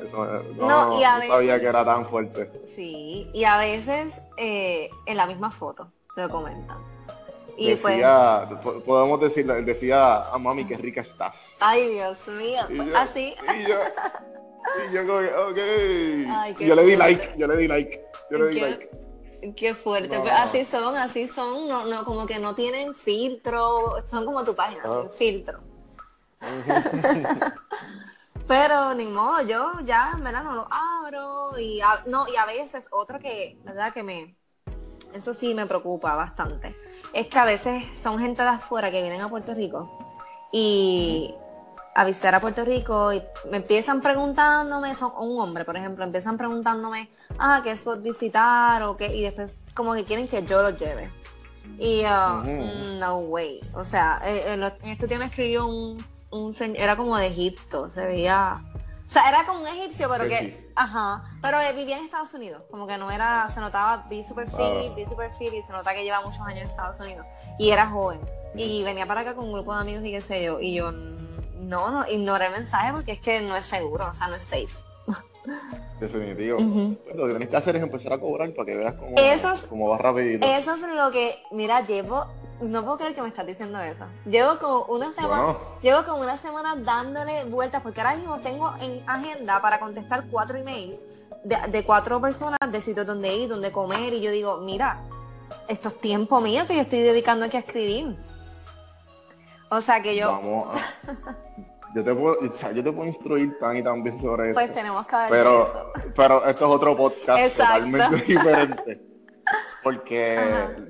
no, 0.57 0.99
y 0.99 1.05
a 1.05 1.17
veces, 1.17 1.29
sabía 1.29 1.61
que 1.61 1.67
era 1.67 1.85
tan 1.85 2.07
fuerte. 2.09 2.51
Sí, 2.65 3.29
y 3.35 3.45
a 3.45 3.59
veces 3.59 4.19
eh, 4.39 4.89
en 5.05 5.19
la 5.19 5.27
misma 5.27 5.51
foto 5.51 5.93
lo 6.17 6.31
comentan. 6.31 6.79
Y 7.57 7.71
decía, 7.71 8.49
pues, 8.63 8.83
podemos 8.83 9.21
decir, 9.21 9.47
decía 9.47 10.23
a 10.23 10.39
mami 10.39 10.65
qué 10.65 10.77
rica 10.77 11.03
estás. 11.03 11.35
Ay, 11.61 11.91
Dios 11.91 12.19
mío, 12.29 12.63
así. 12.97 13.35
Y 13.59 13.69
yo, 13.69 13.77
y 14.89 14.95
yo 14.95 15.07
como, 15.07 15.19
ok. 15.19 16.59
yo 16.61 16.75
le 16.75 16.83
di 16.85 16.97
like, 16.97 17.35
yo 17.37 17.47
le 17.47 17.57
di 17.57 17.69
like, 17.69 18.05
yo 18.31 18.39
le 18.39 18.49
di 18.49 18.61
like. 18.61 18.91
Qué 19.57 19.75
fuerte, 19.75 20.17
así 20.31 20.65
son, 20.65 20.97
así 20.97 21.27
son, 21.27 21.69
no, 21.69 21.85
no, 21.85 22.05
como 22.05 22.27
que 22.27 22.39
no 22.39 22.55
tienen 22.55 22.95
filtro, 22.95 23.97
son 24.09 24.25
como 24.25 24.45
tu 24.45 24.55
página, 24.55 24.83
sin 24.85 24.93
ah. 24.93 25.11
filtro. 25.17 25.61
Pero 28.47 28.95
ni 28.95 29.07
modo, 29.07 29.43
yo 29.43 29.73
ya 29.85 30.13
en 30.17 30.23
verdad 30.23 30.45
no 30.45 30.55
lo 30.55 30.69
abro 30.71 31.59
y 31.59 31.81
no, 32.07 32.29
y 32.29 32.37
a 32.37 32.47
veces 32.47 32.87
otro 32.91 33.19
que, 33.19 33.59
verdad 33.65 33.93
que 33.93 34.03
me, 34.05 34.37
eso 35.13 35.35
sí 35.35 35.55
me 35.55 35.67
preocupa 35.67 36.15
bastante, 36.15 36.77
es 37.13 37.27
que 37.29 37.39
a 37.39 37.45
veces 37.45 37.85
son 37.97 38.19
gente 38.19 38.43
de 38.43 38.49
afuera 38.49 38.91
que 38.91 39.03
vienen 39.03 39.21
a 39.21 39.29
Puerto 39.29 39.55
Rico 39.55 39.91
y 40.51 41.35
a 41.95 42.05
visitar 42.05 42.35
a 42.35 42.41
Puerto 42.41 42.65
Rico 42.65 43.13
y 43.13 43.23
me 43.51 43.59
empiezan 43.59 44.01
preguntándome, 44.01 44.95
son 44.95 45.13
un 45.19 45.41
hombre, 45.41 45.65
por 45.65 45.77
ejemplo, 45.77 46.05
empiezan 46.05 46.39
preguntándome, 46.39 47.11
ah, 47.39 47.61
¿qué 47.63 47.73
es 47.73 47.83
por 47.83 48.01
visitar? 48.01 48.83
o 48.83 48.97
qué, 48.97 49.15
y 49.15 49.23
después 49.23 49.53
como 49.75 49.95
que 49.95 50.05
quieren 50.05 50.29
que 50.29 50.43
yo 50.45 50.63
los 50.63 50.79
lleve. 50.79 51.11
Y 51.79 52.05
uh, 52.05 52.99
no 52.99 53.19
way. 53.19 53.61
O 53.75 53.85
sea, 53.85 54.21
eh, 54.25 54.55
en 54.55 54.89
este 54.89 55.07
tiempo 55.07 55.25
me 55.25 55.31
escribió 55.31 55.67
un, 55.67 56.05
un 56.31 56.53
señor, 56.53 56.79
era 56.79 56.97
como 56.97 57.17
de 57.17 57.27
Egipto, 57.29 57.91
se 57.91 58.07
veía. 58.07 58.63
O 59.13 59.15
sea, 59.15 59.29
era 59.29 59.45
como 59.45 59.61
un 59.61 59.69
egipcio, 59.69 60.09
pero 60.09 60.27
que. 60.27 60.73
Ajá. 60.75 61.23
Pero 61.43 61.59
vivía 61.77 61.99
en 61.99 62.07
Estados 62.07 62.33
Unidos. 62.33 62.63
Como 62.71 62.87
que 62.87 62.97
no 62.97 63.11
era. 63.11 63.47
Se 63.53 63.61
notaba, 63.61 64.07
vi 64.09 64.25
super 64.25 64.49
fit, 64.49 64.95
vi 64.97 65.05
super 65.05 65.31
fit, 65.33 65.53
y 65.53 65.61
se 65.61 65.71
nota 65.71 65.93
que 65.93 66.03
lleva 66.03 66.23
muchos 66.23 66.41
años 66.41 66.61
en 66.61 66.71
Estados 66.71 66.99
Unidos. 66.99 67.27
Y 67.59 67.69
era 67.69 67.89
joven. 67.89 68.21
Y 68.55 68.83
venía 68.85 69.05
para 69.05 69.21
acá 69.21 69.35
con 69.35 69.45
un 69.45 69.53
grupo 69.53 69.75
de 69.75 69.83
amigos 69.83 70.03
y 70.07 70.13
qué 70.13 70.23
sé 70.23 70.43
yo. 70.43 70.61
Y 70.61 70.73
yo, 70.73 70.93
no, 70.93 71.91
no, 71.91 72.09
ignoré 72.09 72.47
el 72.47 72.53
mensaje 72.53 72.91
porque 72.91 73.13
es 73.13 73.21
que 73.21 73.43
no 73.43 73.55
es 73.55 73.67
seguro, 73.67 74.09
o 74.09 74.15
sea, 74.15 74.29
no 74.29 74.37
es 74.37 74.45
safe. 74.45 74.69
Definitivo. 76.01 76.59
Lo 77.15 77.27
que 77.27 77.31
tienes 77.33 77.51
que 77.51 77.57
hacer 77.59 77.77
es 77.77 77.83
empezar 77.83 78.15
a 78.15 78.19
cobrar 78.19 78.51
para 78.55 78.65
que 78.65 78.77
veas 78.79 78.95
cómo, 78.95 79.15
cómo 79.69 79.89
va 79.91 79.99
rápido. 79.99 80.41
Eso 80.43 80.75
es 80.75 80.81
lo 80.81 81.11
que, 81.11 81.37
mira, 81.51 81.83
llevo, 81.83 82.29
no 82.61 82.85
puedo 82.85 82.99
creer 82.99 83.15
que 83.15 83.23
me 83.23 83.29
estás 83.29 83.47
diciendo 83.47 83.81
eso. 83.81 84.05
Llevo 84.27 84.59
como 84.59 84.85
una 84.95 85.13
semana, 85.13 85.57
llevo 85.81 86.05
como 86.05 86.23
una 86.23 86.37
semana 86.37 86.77
dándole 86.77 87.45
vueltas 87.45 87.83
porque 87.83 88.01
ahora 88.01 88.17
mismo 88.17 88.39
tengo 88.41 88.73
en 88.81 89.03
agenda 89.09 89.61
para 89.61 89.81
contestar 89.81 90.25
cuatro 90.31 90.59
emails 90.59 91.05
de, 91.45 91.57
de 91.69 91.85
cuatro 91.85 92.21
personas 92.21 92.59
de 92.71 92.81
sitios 92.81 93.07
donde 93.07 93.35
ir, 93.35 93.49
donde 93.49 93.73
comer 93.73 94.13
y 94.13 94.21
yo 94.21 94.31
digo, 94.31 94.59
mira, 94.59 95.01
esto 95.69 95.89
es 95.89 95.99
tiempo 96.01 96.41
mío 96.41 96.67
que 96.67 96.75
yo 96.75 96.83
estoy 96.83 97.01
dedicando 97.01 97.47
aquí 97.47 97.57
a 97.57 97.61
escribir. 97.61 98.17
O 99.71 99.81
sea 99.81 100.03
que 100.03 100.15
yo. 100.17 100.31
Vamos 100.31 100.69
yo, 101.95 102.05
te 102.05 102.15
puedo, 102.15 102.41
yo 102.41 102.85
te 102.85 102.93
puedo 102.93 103.07
instruir 103.07 103.59
tan 103.59 103.77
y 103.77 103.83
tan 103.83 104.03
bien 104.03 104.21
sobre 104.21 104.51
eso. 104.51 104.55
Pues 104.55 104.75
tenemos 104.75 105.07
que 105.07 105.15
hablar 105.15 105.31
pero, 105.31 105.63
eso. 105.65 105.93
Pero 106.15 106.47
esto 106.47 106.65
es 106.67 106.71
otro 106.71 106.97
podcast 106.97 107.57
totalmente 107.57 108.17
diferente. 108.27 109.12
Porque, 109.83 110.39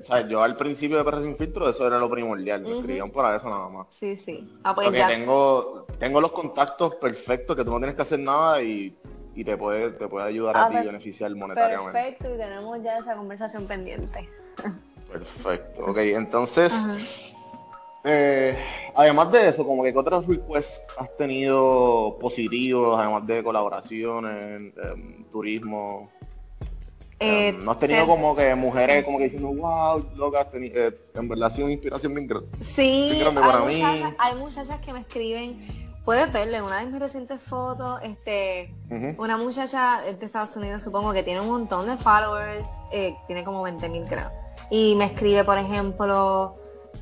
o 0.01 0.03
sea, 0.03 0.27
yo 0.27 0.43
al 0.43 0.55
principio 0.55 0.97
de 0.97 1.03
Perra 1.03 1.21
Sin 1.21 1.35
Filtro, 1.35 1.67
eso 1.69 1.87
era 1.87 1.97
lo 1.97 2.09
primordial. 2.09 2.61
Me 2.61 2.77
escribían 2.77 3.09
para 3.09 3.37
eso 3.37 3.49
nada 3.49 3.67
más. 3.69 3.87
Sí, 3.91 4.15
sí. 4.15 4.47
Ah, 4.63 4.75
pues 4.75 4.87
Porque 4.87 5.03
tengo, 5.05 5.87
tengo 5.99 6.21
los 6.21 6.31
contactos 6.31 6.95
perfectos 6.95 7.55
que 7.55 7.63
tú 7.63 7.71
no 7.71 7.77
tienes 7.77 7.95
que 7.95 8.03
hacer 8.03 8.19
nada 8.19 8.61
y, 8.61 8.95
y 9.33 9.43
te 9.43 9.57
puede, 9.57 9.91
te 9.91 10.07
puede 10.07 10.27
ayudar 10.27 10.57
a, 10.57 10.65
ah, 10.65 10.67
ti 10.67 10.75
pues, 10.75 10.85
beneficiar 10.85 11.33
monetariamente. 11.35 11.91
Perfecto, 11.91 12.35
y 12.35 12.37
tenemos 12.37 12.83
ya 12.83 12.97
esa 12.97 13.15
conversación 13.15 13.67
pendiente. 13.67 14.29
Perfecto. 15.11 15.85
Ok, 15.85 15.97
entonces. 15.97 16.71
Eh, 18.05 18.57
además 18.95 19.31
de 19.31 19.47
eso, 19.47 19.65
como 19.65 19.81
que 19.81 19.93
¿qué 19.93 19.97
otros 19.97 20.27
requests 20.27 20.81
has 20.97 21.15
tenido 21.15 22.17
positivos, 22.19 22.99
además 22.99 23.25
de 23.25 23.41
colaboraciones, 23.41 24.73
em, 24.75 25.23
turismo? 25.31 26.11
Eh, 27.23 27.53
¿No 27.53 27.71
has 27.71 27.79
tenido 27.79 28.05
como 28.05 28.35
que 28.35 28.53
mujeres 28.55 29.05
como 29.05 29.17
que 29.17 29.25
diciendo, 29.25 29.53
wow, 29.53 30.05
loca, 30.15 30.47
eh, 30.53 30.93
en 31.15 31.27
verdad 31.29 31.47
ha 31.47 31.51
sido 31.51 31.65
una 31.65 31.73
inspiración 31.73 32.13
bien 32.13 32.27
grande? 32.27 32.47
Sí, 32.61 33.21
hay, 33.23 33.31
muchachas, 33.33 34.13
hay 34.17 34.35
muchachas 34.35 34.79
que 34.81 34.91
me 34.91 34.99
escriben, 34.99 35.65
puedes 36.03 36.31
verle 36.33 36.61
una 36.61 36.79
de 36.79 36.87
mis 36.87 36.99
recientes 36.99 37.39
fotos, 37.41 37.99
este, 38.03 38.75
una 39.17 39.37
muchacha 39.37 40.01
de 40.01 40.25
Estados 40.25 40.55
Unidos 40.57 40.83
supongo 40.83 41.13
que 41.13 41.23
tiene 41.23 41.39
un 41.39 41.47
montón 41.47 41.87
de 41.87 41.97
followers, 41.97 42.67
eh, 42.91 43.15
tiene 43.27 43.43
como 43.43 43.61
20 43.63 43.87
mil 43.87 44.03
creo, 44.03 44.29
y 44.69 44.95
me 44.95 45.05
escribe 45.05 45.43
por 45.45 45.57
ejemplo 45.57 46.55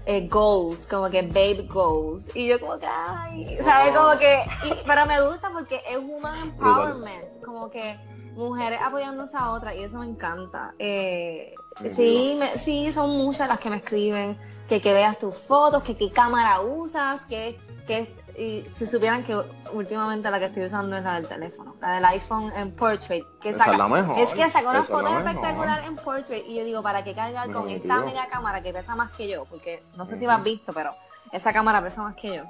eh, 0.06 0.28
goals, 0.28 0.88
como 0.88 1.10
que 1.10 1.22
babe 1.22 1.68
goals. 1.68 2.24
Y 2.36 2.48
yo 2.48 2.60
como 2.60 2.78
que, 2.80 2.88
ay, 2.88 3.58
¿sabes? 3.64 3.96
Como 3.96 4.18
que, 4.18 4.40
pero 4.86 5.06
me 5.06 5.22
gusta 5.22 5.52
porque 5.52 5.82
es 5.90 5.98
woman 5.98 6.50
empowerment, 6.50 7.42
como 7.44 7.70
que 7.70 7.98
mujeres 8.36 8.80
apoyándose 8.82 9.36
a 9.38 9.52
otras 9.52 9.76
y 9.76 9.84
eso 9.84 10.00
me 10.00 10.06
encanta. 10.06 10.74
Eh, 10.80 11.54
sí, 11.90 12.40
sí, 12.56 12.92
son 12.92 13.12
muchas 13.12 13.48
las 13.48 13.60
que 13.60 13.70
me 13.70 13.78
escriben 13.78 14.38
que, 14.68 14.82
que 14.82 14.94
veas 14.94 15.20
tus 15.20 15.38
fotos, 15.38 15.84
que 15.84 15.96
qué 15.96 16.12
cámara 16.12 16.62
usas, 16.62 17.26
que, 17.26 17.60
que 17.88 18.14
y 18.38 18.66
si 18.72 18.88
supieran 18.88 19.24
que 19.24 19.36
últimamente 19.74 20.32
la 20.32 20.40
que 20.40 20.46
estoy 20.46 20.66
usando 20.66 20.96
es 20.96 21.04
la 21.04 21.16
del 21.16 21.28
teléfono, 21.28 21.76
la 21.82 21.96
del 21.96 22.06
iPhone 22.06 22.52
en 22.56 22.72
Portrait. 22.72 23.26
Que 23.42 23.54
saca, 23.54 23.74
es, 23.74 23.78
la 23.78 23.88
mejor, 23.88 24.18
es 24.18 24.30
que 24.30 24.50
sacó 24.50 24.70
una 24.70 24.84
foto 24.84 25.18
espectacular 25.18 25.84
en 25.84 25.96
Portrait 25.96 26.46
y 26.48 26.56
yo 26.56 26.64
digo, 26.64 26.82
¿para 26.82 27.04
qué 27.04 27.14
cargar 27.14 27.52
con 27.52 27.70
esta 27.70 28.02
mega 28.02 28.28
cámara 28.28 28.62
que 28.62 28.72
pesa 28.72 28.96
más 28.96 29.12
que 29.12 29.28
yo? 29.28 29.46
Porque 29.46 29.84
no 29.98 30.06
sé 30.06 30.18
si 30.18 30.26
lo 30.26 30.32
has 30.32 30.44
visto, 30.44 30.72
pero 30.74 30.96
esa 31.32 31.52
cámara 31.52 31.82
pesa 31.82 32.02
más 32.04 32.16
que 32.16 32.36
yo. 32.38 32.44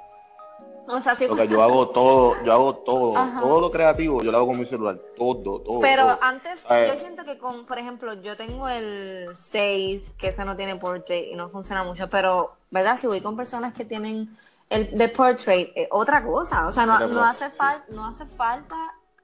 O 0.88 1.00
sea. 1.00 1.14
Porque 1.14 1.48
yo 1.48 1.62
hago 1.62 1.88
todo, 1.88 2.34
yo 2.44 2.52
hago 2.52 2.76
todo, 2.76 3.14
todo 3.40 3.60
lo 3.60 3.70
creativo, 3.70 4.22
yo 4.22 4.30
lo 4.30 4.38
hago 4.38 4.46
con 4.48 4.58
mi 4.58 4.66
celular, 4.66 4.98
todo, 5.16 5.60
todo. 5.60 5.80
Pero 5.80 6.18
antes, 6.20 6.64
yo 6.68 6.96
siento 6.98 7.24
que 7.24 7.38
con, 7.38 7.64
por 7.66 7.78
ejemplo, 7.78 8.14
yo 8.14 8.36
tengo 8.36 8.68
el 8.68 9.28
6, 9.36 10.14
que 10.18 10.28
ese 10.28 10.44
no 10.44 10.56
tiene 10.56 10.76
portrait 10.76 11.28
y 11.30 11.34
no 11.34 11.48
funciona 11.48 11.84
mucho, 11.84 12.08
pero, 12.08 12.52
¿verdad? 12.70 12.96
Si 12.96 13.06
voy 13.06 13.20
con 13.20 13.36
personas 13.36 13.72
que 13.74 13.84
tienen 13.84 14.36
el 14.72 14.96
de 14.96 15.08
portrait 15.08 15.70
es 15.74 15.88
otra 15.90 16.24
cosa. 16.24 16.66
O 16.66 16.72
sea, 16.72 16.86
no, 16.86 16.98
no 17.06 17.22
hace, 17.22 17.50
falta 17.50 17.84
no 17.90 18.06
hace 18.06 18.24
falta 18.26 18.76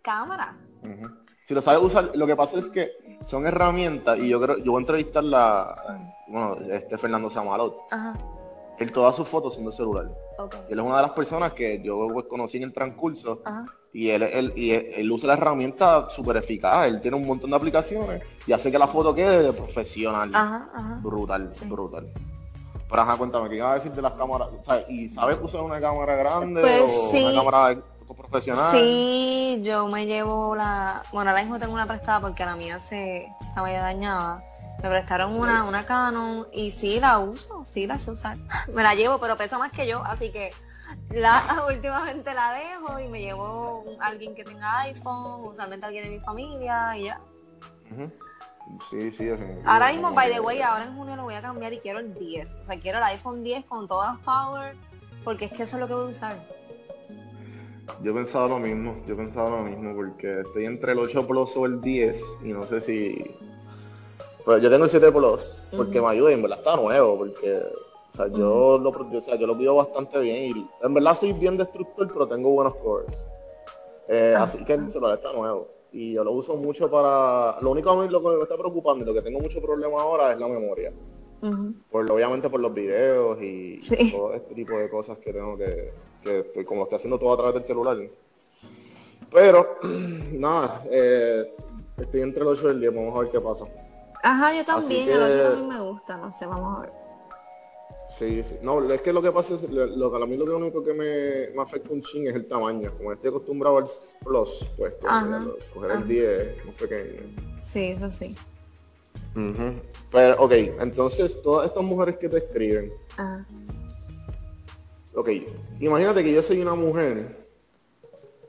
cámara. 0.02 0.54
Si 1.46 1.54
lo 1.54 1.62
sabes 1.62 1.82
usar, 1.82 2.10
lo 2.14 2.26
que 2.26 2.36
pasa 2.36 2.58
es 2.58 2.66
que 2.66 2.90
son 3.26 3.46
herramientas 3.46 4.18
y 4.18 4.28
yo 4.28 4.40
creo, 4.40 4.58
yo 4.58 4.72
voy 4.72 4.80
a 4.80 4.82
entrevistar 4.82 5.24
la, 5.24 5.74
bueno, 6.28 6.56
este 6.70 6.98
Fernando 6.98 7.30
Samalot. 7.30 7.74
Ajá. 7.90 8.16
Él 8.78 8.92
todas 8.92 9.16
sus 9.16 9.26
fotos 9.26 9.54
son 9.54 9.64
de 9.64 9.72
celular. 9.72 10.10
Okay. 10.38 10.60
Él 10.70 10.78
es 10.78 10.84
una 10.84 10.96
de 10.96 11.02
las 11.02 11.10
personas 11.10 11.52
que 11.52 11.82
yo 11.82 12.06
conocí 12.28 12.58
en 12.58 12.62
el 12.62 12.72
transcurso 12.72 13.42
Ajá. 13.44 13.66
y 13.92 14.08
él, 14.08 14.22
él, 14.22 14.52
y 14.54 14.70
él, 14.70 15.10
usa 15.10 15.26
la 15.26 15.32
herramienta 15.32 16.08
súper 16.10 16.36
eficaz. 16.36 16.86
Él 16.86 17.00
tiene 17.00 17.16
un 17.16 17.26
montón 17.26 17.50
de 17.50 17.56
aplicaciones 17.56 18.22
y 18.46 18.52
hace 18.52 18.70
que 18.70 18.78
la 18.78 18.86
foto 18.86 19.12
quede 19.12 19.42
de 19.42 19.52
profesional. 19.52 20.30
Ajá, 20.32 21.00
brutal, 21.02 21.50
brutal. 21.64 22.08
Pero 22.88 23.02
ajá, 23.02 23.16
cuéntame, 23.16 23.48
¿qué 23.48 23.56
iba 23.56 23.72
a 23.72 23.74
decir 23.74 23.90
de 23.90 24.00
las 24.00 24.12
cámaras? 24.12 24.48
¿Y 24.88 25.08
sabes 25.08 25.38
usar 25.42 25.60
una 25.60 25.80
cámara 25.80 26.14
grande 26.14 26.60
pues 26.60 26.80
o 26.82 27.10
una 27.10 27.34
cámara 27.34 27.80
profesional? 28.16 28.72
Sí, 28.72 29.60
yo 29.64 29.88
me 29.88 30.06
llevo 30.06 30.54
la... 30.54 31.02
Bueno, 31.12 31.30
ahora 31.30 31.42
mismo 31.42 31.58
tengo 31.58 31.74
una 31.74 31.86
prestada 31.86 32.20
porque 32.20 32.44
la 32.44 32.54
mía 32.54 32.78
se 32.78 33.28
estaba 33.40 33.72
ya 33.72 33.82
dañada. 33.82 34.42
Me 34.82 34.88
prestaron 34.88 35.34
una, 35.34 35.64
una 35.64 35.84
Canon 35.84 36.46
y 36.52 36.70
sí 36.70 37.00
la 37.00 37.18
uso, 37.18 37.64
sí 37.66 37.86
la 37.86 37.98
sé 37.98 38.12
usar. 38.12 38.36
Me 38.72 38.82
la 38.82 38.94
llevo, 38.94 39.18
pero 39.18 39.36
pesa 39.36 39.58
más 39.58 39.72
que 39.72 39.86
yo, 39.86 40.02
así 40.04 40.30
que 40.30 40.50
la 41.10 41.64
últimamente 41.68 42.34
la 42.34 42.52
dejo 42.52 42.98
y 43.00 43.08
me 43.08 43.20
llevo 43.20 43.84
alguien 44.00 44.34
que 44.34 44.44
tenga 44.44 44.80
iPhone, 44.80 45.42
usualmente 45.44 45.86
alguien 45.86 46.04
de 46.04 46.10
mi 46.10 46.20
familia 46.20 46.96
y 46.96 47.04
ya. 47.04 47.20
Sí, 48.90 49.10
sí, 49.12 49.28
Ahora 49.64 49.90
mismo, 49.90 50.12
by 50.12 50.30
the 50.30 50.40
way, 50.40 50.60
ahora 50.60 50.84
en 50.84 50.94
junio 50.94 51.16
lo 51.16 51.22
voy 51.24 51.34
a 51.34 51.40
cambiar 51.40 51.72
y 51.72 51.78
quiero 51.80 52.00
el 52.00 52.14
10. 52.14 52.60
O 52.60 52.64
sea, 52.64 52.78
quiero 52.78 52.98
el 52.98 53.04
iPhone 53.04 53.42
10 53.42 53.64
con 53.64 53.88
todas 53.88 54.14
las 54.14 54.24
power, 54.24 54.76
porque 55.24 55.46
es 55.46 55.52
que 55.52 55.62
eso 55.62 55.76
es 55.76 55.80
lo 55.80 55.88
que 55.88 55.94
voy 55.94 56.08
a 56.08 56.16
usar. 56.16 56.36
Yo 58.02 58.12
he 58.12 58.14
pensado 58.14 58.48
lo 58.48 58.58
mismo, 58.58 58.96
yo 59.06 59.14
he 59.14 59.16
pensado 59.16 59.50
lo 59.50 59.62
mismo, 59.62 59.94
porque 59.94 60.40
estoy 60.40 60.66
entre 60.66 60.92
el 60.92 60.98
8 60.98 61.26
Plus 61.26 61.56
o 61.56 61.64
el 61.66 61.80
10 61.80 62.20
y 62.44 62.52
no 62.52 62.62
sé 62.64 62.80
si... 62.82 63.36
Pero 64.48 64.60
yo 64.60 64.70
tengo 64.70 64.84
el 64.84 64.90
7 64.90 65.12
Plus, 65.12 65.62
porque 65.76 66.00
me 66.00 66.06
ayuda 66.06 66.30
y 66.30 66.34
en 66.34 66.40
verdad 66.40 66.58
está 66.58 66.74
nuevo, 66.74 67.18
porque... 67.18 67.60
O 68.14 68.16
sea, 68.16 68.28
yo, 68.28 68.78
lo, 68.78 68.88
o 68.88 69.20
sea, 69.20 69.36
yo 69.36 69.46
lo 69.46 69.58
pido 69.58 69.74
bastante 69.74 70.18
bien 70.20 70.56
y 70.56 70.66
en 70.82 70.94
verdad 70.94 71.18
soy 71.20 71.34
bien 71.34 71.58
destructor, 71.58 72.08
pero 72.10 72.26
tengo 72.26 72.48
buenos 72.48 72.74
cores. 72.76 73.14
Eh, 74.08 74.34
así 74.38 74.64
que 74.64 74.72
el 74.72 74.90
celular 74.90 75.18
está 75.18 75.34
nuevo. 75.34 75.68
y 75.92 76.14
yo 76.14 76.24
lo 76.24 76.32
uso 76.32 76.56
mucho 76.56 76.90
para... 76.90 77.60
Lo 77.60 77.72
único 77.72 77.90
a 77.90 78.02
mí 78.02 78.08
lo 78.08 78.22
que 78.22 78.28
me 78.28 78.42
está 78.42 78.56
preocupando 78.56 79.04
y 79.04 79.06
lo 79.06 79.12
que 79.12 79.20
tengo 79.20 79.38
mucho 79.38 79.60
problema 79.60 80.00
ahora 80.00 80.32
es 80.32 80.40
la 80.40 80.48
memoria. 80.48 80.94
por, 81.90 82.10
obviamente 82.10 82.48
por 82.48 82.60
los 82.60 82.72
videos 82.72 83.38
y 83.42 83.80
todo 84.10 84.32
este 84.32 84.54
tipo 84.54 84.78
de 84.78 84.88
cosas 84.88 85.18
que 85.18 85.30
tengo 85.30 85.58
que, 85.58 85.92
que 86.54 86.64
como 86.64 86.84
estoy 86.84 86.96
haciendo 86.96 87.18
todo 87.18 87.34
a 87.34 87.36
través 87.36 87.54
del 87.56 87.64
celular. 87.64 87.98
Pero, 89.30 89.76
nada, 90.32 90.84
eh, 90.90 91.54
estoy 91.98 92.22
entre 92.22 92.40
el 92.40 92.48
8 92.48 92.66
y 92.68 92.70
el 92.70 92.80
10, 92.80 92.94
vamos 92.94 93.14
a 93.14 93.20
ver 93.20 93.30
qué 93.30 93.40
pasa. 93.42 93.66
Ajá, 94.22 94.54
yo 94.54 94.64
también, 94.64 95.08
el 95.08 95.22
8 95.22 95.42
también 95.42 95.68
me 95.68 95.80
gusta, 95.80 96.16
no 96.16 96.32
sé, 96.32 96.46
vamos 96.46 96.78
a 96.78 96.80
ver. 96.82 96.92
Sí, 98.18 98.42
sí. 98.42 98.56
No, 98.62 98.82
es 98.90 99.00
que 99.02 99.12
lo 99.12 99.22
que 99.22 99.30
pasa 99.30 99.54
es, 99.54 99.62
lo, 99.70 100.16
a 100.16 100.26
mí 100.26 100.36
lo 100.36 100.56
único 100.56 100.82
que 100.82 100.92
me, 100.92 101.54
me, 101.54 101.62
afecta 101.62 101.92
un 101.92 102.02
ching 102.02 102.26
es 102.26 102.34
el 102.34 102.48
tamaño. 102.48 102.92
Como 102.96 103.12
estoy 103.12 103.28
acostumbrado 103.28 103.78
al 103.78 103.86
Plus, 104.24 104.66
pues, 104.76 104.94
coger 105.72 105.90
el 105.92 106.08
10 106.08 106.66
más 106.66 106.74
pequeño. 106.74 107.22
Sí, 107.62 107.90
eso 107.90 108.10
sí. 108.10 108.34
Pero, 110.10 110.42
ok, 110.42 110.52
entonces, 110.80 111.40
todas 111.42 111.68
estas 111.68 111.84
mujeres 111.84 112.16
que 112.16 112.28
te 112.28 112.38
escriben. 112.38 112.92
Ajá. 113.16 113.46
Ok, 115.14 115.30
imagínate 115.80 116.22
que 116.22 116.32
yo 116.32 116.42
soy 116.42 116.60
una 116.60 116.74
mujer 116.74 117.46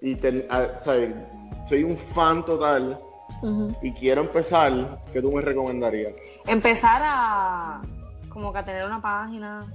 y 0.02 0.16
soy 0.16 1.84
un 1.84 1.98
fan 2.14 2.46
total 2.46 3.00
y 3.82 3.92
quiero 3.94 4.22
empezar, 4.22 5.02
¿qué 5.14 5.22
tú 5.22 5.32
me 5.32 5.42
recomendarías? 5.42 6.14
Empezar 6.46 7.02
a 7.04 7.82
como 8.30 8.54
que 8.54 8.60
a 8.60 8.66
tener 8.66 8.86
una 8.86 9.02
página. 9.02 9.66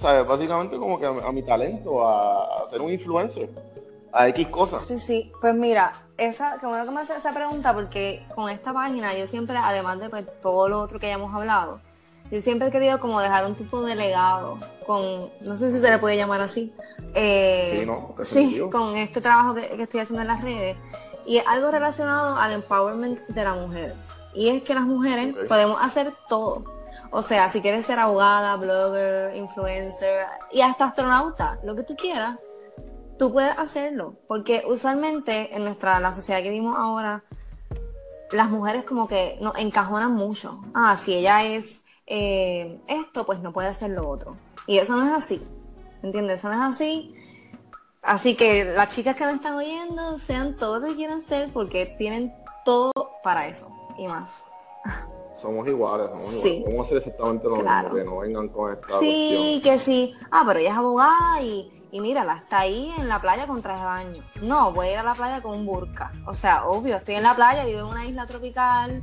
Básicamente 0.00 0.76
como 0.76 0.98
que 0.98 1.06
a, 1.06 1.32
mi 1.32 1.42
talento, 1.42 2.06
a, 2.06 2.68
ser 2.70 2.80
un 2.80 2.92
influencer, 2.92 3.48
a 4.12 4.28
X 4.28 4.48
cosas. 4.48 4.82
Sí, 4.82 4.98
sí, 4.98 5.32
pues 5.40 5.54
mira, 5.54 5.92
esa, 6.16 6.58
que 6.58 6.66
bueno 6.66 6.84
que 6.84 6.90
me 6.90 7.00
hace 7.00 7.16
esa 7.16 7.32
pregunta 7.32 7.72
porque 7.72 8.24
con 8.34 8.50
esta 8.50 8.72
página 8.72 9.14
yo 9.14 9.26
siempre, 9.26 9.56
además 9.58 10.00
de 10.00 10.10
pues, 10.10 10.24
todo 10.42 10.68
lo 10.68 10.80
otro 10.80 10.98
que 10.98 11.06
hayamos 11.06 11.32
hablado, 11.32 11.80
yo 12.32 12.40
siempre 12.40 12.68
he 12.68 12.70
querido 12.70 12.98
como 12.98 13.20
dejar 13.20 13.44
un 13.46 13.54
tipo 13.54 13.84
de 13.84 13.94
legado 13.94 14.58
con, 14.86 15.30
no 15.42 15.56
sé 15.56 15.70
si 15.70 15.78
se 15.78 15.90
le 15.90 15.98
puede 15.98 16.16
llamar 16.16 16.40
así, 16.40 16.72
eh, 17.14 17.86
sí, 18.24 18.60
con 18.72 18.96
este 18.96 19.20
trabajo 19.20 19.54
que, 19.54 19.82
estoy 19.82 20.00
haciendo 20.00 20.22
en 20.22 20.28
las 20.28 20.42
redes. 20.42 20.76
Y 21.26 21.38
es 21.38 21.46
algo 21.46 21.70
relacionado 21.70 22.36
al 22.36 22.52
empowerment 22.52 23.20
de 23.28 23.44
la 23.44 23.54
mujer. 23.54 23.94
Y 24.34 24.48
es 24.48 24.62
que 24.62 24.74
las 24.74 24.84
mujeres 24.84 25.34
podemos 25.48 25.78
hacer 25.80 26.12
todo. 26.28 26.64
O 27.10 27.22
sea, 27.22 27.50
si 27.50 27.60
quieres 27.60 27.84
ser 27.84 27.98
abogada, 27.98 28.56
blogger, 28.56 29.36
influencer 29.36 30.26
y 30.50 30.62
hasta 30.62 30.86
astronauta, 30.86 31.58
lo 31.62 31.74
que 31.74 31.82
tú 31.82 31.94
quieras, 31.94 32.38
tú 33.18 33.32
puedes 33.32 33.56
hacerlo. 33.58 34.14
Porque 34.26 34.64
usualmente 34.66 35.54
en 35.54 35.64
nuestra 35.64 36.00
la 36.00 36.12
sociedad 36.12 36.42
que 36.42 36.48
vivimos 36.48 36.78
ahora, 36.78 37.22
las 38.32 38.48
mujeres 38.48 38.84
como 38.84 39.08
que 39.08 39.36
nos 39.40 39.56
encajonan 39.58 40.14
mucho. 40.14 40.62
Ah, 40.74 40.96
si 40.96 41.14
ella 41.14 41.44
es 41.44 41.82
eh, 42.06 42.80
esto, 42.88 43.26
pues 43.26 43.40
no 43.40 43.52
puede 43.52 43.68
hacer 43.68 43.90
lo 43.90 44.08
otro. 44.08 44.36
Y 44.66 44.78
eso 44.78 44.96
no 44.96 45.06
es 45.06 45.12
así, 45.12 45.46
¿entiendes? 46.02 46.38
Eso 46.38 46.48
no 46.48 46.54
es 46.54 46.74
así. 46.74 47.14
Así 48.02 48.34
que 48.34 48.64
las 48.64 48.88
chicas 48.90 49.16
que 49.16 49.24
me 49.24 49.32
están 49.32 49.54
oyendo, 49.54 50.18
sean 50.18 50.56
todo 50.56 50.80
lo 50.80 50.88
que 50.88 50.96
quieran 50.96 51.22
ser 51.24 51.50
porque 51.52 51.86
tienen 51.86 52.34
todo 52.64 52.92
para 53.22 53.46
eso 53.46 53.70
y 53.96 54.08
más. 54.08 54.30
Somos 55.40 55.66
iguales, 55.66 56.08
somos 56.10 56.34
iguales. 56.34 56.64
Vamos 56.66 56.80
a 56.80 56.84
hacer 56.84 56.96
exactamente 56.98 57.44
lo 57.48 57.56
mismo, 57.56 57.94
que 57.94 58.04
no 58.04 58.18
vengan 58.18 58.48
con 58.48 58.72
esta 58.72 58.98
Sí, 58.98 59.60
que 59.62 59.78
sí. 59.78 60.14
Ah, 60.30 60.44
pero 60.46 60.58
ella 60.60 60.70
es 60.70 60.76
abogada 60.76 61.40
y, 61.42 61.82
y 61.92 62.00
mírala, 62.00 62.36
está 62.36 62.60
ahí 62.60 62.92
en 62.98 63.08
la 63.08 63.20
playa 63.20 63.46
con 63.46 63.60
traje 63.60 63.80
de 63.80 63.86
baño. 63.86 64.22
No, 64.40 64.72
voy 64.72 64.88
a 64.88 64.92
ir 64.92 64.98
a 64.98 65.02
la 65.02 65.14
playa 65.14 65.42
con 65.42 65.58
un 65.58 65.66
burka. 65.66 66.10
O 66.26 66.34
sea, 66.34 66.66
obvio, 66.66 66.96
estoy 66.96 67.16
en 67.16 67.22
la 67.22 67.34
playa, 67.34 67.64
vivo 67.64 67.80
en 67.80 67.86
una 67.86 68.06
isla 68.06 68.26
tropical, 68.26 69.02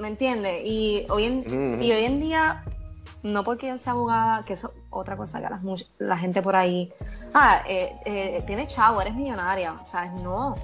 ¿me 0.00 0.08
entiendes? 0.08 0.62
Y 0.64 1.06
hoy 1.08 1.24
en, 1.24 1.82
y 1.82 1.92
hoy 1.92 2.04
en 2.04 2.20
día, 2.20 2.64
no 3.22 3.44
porque 3.44 3.68
yo 3.68 3.78
sea 3.78 3.92
abogada, 3.92 4.44
que 4.44 4.54
es 4.54 4.66
otra 4.90 5.16
cosa 5.16 5.40
que 5.40 5.48
la, 5.98 6.16
gente 6.18 6.42
por 6.42 6.56
ahí, 6.56 6.92
ah, 7.34 7.62
eh, 7.68 7.96
eh, 8.04 8.42
tienes 8.46 8.74
chavo, 8.74 9.00
eres 9.02 9.14
millonaria, 9.14 9.74
o 9.74 9.84
sea, 9.84 10.06
no. 10.06 10.54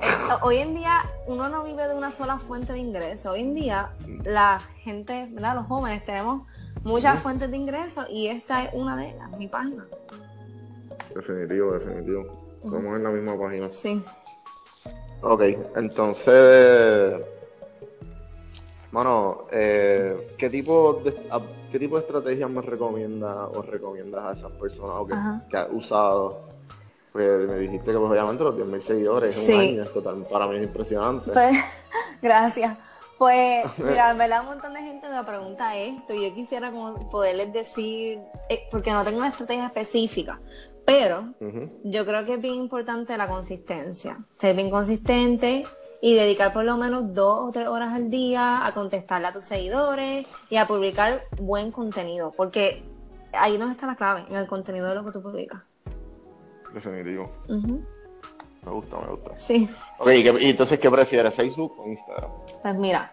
Eh, 0.00 0.34
hoy 0.42 0.58
en 0.58 0.74
día 0.74 1.02
uno 1.26 1.48
no 1.48 1.62
vive 1.62 1.86
de 1.86 1.94
una 1.94 2.10
sola 2.10 2.38
fuente 2.38 2.72
de 2.72 2.78
ingreso. 2.78 3.32
Hoy 3.32 3.42
en 3.42 3.54
día 3.54 3.90
la 4.24 4.60
gente, 4.82 5.28
¿verdad? 5.30 5.54
Los 5.54 5.66
jóvenes 5.66 6.04
tenemos 6.04 6.42
muchas 6.82 7.20
fuentes 7.20 7.50
de 7.50 7.56
ingreso 7.56 8.06
y 8.10 8.26
esta 8.26 8.64
es 8.64 8.74
una 8.74 8.96
de 8.96 9.10
ellas, 9.10 9.30
mi 9.38 9.46
página. 9.46 9.86
Definitivo, 11.14 11.72
definitivo. 11.72 12.22
Estamos 12.64 12.96
en 12.96 13.02
la 13.04 13.10
misma 13.10 13.38
página. 13.38 13.68
Sí. 13.68 14.02
Ok, 15.22 15.42
entonces 15.76 17.22
Mano, 18.94 19.46
eh, 19.50 20.36
¿qué, 20.38 20.48
tipo 20.48 21.02
de, 21.04 21.12
¿qué 21.74 21.80
tipo 21.80 21.96
de 21.96 22.02
estrategias 22.02 22.48
me 22.48 22.60
recomiendas 22.60 23.48
o 23.52 23.60
recomiendas 23.62 24.24
a 24.24 24.38
esas 24.38 24.52
personas 24.52 24.94
o 24.96 25.06
que, 25.08 25.14
que 25.50 25.56
has 25.56 25.66
usado? 25.72 26.42
Porque 27.10 27.26
me 27.26 27.58
dijiste 27.58 27.86
que 27.86 27.98
pues, 27.98 28.10
obviamente 28.12 28.44
los 28.44 28.54
10.000 28.54 28.80
seguidores 28.82 29.34
sí. 29.34 29.52
un 29.52 29.60
año 29.60 29.82
es 29.82 29.92
total, 29.92 30.24
para 30.30 30.46
mí 30.46 30.54
es 30.54 30.62
impresionante. 30.68 31.32
Pues, 31.32 31.56
gracias. 32.22 32.76
Pues, 33.18 33.64
mira, 33.78 34.12
en 34.12 34.18
verdad 34.18 34.42
un 34.42 34.50
montón 34.50 34.72
de 34.72 34.82
gente 34.82 35.08
me 35.08 35.24
pregunta 35.24 35.76
esto 35.76 36.14
y 36.14 36.28
yo 36.28 36.32
quisiera 36.32 36.70
como 36.70 37.10
poderles 37.10 37.52
decir, 37.52 38.20
eh, 38.48 38.68
porque 38.70 38.92
no 38.92 39.02
tengo 39.02 39.18
una 39.18 39.30
estrategia 39.30 39.66
específica, 39.66 40.40
pero 40.84 41.34
yo 41.82 42.06
creo 42.06 42.24
que 42.24 42.34
es 42.34 42.40
bien 42.40 42.54
importante 42.54 43.16
la 43.16 43.26
consistencia, 43.26 44.24
ser 44.34 44.54
bien 44.54 44.70
consistente, 44.70 45.64
y 46.04 46.12
dedicar 46.12 46.52
por 46.52 46.64
lo 46.64 46.76
menos 46.76 47.14
dos 47.14 47.48
o 47.48 47.50
tres 47.50 47.66
horas 47.66 47.94
al 47.94 48.10
día 48.10 48.66
a 48.66 48.74
contestarle 48.74 49.28
a 49.28 49.32
tus 49.32 49.46
seguidores 49.46 50.26
y 50.50 50.56
a 50.56 50.66
publicar 50.66 51.22
buen 51.40 51.72
contenido, 51.72 52.30
porque 52.36 52.84
ahí 53.32 53.56
no 53.56 53.70
está 53.70 53.86
la 53.86 53.96
clave, 53.96 54.26
en 54.28 54.36
el 54.36 54.46
contenido 54.46 54.86
de 54.86 54.96
lo 54.96 55.04
que 55.06 55.12
tú 55.12 55.22
publicas. 55.22 55.62
Definitivo. 56.74 57.32
Me 57.48 58.70
gusta, 58.70 58.98
me 58.98 59.06
gusta. 59.12 59.34
Sí. 59.34 59.66
Ok, 59.98 60.10
¿y 60.10 60.50
entonces 60.50 60.78
qué 60.78 60.90
prefieres, 60.90 61.34
Facebook 61.34 61.74
o 61.78 61.88
Instagram? 61.88 62.30
Pues 62.60 62.74
mira, 62.74 63.10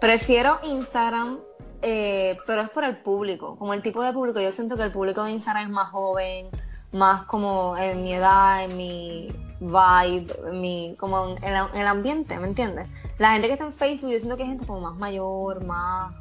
prefiero 0.00 0.60
Instagram, 0.62 1.40
eh, 1.82 2.38
pero 2.46 2.60
es 2.60 2.70
por 2.70 2.84
el 2.84 2.96
público, 2.98 3.56
como 3.56 3.74
el 3.74 3.82
tipo 3.82 4.04
de 4.04 4.12
público. 4.12 4.38
Yo 4.38 4.52
siento 4.52 4.76
que 4.76 4.84
el 4.84 4.92
público 4.92 5.24
de 5.24 5.32
Instagram 5.32 5.64
es 5.64 5.70
más 5.70 5.90
joven, 5.90 6.46
más 6.92 7.24
como 7.24 7.76
en 7.76 8.04
mi 8.04 8.14
edad, 8.14 8.62
en 8.62 8.76
mi 8.76 9.49
vibe, 9.60 10.52
mi, 10.52 10.96
como 10.98 11.36
en, 11.42 11.54
el 11.74 11.86
ambiente, 11.86 12.38
¿me 12.38 12.48
entiendes? 12.48 12.88
La 13.18 13.32
gente 13.32 13.46
que 13.46 13.52
está 13.52 13.66
en 13.66 13.72
Facebook, 13.72 14.10
yo 14.10 14.18
siento 14.18 14.36
que 14.36 14.42
es 14.42 14.48
gente 14.48 14.66
como 14.66 14.80
más 14.80 14.96
mayor, 14.96 15.64
más, 15.64 16.14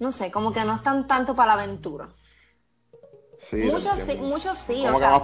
no 0.00 0.12
sé, 0.12 0.30
como 0.30 0.52
que 0.52 0.64
no 0.64 0.74
están 0.74 1.06
tanto 1.06 1.36
para 1.36 1.54
la 1.54 1.62
aventura. 1.62 2.08
Sí, 3.48 3.56
muchos 3.56 3.94
sí, 4.04 4.16
muchos 4.16 4.58
sí, 4.58 4.84
o 4.84 4.98
sea, 4.98 5.22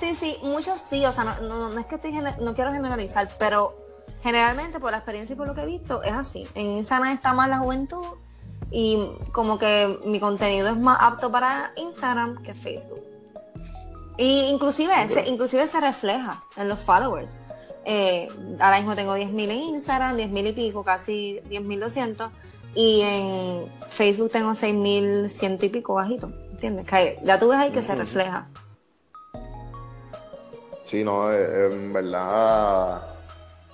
sí, 0.00 0.14
sí, 0.16 0.36
muchos 0.42 0.80
sí, 0.80 1.06
o 1.06 1.12
sea, 1.12 1.24
no, 1.24 1.40
no, 1.40 1.68
no 1.68 1.78
es 1.78 1.86
que 1.86 1.94
estoy, 1.94 2.12
no 2.40 2.54
quiero 2.54 2.72
generalizar, 2.72 3.28
pero 3.38 3.76
generalmente 4.22 4.80
por 4.80 4.90
la 4.90 4.98
experiencia 4.98 5.34
y 5.34 5.36
por 5.36 5.46
lo 5.46 5.54
que 5.54 5.62
he 5.62 5.66
visto 5.66 6.02
es 6.02 6.12
así. 6.12 6.46
En 6.54 6.66
Instagram 6.66 7.12
está 7.12 7.32
más 7.32 7.48
la 7.48 7.58
juventud 7.58 8.04
y 8.70 9.08
como 9.32 9.58
que 9.58 10.00
mi 10.04 10.18
contenido 10.18 10.68
es 10.68 10.76
más 10.76 10.98
apto 11.00 11.30
para 11.30 11.72
Instagram 11.76 12.42
que 12.42 12.54
Facebook. 12.54 13.11
Y 14.16 14.48
inclusive, 14.50 14.92
se, 15.08 15.28
inclusive 15.28 15.66
se 15.66 15.80
refleja 15.80 16.42
en 16.56 16.68
los 16.68 16.80
followers. 16.80 17.36
Eh, 17.84 18.28
ahora 18.60 18.76
mismo 18.76 18.94
tengo 18.94 19.16
10.000 19.16 19.50
en 19.50 19.62
Instagram, 19.74 20.16
10.000 20.16 20.48
y 20.48 20.52
pico, 20.52 20.84
casi 20.84 21.40
10.200. 21.48 22.30
Y 22.74 23.02
en 23.02 23.66
Facebook 23.90 24.30
tengo 24.30 24.50
6.100 24.50 25.62
y 25.62 25.68
pico 25.68 25.94
bajito. 25.94 26.32
¿Entiendes? 26.50 26.86
Que 26.86 27.18
ya 27.24 27.38
tú 27.38 27.48
ves 27.48 27.58
ahí 27.58 27.70
que 27.70 27.82
se 27.82 27.94
refleja. 27.94 28.48
Sí, 30.86 31.02
no, 31.02 31.32
eh, 31.32 31.70
en 31.72 31.92
verdad. 31.92 33.02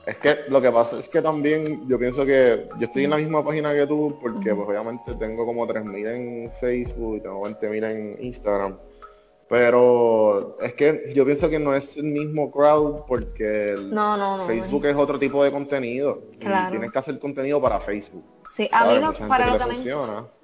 Es 0.07 0.17
que 0.19 0.39
lo 0.49 0.63
que 0.63 0.71
pasa 0.71 0.99
es 0.99 1.09
que 1.09 1.21
también 1.21 1.87
yo 1.87 1.99
pienso 1.99 2.25
que 2.25 2.67
yo 2.79 2.87
estoy 2.87 3.05
en 3.05 3.11
la 3.11 3.19
misma 3.19 3.45
página 3.45 3.75
que 3.75 3.87
tú 3.87 4.19
porque 4.23 4.55
pues 4.55 4.67
obviamente 4.67 5.15
tengo 5.17 5.45
como 5.45 5.67
3.000 5.67 6.07
en 6.07 6.53
Facebook 6.61 7.17
y 7.17 7.21
tengo 7.21 7.43
20.000 7.43 7.85
en 7.85 8.25
Instagram. 8.25 8.79
Pero 9.49 10.59
es 10.61 10.75
que 10.75 11.11
yo 11.15 11.25
pienso 11.25 11.49
que 11.49 11.59
no 11.59 11.75
es 11.75 11.97
el 11.97 12.05
mismo 12.05 12.51
crowd 12.51 13.07
porque 13.07 13.75
Facebook 14.47 14.85
es 14.85 14.97
otro 14.97 15.19
tipo 15.19 15.43
de 15.43 15.51
contenido. 15.51 16.23
Claro. 16.39 16.69
Y 16.69 16.71
tienes 16.73 16.93
que 16.93 16.99
hacer 16.99 17.19
contenido 17.19 17.61
para 17.61 17.81
Facebook. 17.81 18.25
Sí, 18.51 18.69
a 18.71 18.87
mí, 18.87 18.99
lo, 18.99 19.15
para 19.27 19.47
lo 19.47 19.59
que 19.59 19.65
me, 19.67 19.93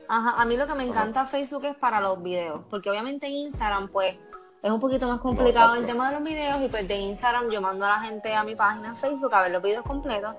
ajá, 0.09 0.40
a 0.40 0.44
mí 0.46 0.57
lo 0.57 0.66
que 0.66 0.74
me 0.74 0.84
encanta 0.84 1.26
Facebook 1.26 1.64
es 1.66 1.76
para 1.76 2.00
los 2.00 2.22
videos. 2.22 2.62
Porque 2.70 2.88
obviamente 2.88 3.26
en 3.26 3.32
Instagram, 3.32 3.88
pues, 3.88 4.16
es 4.62 4.70
un 4.70 4.80
poquito 4.80 5.07
más 5.07 5.20
complicado 5.20 5.74
el 5.74 5.84
tema 5.84 6.09
de 6.09 6.14
los 6.18 6.24
videos. 6.24 6.62
Y 6.62 6.68
pues 6.68 6.88
de 6.88 6.96
Instagram 6.96 7.50
yo 7.50 7.61
mando 7.61 7.84
a 7.84 7.90
la 7.90 8.00
gente 8.00 8.34
a 8.34 8.42
mi 8.42 8.55
página 8.55 8.88
en 8.88 8.96
Facebook 8.96 9.34
a 9.34 9.42
ver 9.42 9.52
los 9.52 9.62
videos 9.62 9.84
completos. 9.84 10.34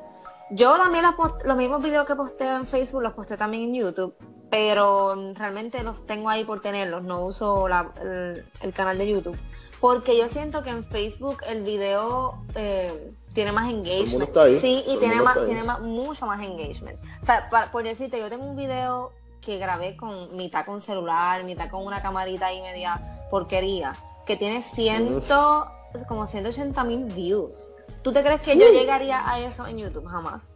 Yo 0.49 0.75
también 0.75 1.05
los, 1.45 1.57
mismos 1.57 1.83
videos 1.83 2.07
que 2.07 2.15
posteo 2.15 2.55
en 2.55 2.65
Facebook 2.65 3.03
los 3.03 3.13
posté 3.13 3.37
también 3.37 3.63
en 3.63 3.75
YouTube 3.75 4.15
pero 4.49 5.15
realmente 5.33 5.83
los 5.83 6.05
tengo 6.05 6.29
ahí 6.29 6.45
por 6.45 6.61
tenerlos, 6.61 7.03
no 7.03 7.25
uso 7.25 7.67
el, 7.67 8.73
canal 8.73 8.97
de 8.97 9.07
YouTube. 9.07 9.37
Porque 9.79 10.17
yo 10.17 10.29
siento 10.29 10.63
que 10.63 10.69
en 10.69 10.85
Facebook 10.85 11.39
el 11.47 11.63
video, 11.63 12.43
eh, 12.55 13.13
tiene 13.35 13.51
más 13.51 13.69
engagement. 13.69 14.23
Está 14.23 14.43
ahí. 14.43 14.59
Sí, 14.59 14.83
y 14.87 14.97
tiene 14.97 15.21
más, 15.21 15.37
tiene 15.45 15.63
más, 15.63 15.81
mucho 15.81 16.25
más 16.25 16.41
engagement. 16.41 16.97
O 17.21 17.25
sea, 17.25 17.49
por 17.71 17.83
decirte, 17.83 18.17
yo 18.17 18.29
tengo 18.29 18.45
un 18.45 18.55
video 18.55 19.11
que 19.41 19.57
grabé 19.59 19.95
con 19.95 20.35
mitad 20.35 20.65
con 20.65 20.81
celular, 20.81 21.43
mitad 21.43 21.69
con 21.69 21.85
una 21.85 22.01
camarita 22.01 22.51
y 22.51 22.61
media 22.61 23.27
porquería, 23.29 23.93
que 24.25 24.35
tiene 24.37 24.61
ciento, 24.61 25.67
como 26.07 26.25
180 26.25 26.83
mil 26.83 27.05
views. 27.05 27.71
¿Tú 28.01 28.11
te 28.11 28.23
crees 28.23 28.41
que 28.41 28.57
yo 28.57 28.71
llegaría 28.71 29.29
a 29.29 29.39
eso 29.39 29.67
en 29.67 29.77
YouTube? 29.77 30.05
Jamás. 30.05 30.51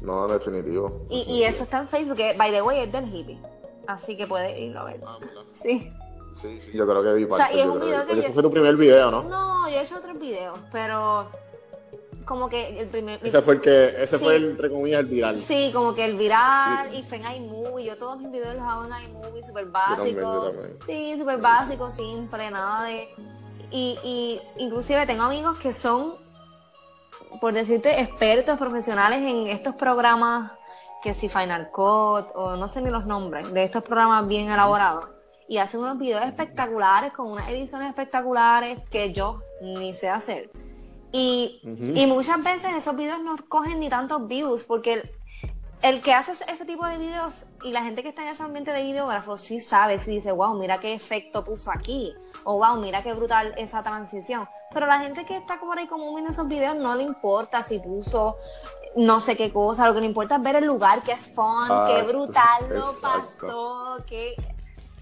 No, 0.00 0.26
definitivo. 0.28 1.04
Y, 1.10 1.22
y 1.22 1.44
eso 1.44 1.64
está 1.64 1.78
en 1.78 1.88
Facebook, 1.88 2.16
que 2.16 2.34
by 2.34 2.50
the 2.50 2.62
way 2.62 2.80
es 2.80 2.92
del 2.92 3.14
hippie. 3.14 3.38
Así 3.86 4.16
que 4.16 4.26
puedes 4.26 4.58
irlo 4.58 4.80
a 4.80 4.84
ver. 4.84 5.00
Ah, 5.06 5.18
sí. 5.52 5.92
Sí, 6.40 6.60
sí, 6.64 6.70
yo 6.72 6.86
creo 6.86 7.02
que 7.02 7.12
vi 7.14 7.26
parte. 7.26 7.44
O 7.44 7.46
sea, 7.48 7.56
y 7.56 7.60
es 7.60 7.66
un 7.66 7.80
video 7.80 8.06
que, 8.06 8.12
Ese 8.12 8.32
fue 8.32 8.42
tu 8.42 8.50
primer 8.50 8.76
video, 8.76 9.10
¿no? 9.10 9.22
No, 9.24 9.68
yo 9.68 9.76
he 9.76 9.82
hecho 9.82 9.98
otros 9.98 10.18
videos, 10.18 10.58
pero 10.72 11.28
como 12.24 12.48
que 12.48 12.80
el 12.80 12.88
primer... 12.88 13.18
Ese 13.26 13.42
fue 13.42 13.54
el 13.54 13.60
que, 13.60 14.02
ese 14.04 14.18
fue 14.18 14.36
el, 14.36 14.50
entre 14.50 14.70
comillas, 14.70 15.00
el 15.00 15.06
viral. 15.06 15.40
Sí, 15.40 15.70
como 15.74 15.94
que 15.94 16.04
el 16.04 16.14
viral 16.14 16.94
y 16.94 17.02
fue 17.02 17.18
en 17.18 17.42
iMovie. 17.44 17.84
Yo 17.84 17.98
todos 17.98 18.18
mis 18.20 18.30
videos 18.30 18.54
los 18.54 18.62
hago 18.62 18.84
en 18.84 19.10
iMovie, 19.10 19.42
súper 19.42 19.66
básico. 19.66 20.52
Sí, 20.86 21.16
súper 21.18 21.38
básico, 21.38 21.90
simple, 21.90 22.50
nada 22.50 22.84
de... 22.84 23.08
Y, 23.72 23.98
y 24.02 24.40
inclusive 24.62 25.04
tengo 25.06 25.24
amigos 25.24 25.58
que 25.58 25.72
son, 25.72 26.14
por 27.40 27.52
decirte, 27.52 28.00
expertos 28.00 28.58
profesionales 28.58 29.20
en 29.22 29.46
estos 29.46 29.74
programas, 29.74 30.52
que 31.02 31.14
si 31.14 31.28
Final 31.28 31.70
Cut 31.70 32.28
o 32.34 32.56
no 32.56 32.68
sé 32.68 32.82
ni 32.82 32.90
los 32.90 33.06
nombres, 33.06 33.52
de 33.52 33.64
estos 33.64 33.82
programas 33.82 34.26
bien 34.26 34.50
elaborados. 34.50 35.08
Y 35.48 35.58
hacen 35.58 35.80
unos 35.80 35.98
videos 35.98 36.24
espectaculares 36.24 37.12
con 37.12 37.30
unas 37.30 37.48
ediciones 37.50 37.88
espectaculares 37.88 38.78
que 38.90 39.12
yo 39.12 39.42
ni 39.60 39.92
sé 39.94 40.08
hacer. 40.08 40.50
Y, 41.12 41.60
muchas 42.06 42.42
veces 42.42 42.72
esos 42.76 42.96
videos 42.96 43.20
no 43.22 43.36
cogen 43.48 43.80
ni 43.80 43.88
tantos 43.88 44.28
views 44.28 44.62
porque 44.64 45.10
el, 45.82 46.00
que 46.00 46.14
hace 46.14 46.32
ese 46.46 46.64
tipo 46.64 46.86
de 46.86 46.98
videos 46.98 47.34
y 47.62 47.72
la 47.72 47.82
gente 47.82 48.02
que 48.02 48.10
está 48.10 48.22
en 48.22 48.28
ese 48.28 48.42
ambiente 48.42 48.72
de 48.72 48.82
videógrafos 48.82 49.40
sí 49.40 49.60
sabe, 49.60 49.98
sí 49.98 50.10
dice, 50.10 50.32
wow, 50.32 50.54
mira 50.54 50.78
qué 50.78 50.94
efecto 50.94 51.44
puso 51.44 51.70
aquí, 51.70 52.14
o 52.44 52.58
wow, 52.58 52.80
mira 52.80 53.02
qué 53.02 53.12
brutal 53.14 53.54
esa 53.56 53.82
transición. 53.82 54.48
Pero 54.72 54.86
la 54.86 55.00
gente 55.00 55.24
que 55.24 55.36
está 55.36 55.58
por 55.58 55.78
ahí 55.78 55.86
como 55.86 56.12
viendo 56.14 56.30
esos 56.30 56.48
videos 56.48 56.76
no 56.76 56.94
le 56.94 57.02
importa 57.02 57.62
si 57.62 57.78
puso 57.78 58.36
no 58.96 59.20
sé 59.20 59.36
qué 59.36 59.52
cosa, 59.52 59.86
lo 59.86 59.94
que 59.94 60.00
le 60.00 60.06
importa 60.06 60.36
es 60.36 60.42
ver 60.42 60.56
el 60.56 60.64
lugar, 60.64 61.02
qué 61.02 61.16
fun, 61.16 61.68
qué 61.86 62.02
brutal 62.02 62.68
lo 62.70 62.92
pasó, 63.00 63.98
qué... 64.06 64.34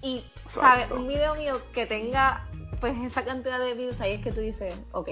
Y, 0.01 0.23
¿sabes? 0.53 0.89
Un 0.91 1.07
video 1.07 1.35
mío 1.35 1.59
que 1.73 1.85
tenga 1.85 2.47
pues 2.79 2.97
esa 3.03 3.25
cantidad 3.25 3.59
de 3.59 3.73
views 3.73 3.99
ahí 3.99 4.13
es 4.13 4.23
que 4.23 4.31
tú 4.31 4.39
dices, 4.39 4.73
ok, 4.91 5.09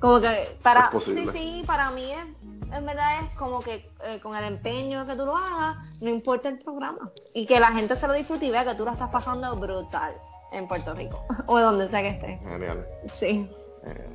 como 0.00 0.20
que 0.20 0.56
para, 0.62 0.90
sí, 1.04 1.26
sí, 1.32 1.62
para 1.66 1.90
mí 1.90 2.12
es, 2.12 2.24
en 2.72 2.86
verdad 2.86 3.20
es 3.22 3.30
como 3.38 3.60
que 3.60 3.90
eh, 4.04 4.20
con 4.22 4.36
el 4.36 4.44
empeño 4.44 5.06
que 5.06 5.14
tú 5.14 5.26
lo 5.26 5.36
hagas, 5.36 5.76
no 6.00 6.10
importa 6.10 6.48
el 6.48 6.58
programa. 6.58 7.10
Y 7.34 7.46
que 7.46 7.60
la 7.60 7.72
gente 7.72 7.96
se 7.96 8.06
lo 8.06 8.14
disfrute 8.14 8.46
y 8.46 8.50
vea 8.50 8.64
que 8.64 8.74
tú 8.74 8.84
lo 8.84 8.92
estás 8.92 9.10
pasando 9.10 9.54
brutal 9.56 10.14
en 10.52 10.68
Puerto 10.68 10.94
Rico 10.94 11.24
o 11.46 11.58
donde 11.58 11.88
sea 11.88 12.02
que 12.02 12.08
estés. 12.08 12.40
Genial. 12.40 12.86
Sí. 13.12 13.48
Eh, 13.84 14.08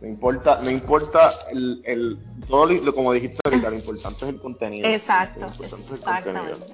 no 0.00 0.08
importa, 0.08 0.60
no 0.62 0.70
importa 0.70 1.32
el, 1.50 1.82
el 1.84 2.18
todo 2.48 2.66
lo, 2.66 2.94
como 2.94 3.12
dijiste 3.12 3.38
ahorita, 3.44 3.70
lo 3.70 3.76
importante 3.76 4.24
es 4.26 4.30
el 4.32 4.40
contenido. 4.40 4.88
Exacto. 4.88 5.46
Exactamente. 5.62 6.66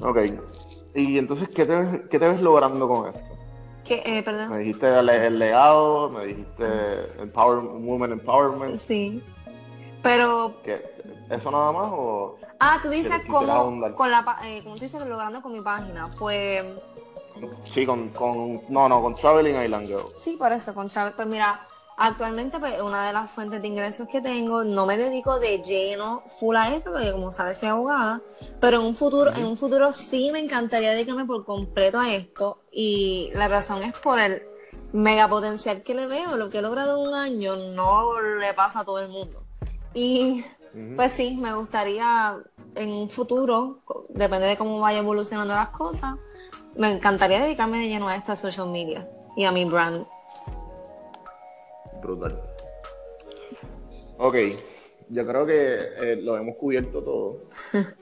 Ok. 0.00 0.18
Y 0.94 1.18
entonces, 1.18 1.48
¿qué 1.48 1.64
te, 1.64 2.08
¿qué 2.10 2.18
te 2.18 2.28
ves 2.28 2.40
logrando 2.40 2.88
con 2.88 3.08
esto? 3.08 3.35
Eh, 3.88 4.22
perdón. 4.22 4.50
Me 4.50 4.58
dijiste 4.58 4.86
el, 4.86 5.38
legado, 5.38 6.10
me 6.10 6.26
dijiste 6.26 7.22
empower, 7.22 7.58
Women 7.58 8.12
Empowerment. 8.12 8.80
Sí. 8.80 9.22
Pero. 10.02 10.54
¿Eso 11.30 11.50
nada 11.50 11.72
más 11.72 11.88
o.? 11.90 12.38
Ah, 12.60 12.78
tú 12.82 12.88
dices 12.88 13.20
cómo, 13.28 13.94
con 13.94 14.10
la, 14.10 14.38
eh, 14.44 14.60
como 14.62 14.76
tú 14.76 14.82
dices 14.82 15.04
logrando 15.06 15.42
con 15.42 15.52
mi 15.52 15.60
página. 15.60 16.10
Pues. 16.18 16.64
Sí, 17.72 17.84
con, 17.84 18.10
con. 18.10 18.62
No, 18.68 18.88
no, 18.88 19.02
con 19.02 19.14
Traveling 19.14 19.62
Island 19.62 19.88
Girl. 19.88 20.06
Sí, 20.16 20.36
por 20.38 20.52
eso, 20.52 20.74
con 20.74 20.88
Traveling. 20.88 21.16
Pues 21.16 21.28
mira, 21.28 21.60
Actualmente, 21.98 22.58
pues, 22.58 22.80
una 22.82 23.06
de 23.06 23.14
las 23.14 23.30
fuentes 23.30 23.62
de 23.62 23.68
ingresos 23.68 24.06
que 24.06 24.20
tengo, 24.20 24.64
no 24.64 24.84
me 24.84 24.98
dedico 24.98 25.38
de 25.38 25.62
lleno 25.62 26.24
full 26.38 26.54
a 26.56 26.74
esto, 26.74 26.92
porque 26.92 27.10
como 27.10 27.32
sabes, 27.32 27.56
soy 27.56 27.70
abogada, 27.70 28.20
pero 28.60 28.80
en 28.80 28.86
un 28.86 28.94
futuro, 28.94 29.32
en 29.34 29.46
un 29.46 29.56
futuro 29.56 29.92
sí 29.92 30.30
me 30.30 30.40
encantaría 30.40 30.90
dedicarme 30.90 31.24
por 31.24 31.46
completo 31.46 31.98
a 31.98 32.12
esto, 32.12 32.64
y 32.70 33.30
la 33.32 33.48
razón 33.48 33.82
es 33.82 33.94
por 33.94 34.18
el 34.18 34.42
mega 34.92 35.26
potencial 35.26 35.82
que 35.82 35.94
le 35.94 36.06
veo, 36.06 36.36
lo 36.36 36.50
que 36.50 36.58
he 36.58 36.62
logrado 36.62 37.00
en 37.00 37.08
un 37.08 37.14
año 37.14 37.56
no 37.56 38.20
le 38.20 38.52
pasa 38.52 38.80
a 38.80 38.84
todo 38.84 38.98
el 38.98 39.08
mundo. 39.08 39.42
Y 39.94 40.44
pues 40.96 41.12
sí, 41.12 41.38
me 41.38 41.54
gustaría 41.54 42.36
en 42.74 42.92
un 42.92 43.08
futuro, 43.08 43.80
depende 44.10 44.48
de 44.48 44.58
cómo 44.58 44.80
vaya 44.80 44.98
evolucionando 44.98 45.54
las 45.54 45.70
cosas, 45.70 46.16
me 46.76 46.92
encantaría 46.92 47.40
dedicarme 47.40 47.78
de 47.78 47.88
lleno 47.88 48.08
a 48.08 48.16
esta 48.16 48.36
social 48.36 48.68
media 48.68 49.08
y 49.34 49.44
a 49.44 49.50
mi 49.50 49.64
brand 49.64 50.06
brutal. 52.02 52.40
Ok, 54.18 54.36
yo 55.10 55.26
creo 55.26 55.46
que 55.46 55.76
eh, 56.00 56.16
lo 56.22 56.36
hemos 56.36 56.56
cubierto 56.56 57.02
todo. 57.02 57.44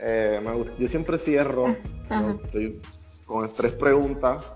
Eh, 0.00 0.40
yo 0.78 0.86
siempre 0.86 1.18
cierro 1.18 1.74
con 3.26 3.52
tres 3.52 3.72
preguntas 3.72 4.46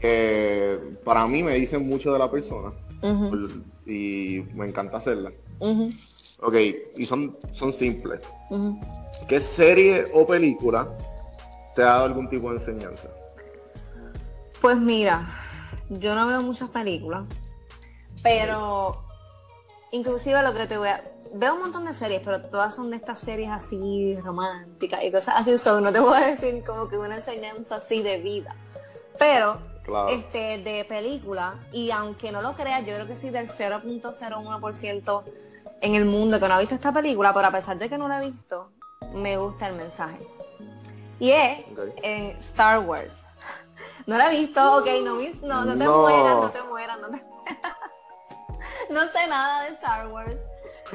que 0.00 0.80
para 1.04 1.26
mí 1.26 1.42
me 1.42 1.56
dicen 1.56 1.86
mucho 1.86 2.14
de 2.14 2.18
la 2.18 2.30
persona 2.30 2.70
y 3.84 4.42
me 4.54 4.66
encanta 4.66 4.96
hacerlas. 4.96 5.34
Ok, 6.40 6.54
y 6.96 7.04
son, 7.04 7.36
son 7.52 7.74
simples. 7.74 8.20
¿Qué 9.28 9.40
serie 9.40 10.06
o 10.14 10.26
película 10.26 10.88
te 11.76 11.82
ha 11.82 11.86
dado 11.86 12.04
algún 12.06 12.30
tipo 12.30 12.54
de 12.54 12.58
enseñanza? 12.58 13.10
Pues 14.62 14.78
mira, 14.78 15.26
yo 15.98 16.14
no 16.14 16.26
veo 16.26 16.42
muchas 16.42 16.70
películas, 16.70 17.24
pero 18.22 19.04
inclusive 19.90 20.42
lo 20.42 20.54
que 20.54 20.66
te 20.66 20.78
voy 20.78 20.88
a... 20.88 21.02
Veo 21.34 21.54
un 21.54 21.60
montón 21.60 21.86
de 21.86 21.94
series, 21.94 22.20
pero 22.22 22.42
todas 22.42 22.74
son 22.74 22.90
de 22.90 22.96
estas 22.96 23.18
series 23.18 23.50
así 23.50 24.16
románticas 24.20 25.02
y 25.02 25.10
cosas 25.10 25.36
así, 25.38 25.56
son 25.56 25.82
no 25.82 25.92
te 25.92 25.98
voy 25.98 26.20
a 26.20 26.26
decir 26.26 26.62
como 26.62 26.88
que 26.88 26.98
una 26.98 27.16
enseñanza 27.16 27.76
así 27.76 28.02
de 28.02 28.18
vida. 28.18 28.54
Pero 29.18 29.58
este 30.10 30.58
de 30.58 30.84
película, 30.84 31.54
y 31.72 31.90
aunque 31.90 32.32
no 32.32 32.42
lo 32.42 32.54
creas, 32.54 32.84
yo 32.86 32.94
creo 32.94 33.06
que 33.06 33.14
sí 33.14 33.30
del 33.30 33.48
0.01% 33.48 35.22
en 35.80 35.94
el 35.94 36.04
mundo 36.04 36.38
que 36.38 36.48
no 36.48 36.54
ha 36.54 36.60
visto 36.60 36.74
esta 36.74 36.92
película, 36.92 37.32
pero 37.32 37.46
a 37.46 37.50
pesar 37.50 37.78
de 37.78 37.88
que 37.88 37.98
no 37.98 38.08
la 38.08 38.22
he 38.22 38.26
visto, 38.28 38.70
me 39.14 39.36
gusta 39.36 39.68
el 39.68 39.76
mensaje. 39.76 40.20
Y 41.18 41.30
es 41.30 41.58
en 42.02 42.36
Star 42.38 42.80
Wars. 42.80 43.22
No 44.06 44.16
la 44.16 44.32
he 44.32 44.40
visto, 44.40 44.76
ok, 44.78 44.86
no, 45.04 45.18
no, 45.42 45.64
no 45.64 45.78
te 45.78 45.88
mueras, 45.88 46.36
no 46.36 46.50
te 46.50 46.62
mueras, 46.62 47.00
no 47.00 47.10
te 47.10 47.16
No 48.90 49.02
sé 49.08 49.26
nada 49.28 49.64
de 49.64 49.70
Star 49.70 50.08
Wars, 50.08 50.40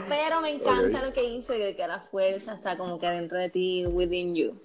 pero 0.07 0.41
me 0.41 0.51
encanta 0.51 1.03
lo 1.03 1.13
que 1.13 1.21
dice, 1.21 1.75
que 1.75 1.87
la 1.87 1.99
fuerza 1.99 2.53
está 2.53 2.77
como 2.77 2.99
que 2.99 3.07
dentro 3.07 3.37
de 3.37 3.49
ti, 3.49 3.85
within 3.85 4.35
you. 4.35 4.61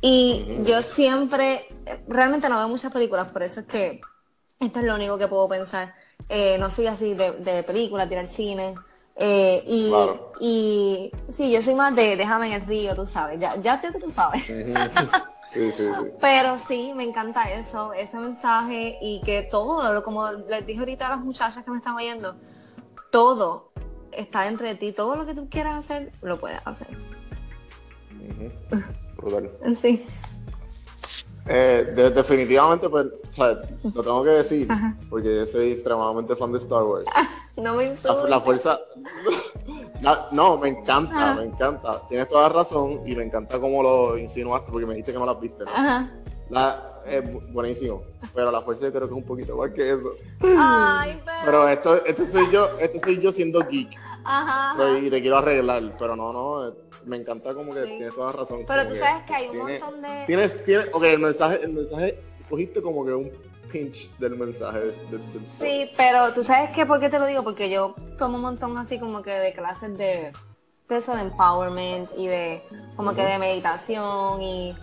Y 0.00 0.62
yo 0.64 0.82
siempre, 0.82 1.66
realmente 2.08 2.48
no 2.48 2.58
veo 2.58 2.68
muchas 2.68 2.92
películas, 2.92 3.30
por 3.30 3.42
eso 3.42 3.60
es 3.60 3.66
que 3.66 4.00
esto 4.60 4.80
es 4.80 4.84
lo 4.86 4.94
único 4.94 5.18
que 5.18 5.28
puedo 5.28 5.48
pensar. 5.48 5.92
Eh, 6.28 6.56
no 6.58 6.70
soy 6.70 6.86
así 6.86 7.14
de, 7.14 7.32
de 7.32 7.62
películas, 7.62 8.08
tirar 8.08 8.26
cine. 8.26 8.74
Eh, 9.14 9.62
y, 9.66 9.92
y 10.40 11.12
sí, 11.30 11.50
yo 11.50 11.62
soy 11.62 11.74
más 11.74 11.94
de 11.96 12.16
déjame 12.16 12.48
en 12.48 12.52
el 12.54 12.66
río, 12.66 12.94
tú 12.94 13.06
sabes, 13.06 13.40
ya, 13.40 13.56
ya 13.56 13.80
te, 13.80 13.90
tú 13.92 14.10
sabes. 14.10 14.44
Pero 16.20 16.58
sí, 16.58 16.92
me 16.94 17.04
encanta 17.04 17.50
eso, 17.52 17.92
ese 17.92 18.18
mensaje 18.18 18.98
y 19.00 19.20
que 19.22 19.42
todo, 19.42 20.02
como 20.02 20.30
les 20.32 20.66
dije 20.66 20.80
ahorita 20.80 21.06
a 21.06 21.10
las 21.10 21.20
muchachas 21.20 21.64
que 21.64 21.70
me 21.70 21.78
están 21.78 21.94
oyendo, 21.94 22.36
todo 23.10 23.70
está 24.12 24.42
dentro 24.42 24.66
de 24.66 24.74
ti, 24.74 24.92
todo 24.92 25.16
lo 25.16 25.26
que 25.26 25.34
tú 25.34 25.48
quieras 25.48 25.78
hacer, 25.78 26.12
lo 26.22 26.38
puedes 26.38 26.60
hacer. 26.64 26.88
Sí. 29.76 30.06
Eh, 31.48 32.12
definitivamente, 32.14 32.88
pues, 32.88 33.06
lo 33.36 34.02
tengo 34.02 34.22
que 34.22 34.30
decir, 34.30 34.68
porque 35.08 35.34
yo 35.34 35.46
soy 35.46 35.72
extremadamente 35.72 36.36
fan 36.36 36.52
de 36.52 36.58
Star 36.58 36.82
Wars. 36.82 37.06
no 37.56 37.74
me 37.74 37.84
insultes. 37.84 38.28
La, 38.28 38.40
fuerza. 38.40 38.80
no, 40.32 40.58
me 40.58 40.68
encanta, 40.68 41.34
me 41.34 41.44
encanta. 41.44 42.02
Tienes 42.08 42.28
toda 42.28 42.48
razón 42.48 43.00
y 43.06 43.14
me 43.14 43.24
encanta 43.24 43.58
cómo 43.58 43.82
lo 43.82 44.18
insinuaste, 44.18 44.70
porque 44.70 44.86
me 44.86 44.94
dijiste 44.94 45.12
que 45.12 45.18
no 45.18 45.26
las 45.26 45.40
viste. 45.40 45.64
La, 46.50 47.02
es 47.06 47.52
buenísimo, 47.52 48.02
pero 48.34 48.50
la 48.50 48.60
fuerza 48.62 48.84
yo 48.84 48.92
creo 48.92 49.02
que 49.02 49.14
es 49.14 49.18
un 49.18 49.24
poquito 49.24 49.52
igual 49.52 49.72
que 49.72 49.92
eso. 49.92 50.12
Ay, 50.58 51.20
pero... 51.44 51.68
esto, 51.68 52.04
esto 52.04 52.24
soy 52.30 52.50
yo, 52.52 52.78
esto 52.78 53.00
soy 53.02 53.20
yo 53.20 53.32
siendo 53.32 53.60
geek. 53.60 53.96
Ajá. 54.28 54.98
y 54.98 55.08
te 55.08 55.20
quiero 55.20 55.38
arreglar, 55.38 55.96
pero 55.98 56.16
no, 56.16 56.32
no, 56.32 56.74
me 57.04 57.16
encanta 57.16 57.54
como 57.54 57.72
que 57.72 57.82
tienes 57.82 58.14
toda 58.14 58.32
razón. 58.32 58.64
Pero 58.66 58.88
tú 58.88 58.96
sabes 58.96 59.24
que 59.24 59.34
hay 59.34 59.48
un 59.48 59.58
montón 59.58 60.02
de... 60.02 60.24
Tienes, 60.26 60.64
tienes, 60.64 60.88
ok, 60.92 61.04
el 61.04 61.18
mensaje, 61.20 61.60
el 61.62 61.72
mensaje, 61.72 62.20
cogiste 62.50 62.82
como 62.82 63.04
que 63.04 63.12
un 63.12 63.30
pinch 63.72 64.10
del 64.18 64.36
mensaje. 64.36 64.80
sí, 65.60 65.90
pero 65.96 66.32
tú 66.32 66.42
sabes 66.42 66.70
qué, 66.70 66.86
por 66.86 67.00
qué 67.00 67.08
te 67.08 67.18
lo 67.18 67.26
digo, 67.26 67.42
porque 67.42 67.70
yo 67.70 67.94
tomo 68.18 68.36
un 68.36 68.42
montón 68.42 68.76
así 68.78 68.98
como 68.98 69.22
que 69.22 69.30
de 69.30 69.52
clases 69.52 69.96
de, 69.96 70.32
de 70.88 70.96
eso 70.96 71.14
de 71.14 71.22
empowerment 71.22 72.10
y 72.16 72.26
de 72.26 72.62
como 72.96 73.14
que 73.14 73.22
de 73.22 73.38
meditación 73.38 74.40
y 74.40 74.76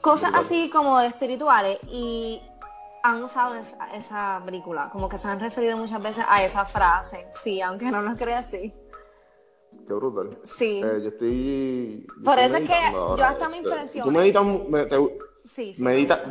cosas 0.00 0.32
así 0.34 0.70
como 0.70 0.98
de 0.98 1.06
espirituales 1.06 1.78
y 1.90 2.40
han 3.02 3.22
usado 3.22 3.54
esa, 3.94 4.42
película, 4.44 4.88
como 4.90 5.10
que 5.10 5.18
se 5.18 5.28
han 5.28 5.38
referido 5.38 5.76
muchas 5.76 6.02
veces 6.02 6.24
a 6.26 6.42
esa 6.42 6.64
frase, 6.64 7.26
sí, 7.42 7.60
aunque 7.60 7.90
no 7.90 8.00
lo 8.00 8.16
crea 8.16 8.38
así. 8.38 8.72
Qué 9.86 9.92
brutal. 9.92 10.38
Sí. 10.44 10.80
Eh, 10.82 11.00
yo 11.02 11.08
estoy. 11.08 12.06
Por 12.24 12.38
eso 12.38 12.56
es 12.56 12.66
que 12.66 12.76
yo 12.92 13.24
hasta 13.24 13.48
me 13.50 13.58
impresiono. 13.58 14.10
¿Tú 14.10 14.10
meditas? 14.10 14.44
sí, 15.50 15.74
sí. 15.74 15.82
Medita, 15.82 16.24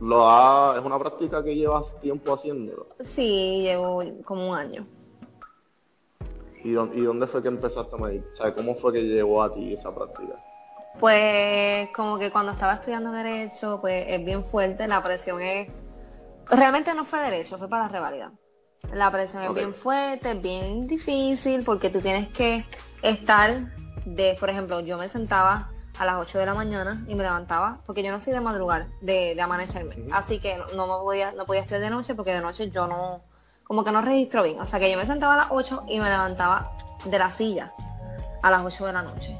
lo 0.00 0.28
ha, 0.28 0.76
¿Es 0.78 0.84
una 0.84 0.98
práctica 0.98 1.42
que 1.42 1.54
llevas 1.54 1.84
tiempo 2.00 2.34
haciéndolo? 2.34 2.88
Sí, 3.00 3.62
llevo 3.62 4.02
como 4.24 4.50
un 4.50 4.56
año. 4.56 4.86
¿Y 6.62 6.72
dónde, 6.72 6.96
¿Y 6.96 7.02
dónde 7.02 7.26
fue 7.26 7.42
que 7.42 7.48
empezaste 7.48 7.94
a 7.94 7.98
meditar? 7.98 8.28
O 8.32 8.36
sea, 8.36 8.54
¿cómo 8.54 8.74
fue 8.76 8.92
que 8.92 9.02
llevó 9.02 9.42
a 9.42 9.54
ti 9.54 9.74
esa 9.74 9.94
práctica? 9.94 10.34
Pues 10.98 11.88
como 11.94 12.18
que 12.18 12.30
cuando 12.30 12.52
estaba 12.52 12.74
estudiando 12.74 13.12
Derecho, 13.12 13.78
pues 13.80 14.04
es 14.08 14.24
bien 14.24 14.44
fuerte, 14.44 14.88
la 14.88 15.02
presión 15.02 15.40
es... 15.40 15.68
Realmente 16.48 16.94
no 16.94 17.04
fue 17.04 17.20
Derecho, 17.20 17.58
fue 17.58 17.68
para 17.68 17.84
la 17.84 17.88
revalida. 17.88 18.32
La 18.92 19.10
presión 19.10 19.42
es 19.42 19.54
bien 19.54 19.74
fuerte, 19.74 20.32
es 20.32 20.42
bien 20.42 20.86
difícil, 20.86 21.64
porque 21.64 21.90
tú 21.90 22.00
tienes 22.00 22.28
que 22.28 22.64
estar 23.02 23.74
de, 24.04 24.36
por 24.38 24.48
ejemplo, 24.48 24.80
yo 24.80 24.96
me 24.96 25.08
sentaba 25.08 25.70
a 25.98 26.04
las 26.04 26.16
8 26.16 26.38
de 26.38 26.46
la 26.46 26.54
mañana 26.54 27.02
y 27.08 27.14
me 27.14 27.22
levantaba, 27.22 27.78
porque 27.86 28.02
yo 28.02 28.12
no 28.12 28.20
soy 28.20 28.32
de 28.32 28.40
madrugar, 28.40 28.86
de, 29.00 29.34
de 29.34 29.40
amanecerme. 29.40 29.96
Así 30.12 30.38
que 30.38 30.58
no, 30.74 30.86
me 30.86 30.94
podía, 30.94 31.32
no 31.32 31.46
podía 31.46 31.60
estudiar 31.60 31.82
de 31.82 31.90
noche, 31.90 32.14
porque 32.14 32.32
de 32.32 32.40
noche 32.40 32.70
yo 32.70 32.86
no, 32.86 33.22
como 33.64 33.84
que 33.84 33.92
no 33.92 34.02
registro 34.02 34.42
bien. 34.42 34.60
O 34.60 34.66
sea 34.66 34.78
que 34.78 34.90
yo 34.90 34.98
me 34.98 35.06
sentaba 35.06 35.34
a 35.34 35.36
las 35.38 35.46
8 35.50 35.84
y 35.88 36.00
me 36.00 36.08
levantaba 36.08 36.72
de 37.04 37.18
la 37.18 37.30
silla 37.30 37.72
a 38.42 38.50
las 38.50 38.64
8 38.64 38.86
de 38.86 38.92
la 38.92 39.02
noche. 39.02 39.36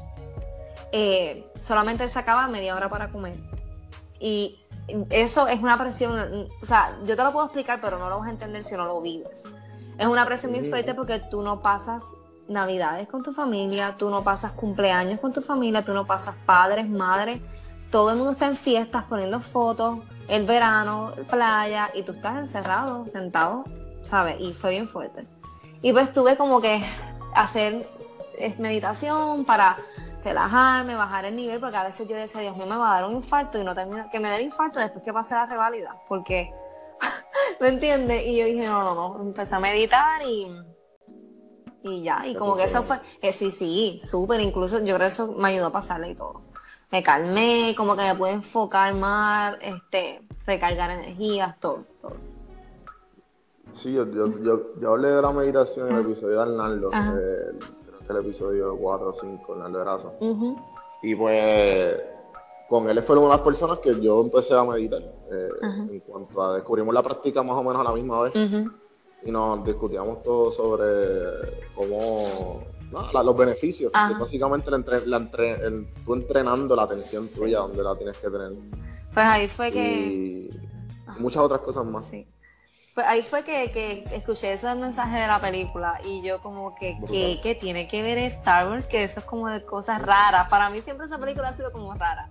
Eh, 0.91 1.51
solamente 1.61 2.07
sacaba 2.09 2.47
media 2.47 2.75
hora 2.75 2.89
para 2.89 3.09
comer. 3.09 3.35
Y 4.19 4.59
eso 5.09 5.47
es 5.47 5.59
una 5.59 5.77
presión, 5.77 6.47
o 6.61 6.65
sea, 6.65 6.97
yo 7.05 7.15
te 7.15 7.23
lo 7.23 7.31
puedo 7.31 7.45
explicar, 7.45 7.79
pero 7.81 7.99
no 7.99 8.09
lo 8.09 8.19
vas 8.19 8.27
a 8.27 8.31
entender 8.31 8.63
si 8.63 8.75
no 8.75 8.85
lo 8.85 9.01
vives. 9.01 9.43
Es 9.97 10.07
una 10.07 10.25
presión 10.25 10.51
muy 10.51 10.69
fuerte 10.69 10.93
porque 10.93 11.19
tú 11.19 11.41
no 11.41 11.61
pasas 11.61 12.03
navidades 12.47 13.07
con 13.07 13.23
tu 13.23 13.33
familia, 13.33 13.95
tú 13.97 14.09
no 14.09 14.23
pasas 14.23 14.51
cumpleaños 14.53 15.19
con 15.19 15.33
tu 15.33 15.41
familia, 15.41 15.83
tú 15.83 15.93
no 15.93 16.05
pasas 16.05 16.35
padres, 16.45 16.89
madres, 16.89 17.41
todo 17.91 18.11
el 18.11 18.17
mundo 18.17 18.31
está 18.31 18.47
en 18.47 18.57
fiestas 18.57 19.03
poniendo 19.05 19.39
fotos, 19.39 19.99
el 20.27 20.45
verano, 20.45 21.13
playa, 21.29 21.89
y 21.93 22.03
tú 22.03 22.13
estás 22.13 22.37
encerrado, 22.37 23.07
sentado, 23.07 23.63
¿sabes? 24.01 24.37
Y 24.39 24.53
fue 24.53 24.71
bien 24.71 24.87
fuerte. 24.87 25.25
Y 25.81 25.93
pues 25.93 26.11
tuve 26.11 26.35
como 26.35 26.59
que 26.59 26.83
hacer 27.35 27.87
meditación 28.57 29.45
para 29.45 29.77
relajarme, 30.23 30.95
bajar 30.95 31.25
el 31.25 31.35
nivel, 31.35 31.59
porque 31.59 31.77
a 31.77 31.83
veces 31.83 32.07
yo 32.07 32.15
decía, 32.15 32.41
Dios 32.41 32.57
mío, 32.57 32.65
me 32.65 32.75
va 32.75 32.91
a 32.91 33.01
dar 33.01 33.09
un 33.09 33.15
infarto 33.15 33.59
y 33.59 33.63
no 33.63 33.73
termina, 33.73 34.09
que 34.09 34.19
me 34.19 34.29
dé 34.29 34.37
el 34.37 34.41
infarto 34.43 34.79
después 34.79 35.03
que 35.03 35.13
pase 35.13 35.33
la 35.33 35.45
reválida, 35.45 35.95
porque, 36.07 36.51
¿me 37.61 37.69
entiendes? 37.69 38.25
Y 38.25 38.37
yo 38.37 38.45
dije, 38.45 38.65
no, 38.65 38.83
no, 38.83 38.95
no, 38.95 39.21
empecé 39.21 39.55
a 39.55 39.59
meditar 39.59 40.21
y, 40.23 40.51
y 41.87 42.03
ya, 42.03 42.25
y 42.25 42.35
como 42.35 42.55
que 42.55 42.63
eso 42.63 42.83
fue, 42.83 42.99
eh, 43.21 43.31
sí, 43.31 43.51
sí, 43.51 43.99
súper, 44.03 44.39
incluso 44.41 44.77
yo 44.79 44.95
creo 44.95 44.99
que 44.99 45.05
eso 45.07 45.33
me 45.33 45.49
ayudó 45.49 45.67
a 45.67 45.71
pasarle 45.71 46.11
y 46.11 46.15
todo. 46.15 46.41
Me 46.91 47.03
calmé, 47.03 47.73
como 47.75 47.95
que 47.95 48.03
me 48.03 48.15
pude 48.15 48.31
enfocar 48.31 48.93
más, 48.93 49.55
este, 49.61 50.21
recargar 50.45 50.89
energías, 50.91 51.59
todo, 51.59 51.83
todo. 52.01 52.15
Sí, 53.75 53.93
yo, 53.93 54.05
yo, 54.05 54.79
yo, 54.79 54.89
hablé 54.89 55.09
de 55.09 55.21
la 55.21 55.31
meditación 55.31 55.89
en 55.89 55.95
el 55.97 56.05
episodio 56.05 56.37
de 56.37 56.41
Arnaldo, 56.41 56.89
el 58.09 58.17
episodio 58.17 58.75
4 58.77 59.09
o 59.09 59.13
5, 59.13 59.55
en 59.55 59.75
el 59.75 59.81
Y 61.03 61.15
pues 61.15 61.95
con 62.69 62.89
él 62.89 63.01
fue 63.03 63.17
una 63.17 63.29
de 63.29 63.33
las 63.33 63.41
personas 63.41 63.79
que 63.79 63.99
yo 63.99 64.21
empecé 64.21 64.53
a 64.53 64.63
meditar. 64.63 65.01
Eh, 65.01 65.49
en 65.61 65.99
cuanto 66.01 66.41
a 66.41 66.55
descubrimos 66.55 66.93
la 66.93 67.03
práctica 67.03 67.43
más 67.43 67.55
o 67.57 67.63
menos 67.63 67.79
a 67.79 67.83
la 67.83 67.93
misma 67.93 68.23
vez. 68.23 68.33
Y 69.23 69.31
nos 69.31 69.65
discutíamos 69.65 70.23
todo 70.23 70.51
sobre 70.53 71.65
cómo 71.75 72.61
los 72.91 73.37
beneficios. 73.37 73.91
básicamente 73.91 74.71
la 74.71 75.31
tú 76.05 76.13
entrenando 76.13 76.75
la 76.75 76.83
atención 76.83 77.27
tuya 77.29 77.59
donde 77.59 77.83
la 77.83 77.95
tienes 77.95 78.17
que 78.17 78.29
tener. 78.29 78.51
Pues 79.13 79.25
ahí 79.25 79.47
fue 79.47 79.71
que. 79.71 80.05
Y 80.05 80.49
muchas 81.19 81.41
otras 81.43 81.61
cosas 81.61 81.85
más. 81.85 82.07
Sí. 82.07 82.27
Pues 82.93 83.05
ahí 83.05 83.21
fue 83.21 83.43
que, 83.43 83.71
que, 83.71 84.05
escuché 84.15 84.53
ese 84.53 84.73
mensaje 84.73 85.19
de 85.19 85.27
la 85.27 85.39
película 85.39 85.99
y 86.03 86.23
yo 86.23 86.39
como 86.41 86.73
que, 86.73 86.97
¿qué, 87.43 87.53
tiene 87.53 87.87
que 87.87 88.01
ver 88.01 88.17
Star 88.17 88.67
Wars? 88.67 88.87
Que 88.87 89.03
eso 89.03 89.19
es 89.19 89.25
como 89.25 89.47
de 89.49 89.63
cosas 89.63 90.01
raras. 90.01 90.49
Para 90.49 90.71
mí 90.71 90.81
siempre 90.81 91.05
esa 91.05 91.19
película 91.19 91.49
ha 91.49 91.53
sido 91.53 91.71
como 91.71 91.93
rara. 91.93 92.29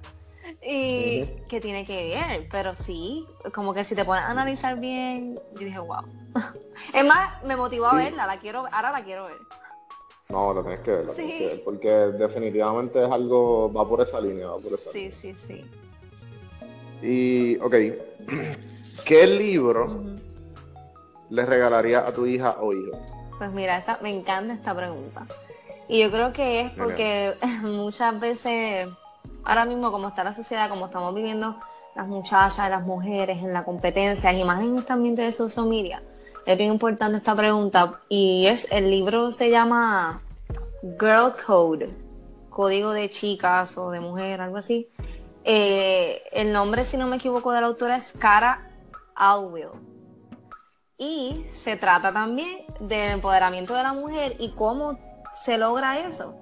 Y 0.63 1.25
que 1.49 1.61
tiene 1.61 1.87
que 1.87 2.09
ver, 2.09 2.49
pero 2.51 2.75
sí, 2.75 3.27
como 3.55 3.75
que 3.75 3.85
si 3.85 3.95
te 3.95 4.05
pones 4.05 4.25
a 4.25 4.31
analizar 4.31 4.79
bien, 4.79 5.39
yo 5.55 5.65
dije, 5.65 5.79
wow. 5.79 6.05
es 6.95 7.05
más, 7.05 7.43
me 7.45 7.57
motivó 7.57 7.87
a 7.87 7.95
verla, 7.97 8.27
la 8.27 8.39
quiero, 8.39 8.65
ahora 8.73 8.93
la 8.93 9.05
quiero 9.05 9.25
ver. 9.27 9.39
No, 10.29 10.53
la 10.53 10.63
tienes 10.63 10.81
que 10.81 10.91
ver, 10.91 11.07
sí. 11.15 11.63
porque 11.65 11.89
definitivamente 11.89 13.05
es 13.05 13.11
algo, 13.11 13.73
va 13.73 13.89
por 13.89 14.01
esa 14.01 14.21
línea, 14.21 14.49
va 14.49 14.59
por 14.59 14.73
esa 14.73 14.91
Sí, 14.91 15.13
sí, 15.13 15.35
sí. 15.35 15.65
Y, 17.03 17.57
ok, 17.59 17.75
¿qué 19.05 19.27
libro 19.27 20.03
le 21.31 21.47
regalaría 21.47 22.07
a 22.07 22.13
tu 22.13 22.27
hija 22.27 22.57
o 22.61 22.73
hijo? 22.73 22.99
Pues 23.39 23.53
mira, 23.53 23.79
esta, 23.79 23.99
me 24.03 24.11
encanta 24.11 24.55
esta 24.55 24.75
pregunta. 24.75 25.27
Y 25.89 26.01
yo 26.01 26.11
creo 26.11 26.33
que 26.33 26.63
es 26.63 26.71
porque 26.73 27.35
muchas 27.63 28.19
veces, 28.19 28.89
ahora 29.45 29.65
mismo 29.65 29.93
como 29.93 30.09
está 30.09 30.25
la 30.25 30.33
sociedad, 30.33 30.69
como 30.69 30.87
estamos 30.87 31.15
viviendo 31.15 31.57
las 31.95 32.07
muchachas, 32.07 32.69
las 32.71 32.85
mujeres 32.85 33.43
en 33.43 33.53
la 33.53 33.65
competencia 33.65 34.33
y 34.33 34.45
más 34.45 34.61
en 34.63 34.77
este 34.77 34.93
ambiente 34.93 35.23
de 35.23 35.33
social 35.33 35.67
media, 35.67 36.03
es 36.45 36.57
bien 36.57 36.73
importante 36.73 37.17
esta 37.17 37.35
pregunta. 37.35 38.01
Y 38.09 38.47
es, 38.47 38.69
el 38.71 38.91
libro 38.91 39.31
se 39.31 39.51
llama 39.51 40.23
Girl 40.83 41.33
Code, 41.45 41.91
código 42.51 42.93
de 42.93 43.11
chicas 43.11 43.77
o 43.77 43.91
de 43.91 44.01
mujer, 44.01 44.41
algo 44.41 44.57
así. 44.57 44.89
Eh, 45.45 46.23
el 46.33 46.53
nombre, 46.53 46.85
si 46.85 46.97
no 46.97 47.07
me 47.07 47.17
equivoco, 47.17 47.53
de 47.53 47.61
la 47.61 47.67
autora 47.67 47.97
es 47.97 48.13
Cara 48.19 48.71
Alwill. 49.15 49.69
Y 50.99 51.47
se 51.63 51.77
trata 51.77 52.13
también 52.13 52.65
del 52.81 53.11
empoderamiento 53.11 53.75
de 53.75 53.83
la 53.83 53.93
mujer 53.93 54.37
y 54.39 54.53
cómo 54.53 54.99
se 55.35 55.59
logra 55.59 55.99
eso. 55.99 56.35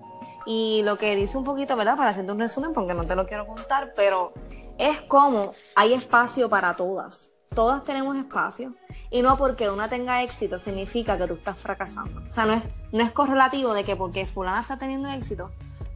Y 0.46 0.82
lo 0.82 0.98
que 0.98 1.16
dice 1.16 1.36
un 1.38 1.44
poquito, 1.44 1.76
¿verdad? 1.76 1.96
Para 1.96 2.10
hacerte 2.10 2.32
un 2.32 2.38
resumen, 2.38 2.72
porque 2.72 2.94
no 2.94 3.06
te 3.06 3.16
lo 3.16 3.26
quiero 3.26 3.46
contar, 3.46 3.92
pero 3.96 4.32
es 4.78 5.00
como 5.02 5.52
hay 5.74 5.92
espacio 5.94 6.48
para 6.48 6.74
todas. 6.74 7.32
Todas 7.54 7.84
tenemos 7.84 8.16
espacio. 8.16 8.74
Y 9.10 9.22
no 9.22 9.36
porque 9.36 9.70
una 9.70 9.88
tenga 9.88 10.22
éxito 10.22 10.58
significa 10.58 11.16
que 11.16 11.26
tú 11.26 11.34
estás 11.34 11.56
fracasando. 11.56 12.20
O 12.26 12.30
sea, 12.30 12.46
no 12.46 12.54
es, 12.54 12.62
no 12.92 13.02
es 13.02 13.12
correlativo 13.12 13.72
de 13.72 13.84
que 13.84 13.94
porque 13.96 14.26
fulana 14.26 14.60
está 14.60 14.76
teniendo 14.76 15.08
éxito, 15.08 15.50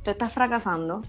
tú 0.05 0.11
estás 0.11 0.33
fracasando. 0.33 1.03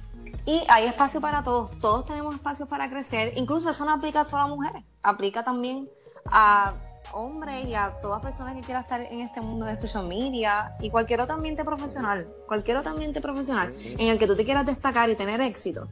Y 0.46 0.64
hay 0.68 0.86
espacio 0.86 1.22
para 1.22 1.44
todos. 1.44 1.72
Todos 1.80 2.06
tenemos 2.06 2.34
espacio 2.34 2.66
para 2.66 2.90
crecer. 2.90 3.34
Incluso 3.36 3.70
eso 3.70 3.86
no 3.86 3.94
aplica 3.94 4.26
solo 4.26 4.44
a 4.44 4.48
mujeres. 4.48 4.84
Aplica 5.04 5.44
también 5.44 5.88
a 6.26 6.74
hombres 7.14 7.68
y 7.68 7.76
a 7.76 8.00
todas 8.02 8.22
personas 8.22 8.56
que 8.56 8.62
quieran 8.62 8.84
estar 8.84 9.02
en 9.02 9.22
este 9.22 9.42
mundo 9.42 9.66
de 9.66 9.76
social 9.76 10.08
media 10.08 10.76
y 10.80 10.90
cualquier 10.90 11.22
otro 11.22 11.36
ambiente 11.36 11.64
profesional, 11.64 12.28
cualquier 12.48 12.78
otro 12.78 12.92
ambiente 12.92 13.22
profesional 13.22 13.74
en 13.78 14.08
el 14.08 14.20
que 14.20 14.28
tú 14.28 14.36
te 14.36 14.46
quieras 14.46 14.66
destacar 14.66 15.10
y 15.10 15.16
tener 15.16 15.42
éxito, 15.42 15.88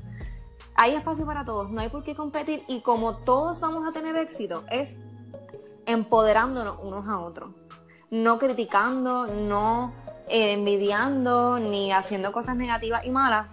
hay 0.75 0.93
espacio 0.93 1.25
para 1.25 1.43
todos, 1.43 1.71
no 1.71 1.81
hay 1.81 1.89
por 1.89 2.03
qué 2.03 2.15
competir 2.15 2.63
y 2.67 2.81
como 2.81 3.17
todos 3.17 3.59
vamos 3.59 3.87
a 3.87 3.91
tener 3.91 4.15
éxito 4.15 4.63
es 4.69 4.99
empoderándonos 5.87 6.77
unos 6.83 7.09
a 7.09 7.19
otros, 7.19 7.49
no 8.11 8.37
criticando, 8.37 9.25
no 9.25 9.91
eh, 10.27 10.53
envidiando 10.53 11.57
ni 11.57 11.91
haciendo 11.91 12.31
cosas 12.31 12.55
negativas 12.55 13.05
y 13.05 13.09
malas. 13.09 13.47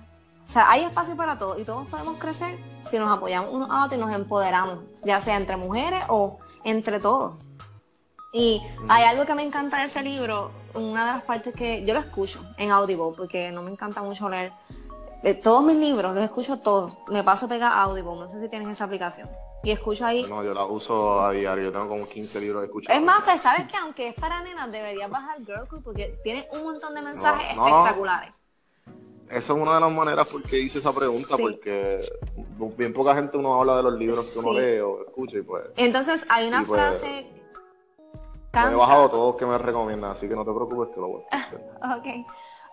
O 0.48 0.52
sea, 0.52 0.70
hay 0.70 0.82
espacio 0.82 1.16
para 1.16 1.38
todos 1.38 1.58
y 1.58 1.64
todos 1.64 1.86
podemos 1.88 2.18
crecer 2.18 2.58
si 2.90 2.98
nos 2.98 3.10
apoyamos 3.10 3.52
unos 3.52 3.70
a 3.70 3.84
otros 3.84 3.98
y 3.98 4.04
nos 4.04 4.14
empoderamos, 4.14 4.80
ya 5.04 5.20
sea 5.20 5.36
entre 5.36 5.56
mujeres 5.56 6.04
o 6.08 6.38
entre 6.64 7.00
todos. 7.00 7.34
Y 8.34 8.60
hay 8.88 9.04
algo 9.04 9.24
que 9.24 9.34
me 9.36 9.44
encanta 9.44 9.78
de 9.78 9.84
ese 9.84 10.02
libro, 10.02 10.50
una 10.74 11.06
de 11.06 11.12
las 11.12 11.22
partes 11.22 11.54
que 11.54 11.84
yo 11.84 11.94
lo 11.94 12.00
escucho 12.00 12.40
en 12.58 12.72
Audible, 12.72 13.12
porque 13.16 13.52
no 13.52 13.62
me 13.62 13.70
encanta 13.70 14.02
mucho 14.02 14.28
leer. 14.28 14.50
Eh, 15.22 15.34
todos 15.34 15.62
mis 15.62 15.76
libros 15.76 16.12
los 16.12 16.24
escucho 16.24 16.58
todos. 16.58 16.98
Me 17.10 17.22
paso 17.22 17.48
pega 17.48 17.80
Audible, 17.80 18.16
no 18.16 18.28
sé 18.28 18.40
si 18.40 18.48
tienes 18.48 18.68
esa 18.68 18.86
aplicación. 18.86 19.28
Y 19.62 19.70
escucho 19.70 20.04
ahí. 20.04 20.26
No, 20.28 20.42
yo 20.42 20.52
la 20.52 20.64
uso 20.64 21.22
a 21.22 21.30
diario, 21.30 21.66
yo 21.66 21.72
tengo 21.72 21.88
como 21.88 22.08
15 22.08 22.40
libros 22.40 22.62
de 22.62 22.66
escuchar. 22.66 22.96
Es 22.96 23.02
más, 23.02 23.22
pues 23.22 23.40
sabes 23.40 23.68
que 23.68 23.76
aunque 23.76 24.08
es 24.08 24.14
para 24.14 24.42
nenas, 24.42 24.70
deberías 24.70 25.08
bajar 25.08 25.38
Girl 25.38 25.68
porque 25.84 26.18
tiene 26.24 26.48
un 26.54 26.64
montón 26.64 26.92
de 26.96 27.02
mensajes 27.02 27.50
espectaculares. 27.50 28.32
Esa 29.30 29.52
es 29.52 29.58
una 29.58 29.76
de 29.76 29.80
las 29.80 29.92
maneras 29.92 30.26
por 30.26 30.42
qué 30.42 30.58
hice 30.58 30.80
esa 30.80 30.92
pregunta, 30.92 31.36
porque 31.36 32.04
bien 32.76 32.92
poca 32.92 33.14
gente 33.14 33.36
uno 33.36 33.60
habla 33.60 33.76
de 33.76 33.84
los 33.84 33.94
libros 33.94 34.26
que 34.26 34.38
uno 34.40 34.52
lee 34.52 34.80
o 34.80 35.02
escucha 35.06 35.38
y 35.38 35.42
pues... 35.42 35.64
Entonces 35.76 36.26
hay 36.28 36.48
una 36.48 36.64
pues, 36.64 36.92
frase... 38.62 38.74
he 38.74 38.76
bajado 38.76 39.10
todos 39.10 39.36
que 39.36 39.46
me 39.46 39.58
recomiendan, 39.58 40.12
así 40.12 40.28
que 40.28 40.34
no 40.34 40.44
te 40.44 40.52
preocupes 40.52 40.94
que 40.94 41.00
lo 41.00 41.08
voy 41.08 41.22
a 41.30 41.36
hacer. 41.38 41.60
ok. 41.98 42.26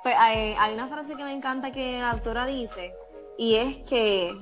Pues 0.03 0.15
hay, 0.17 0.55
hay 0.57 0.73
una 0.73 0.87
frase 0.87 1.15
que 1.15 1.23
me 1.23 1.33
encanta 1.33 1.71
que 1.71 1.99
la 1.99 2.11
autora 2.11 2.45
dice, 2.45 2.93
y 3.37 3.55
es 3.55 3.77
que 3.79 4.35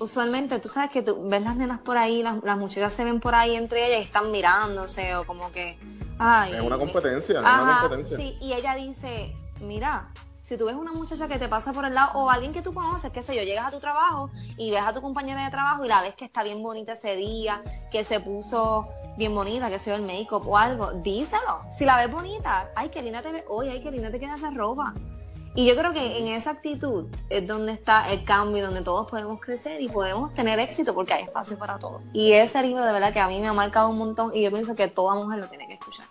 usualmente 0.00 0.58
tú 0.58 0.68
sabes 0.68 0.90
que 0.90 1.02
tú 1.02 1.28
ves 1.28 1.42
las 1.42 1.56
nenas 1.56 1.80
por 1.80 1.96
ahí, 1.96 2.22
las, 2.22 2.42
las 2.42 2.58
muchachas 2.58 2.92
se 2.92 3.04
ven 3.04 3.20
por 3.20 3.34
ahí 3.34 3.54
entre 3.54 3.86
ellas 3.86 4.00
y 4.00 4.02
están 4.04 4.30
mirándose 4.30 5.14
o 5.16 5.24
como 5.24 5.52
que... 5.52 5.78
Ay, 6.18 6.54
es 6.54 6.60
una 6.60 6.78
competencia, 6.78 7.38
es 7.38 7.40
una 7.40 7.78
competencia. 7.80 8.16
Sí, 8.16 8.36
y 8.40 8.52
ella 8.52 8.74
dice, 8.74 9.34
mira, 9.60 10.10
si 10.52 10.58
tú 10.58 10.66
ves 10.66 10.76
una 10.76 10.92
muchacha 10.92 11.28
que 11.28 11.38
te 11.38 11.48
pasa 11.48 11.72
por 11.72 11.86
el 11.86 11.94
lado 11.94 12.10
o 12.12 12.28
alguien 12.28 12.52
que 12.52 12.60
tú 12.60 12.74
conoces, 12.74 13.10
qué 13.10 13.22
sé 13.22 13.34
yo, 13.34 13.42
llegas 13.42 13.68
a 13.68 13.70
tu 13.70 13.80
trabajo 13.80 14.28
y 14.58 14.70
ves 14.70 14.82
a 14.82 14.92
tu 14.92 15.00
compañera 15.00 15.42
de 15.46 15.50
trabajo 15.50 15.82
y 15.82 15.88
la 15.88 16.02
ves 16.02 16.14
que 16.14 16.26
está 16.26 16.42
bien 16.42 16.62
bonita 16.62 16.92
ese 16.92 17.16
día, 17.16 17.62
que 17.90 18.04
se 18.04 18.20
puso 18.20 18.86
bien 19.16 19.34
bonita, 19.34 19.70
que 19.70 19.78
se 19.78 19.88
ve 19.88 19.96
el 19.96 20.02
make-up 20.02 20.46
o 20.46 20.58
algo, 20.58 20.92
díselo. 20.92 21.60
Si 21.72 21.86
la 21.86 21.96
ves 21.96 22.12
bonita, 22.12 22.70
ay, 22.76 22.90
qué 22.90 23.00
linda 23.00 23.22
te 23.22 23.32
ve 23.32 23.44
hoy, 23.48 23.70
ay, 23.70 23.82
qué 23.82 23.90
linda 23.90 24.10
te 24.10 24.20
queda 24.20 24.34
esa 24.34 24.50
ropa. 24.50 24.92
Y 25.54 25.66
yo 25.66 25.74
creo 25.74 25.94
que 25.94 26.18
en 26.18 26.28
esa 26.28 26.50
actitud 26.50 27.06
es 27.30 27.46
donde 27.46 27.72
está 27.72 28.10
el 28.10 28.22
cambio, 28.24 28.64
donde 28.64 28.82
todos 28.82 29.10
podemos 29.10 29.40
crecer 29.40 29.80
y 29.80 29.88
podemos 29.88 30.34
tener 30.34 30.58
éxito 30.58 30.94
porque 30.94 31.14
hay 31.14 31.24
espacio 31.24 31.58
para 31.58 31.78
todos. 31.78 32.02
Y 32.12 32.32
ese 32.32 32.62
libro 32.62 32.84
de 32.84 32.92
verdad 32.92 33.14
que 33.14 33.20
a 33.20 33.28
mí 33.28 33.40
me 33.40 33.48
ha 33.48 33.54
marcado 33.54 33.88
un 33.88 33.96
montón 33.96 34.32
y 34.34 34.42
yo 34.42 34.50
pienso 34.50 34.76
que 34.76 34.88
toda 34.88 35.14
mujer 35.14 35.38
lo 35.38 35.46
tiene 35.46 35.66
que 35.66 35.74
escuchar. 35.74 36.04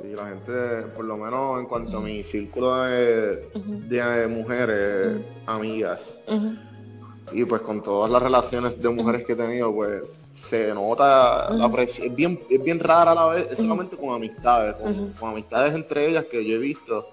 Sí, 0.00 0.14
la 0.16 0.26
gente, 0.26 0.52
por 0.96 1.04
lo 1.04 1.16
menos 1.16 1.60
en 1.60 1.66
cuanto 1.66 1.98
a 1.98 2.00
mi 2.00 2.22
círculo 2.24 2.84
de, 2.84 4.26
mujeres, 4.28 5.22
amigas, 5.46 6.00
y 7.32 7.44
pues 7.44 7.62
con 7.62 7.82
todas 7.82 8.10
las 8.10 8.22
relaciones 8.22 8.80
de 8.80 8.88
mujeres 8.88 9.26
que 9.26 9.34
he 9.34 9.36
tenido, 9.36 9.72
pues 9.74 10.02
se 10.34 10.72
nota 10.72 11.50
la 11.50 11.70
presión, 11.70 12.06
es 12.06 12.14
bien, 12.14 12.40
es 12.48 12.62
bien 12.62 12.80
rara 12.80 13.12
a 13.12 13.14
la 13.14 13.26
vez, 13.26 13.56
solamente 13.56 13.96
con 13.96 14.14
amistades, 14.14 14.76
con 15.18 15.30
amistades 15.30 15.74
entre 15.74 16.08
ellas 16.08 16.24
que 16.30 16.44
yo 16.44 16.56
he 16.56 16.58
visto 16.58 17.06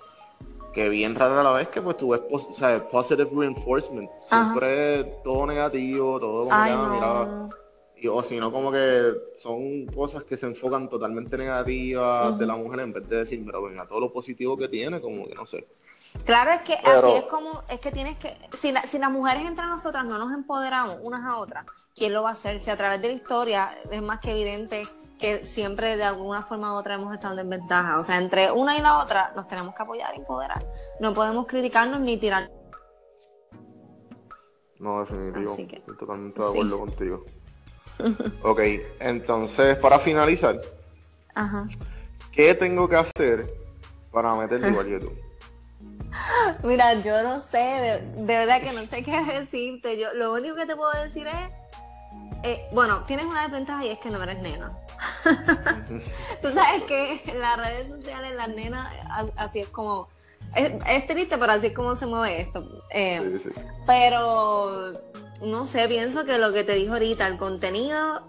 que 0.78 0.90
bien 0.90 1.16
raro 1.16 1.40
a 1.40 1.44
la 1.44 1.54
vez 1.54 1.70
que 1.70 1.82
pues 1.82 1.98
tú 1.98 2.10
ves 2.10 2.22
o 2.30 2.54
sea, 2.54 2.78
positive 2.90 3.28
reinforcement. 3.34 4.08
Siempre 4.30 5.06
todo 5.24 5.48
negativo, 5.48 6.20
todo 6.20 6.44
como 6.48 7.50
que, 7.50 7.58
y, 8.00 8.08
o 8.08 8.24
si 8.24 8.40
no, 8.40 8.52
como 8.52 8.72
que 8.72 9.12
son 9.38 9.86
cosas 9.88 10.24
que 10.24 10.38
se 10.38 10.46
enfocan 10.46 10.90
totalmente 10.90 11.38
negativas 11.38 12.38
de 12.38 12.46
la 12.46 12.56
mujer 12.56 12.82
en 12.82 12.94
vez 12.94 13.08
de 13.08 13.18
decir, 13.18 13.44
pero 13.46 13.64
venga, 13.64 13.88
todo 13.88 14.00
lo 14.00 14.14
positivo 14.14 14.58
que 14.58 14.68
tiene, 14.68 15.02
como 15.02 15.28
que 15.28 15.36
no 15.36 15.46
sé. 15.46 15.68
Claro, 16.26 16.52
es 16.52 16.62
que 16.62 16.74
así 16.74 17.12
es 17.14 17.26
como, 17.26 17.64
es 17.70 17.80
que 17.80 17.92
tienes 17.92 18.18
que, 18.18 18.36
si, 18.58 18.74
si 18.88 18.98
las 18.98 19.12
mujeres 19.12 19.44
entre 19.46 19.66
nosotras 19.66 20.06
no 20.06 20.18
nos 20.18 20.34
empoderamos 20.34 20.98
unas 21.02 21.24
a 21.26 21.38
otras, 21.38 21.66
¿quién 21.96 22.14
lo 22.14 22.24
va 22.24 22.30
a 22.30 22.34
hacer? 22.34 22.60
Si 22.60 22.70
a 22.70 22.78
través 22.78 23.02
de 23.02 23.10
la 23.10 23.14
historia 23.14 23.72
es 23.92 24.02
más 24.02 24.20
que 24.20 24.32
evidente 24.32 24.88
que 25.20 25.46
siempre 25.46 25.98
de 25.98 26.04
alguna 26.04 26.42
forma 26.42 26.74
u 26.74 26.78
otra 26.78 26.96
hemos 26.96 27.14
estado 27.14 27.40
en 27.40 27.50
desventaja. 27.50 27.98
O 27.98 28.04
sea, 28.04 28.18
entre 28.18 28.52
una 28.52 28.78
y 28.78 28.82
la 28.82 29.00
otra 29.00 29.34
nos 29.36 29.48
tenemos 29.48 29.74
que 29.76 29.84
apoyar 29.84 30.14
y 30.16 30.20
empoderar. 30.20 30.66
No 31.00 31.14
podemos 31.14 31.48
criticarnos 31.48 32.00
ni 32.02 32.18
tirar. 32.18 32.50
No, 34.80 35.00
definitivo. 35.00 35.56
Estoy 35.58 35.98
totalmente 35.98 36.40
de 36.40 36.48
acuerdo 36.48 36.80
contigo. 36.80 37.26
Ok, 38.44 38.60
entonces 39.00 39.78
para 39.78 40.00
finalizar, 40.00 40.60
Ajá. 41.36 41.68
¿qué 42.32 42.54
tengo 42.54 42.88
que 42.88 42.96
hacer 42.96 43.54
para 44.12 44.36
meterme 44.36 44.70
igual 44.70 44.88
YouTube? 44.88 45.28
Mira, 46.64 46.94
yo 46.96 47.24
no 47.24 47.42
sé, 47.52 47.58
de, 47.58 48.02
de, 48.24 48.38
verdad 48.38 48.62
que 48.62 48.72
no 48.72 48.86
sé 48.88 49.04
qué 49.04 49.24
decirte. 49.24 50.00
Yo 50.00 50.14
lo 50.14 50.34
único 50.34 50.56
que 50.56 50.66
te 50.66 50.76
puedo 50.76 50.92
decir 51.04 51.28
es, 51.28 51.50
eh, 52.44 52.68
bueno, 52.72 53.04
tienes 53.06 53.26
una 53.26 53.44
desventaja 53.44 53.86
y 53.86 53.90
es 53.90 54.00
que 54.00 54.10
no 54.10 54.22
eres 54.22 54.40
nena. 54.40 54.72
Tú 56.42 56.50
sabes 56.54 56.84
que 56.84 57.22
en 57.26 57.40
las 57.40 57.58
redes 57.58 57.90
sociales 57.90 58.36
las 58.36 58.50
nenas, 58.50 58.88
así 59.36 59.60
es 59.60 59.68
como, 59.68 60.08
es, 60.56 61.08
triste, 61.08 61.38
pero 61.38 61.52
así 61.52 61.68
es 61.68 61.74
como 61.74 61.96
se 61.96 62.06
mueve 62.06 62.42
esto. 62.42 62.84
Eh, 62.92 63.40
pero, 63.86 64.94
no 65.42 65.66
sé, 65.66 65.88
pienso 65.88 66.26
que 66.26 66.38
lo 66.38 66.54
que 66.54 66.64
te 66.64 66.74
dijo 66.74 66.94
ahorita, 66.94 67.28
el 67.28 67.38
contenido, 67.38 68.28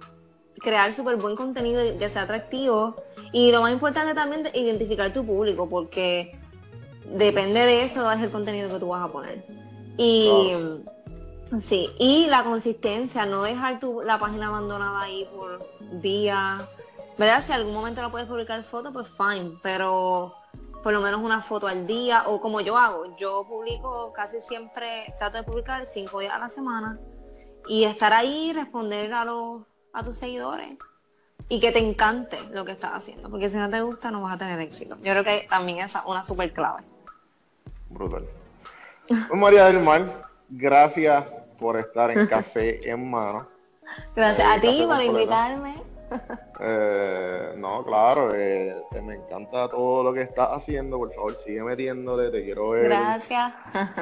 crear 0.59 0.95
súper 0.95 1.17
buen 1.17 1.37
contenido 1.37 1.83
que 1.99 2.09
sea 2.09 2.23
atractivo. 2.23 2.97
Y 3.33 3.53
lo 3.53 3.63
más 3.63 3.73
importante 3.73 4.15
también 4.15 4.51
identificar 4.55 5.13
tu 5.13 5.25
público, 5.25 5.69
porque 5.69 6.39
depende 7.05 7.61
de 7.61 7.83
eso 7.85 8.11
es 8.11 8.23
el 8.23 8.31
contenido 8.31 8.69
que 8.69 8.79
tú 8.79 8.89
vas 8.89 9.09
a 9.09 9.13
poner. 9.13 9.45
Y... 9.97 10.41
Sí, 11.63 11.89
y 11.99 12.27
la 12.27 12.45
consistencia, 12.45 13.25
no 13.25 13.43
dejar 13.43 13.81
tu, 13.81 14.03
la 14.03 14.19
página 14.19 14.49
abandonada 14.49 15.01
ahí 15.01 15.27
por 15.35 15.67
días. 15.93 16.63
¿Verdad? 17.17 17.43
Si 17.45 17.53
algún 17.53 17.73
momento 17.73 18.03
no 18.03 18.11
puedes 18.11 18.29
publicar 18.29 18.63
fotos, 18.65 18.93
pues 18.93 19.09
fine, 19.09 19.59
pero 19.63 20.35
por 20.83 20.93
lo 20.93 21.01
menos 21.01 21.21
una 21.21 21.41
foto 21.41 21.67
al 21.67 21.87
día, 21.87 22.25
o 22.27 22.41
como 22.41 22.61
yo 22.61 22.77
hago, 22.77 23.17
yo 23.17 23.45
publico 23.49 24.13
casi 24.13 24.41
siempre, 24.41 25.15
trato 25.19 25.39
de 25.39 25.43
publicar 25.45 25.87
cinco 25.87 26.21
días 26.21 26.35
a 26.35 26.39
la 26.39 26.49
semana 26.49 26.99
y 27.67 27.85
estar 27.85 28.13
ahí, 28.13 28.53
responder 28.53 29.13
a 29.13 29.25
los 29.25 29.63
a 29.93 30.03
tus 30.05 30.17
seguidores 30.17 30.77
y 31.49 31.61
que 31.61 31.73
te 31.73 31.79
encante 31.79 32.39
lo 32.53 32.65
que 32.65 32.73
estás 32.73 32.93
haciendo, 32.93 33.31
porque 33.31 33.49
si 33.49 33.57
no 33.57 33.71
te 33.71 33.81
gusta 33.81 34.11
no 34.11 34.23
vas 34.23 34.35
a 34.35 34.39
tener 34.39 34.61
éxito. 34.61 34.97
Yo 35.03 35.13
creo 35.13 35.25
que 35.25 35.47
también 35.49 35.79
es 35.79 35.95
una 36.07 36.25
super 36.25 36.53
clave. 36.53 36.83
Brutal. 37.89 38.27
Pues 39.09 39.41
María 39.41 39.65
del 39.65 39.81
Mar, 39.81 40.23
gracias 40.49 41.25
por 41.59 41.79
estar 41.79 42.11
en 42.11 42.27
Café 42.29 42.89
en 42.89 43.11
Mano. 43.11 43.47
Gracias 44.15 44.47
a 44.47 44.61
ti 44.61 44.85
por 44.87 45.03
invitarme. 45.03 45.88
Eh, 46.61 47.55
no, 47.57 47.85
claro, 47.85 48.35
eh, 48.35 48.75
me 49.01 49.15
encanta 49.15 49.69
todo 49.69 50.03
lo 50.03 50.13
que 50.13 50.23
estás 50.23 50.49
haciendo. 50.51 50.99
Por 50.99 51.15
favor, 51.15 51.37
sigue 51.45 51.63
metiéndole, 51.63 52.33
te 52.33 52.43
quiero 52.43 52.71
ver. 52.71 52.87
Gracias. 52.87 53.55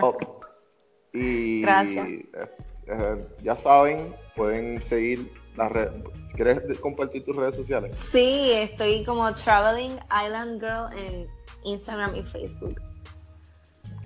Y 1.13 1.63
Gracias. 1.63 2.07
Eh, 2.07 3.27
ya 3.43 3.57
saben, 3.57 4.15
pueden 4.35 4.83
seguir 4.85 5.31
las 5.57 5.73
redes. 5.73 6.03
¿Quieres 6.35 6.79
compartir 6.81 7.25
tus 7.25 7.35
redes 7.35 7.57
sociales? 7.57 7.97
Sí, 7.97 8.53
estoy 8.53 9.05
como 9.05 9.35
Traveling 9.35 9.99
Island 10.25 10.61
Girl 10.61 10.99
en 10.99 11.27
Instagram 11.65 12.17
y 12.17 12.23
Facebook. 12.23 12.81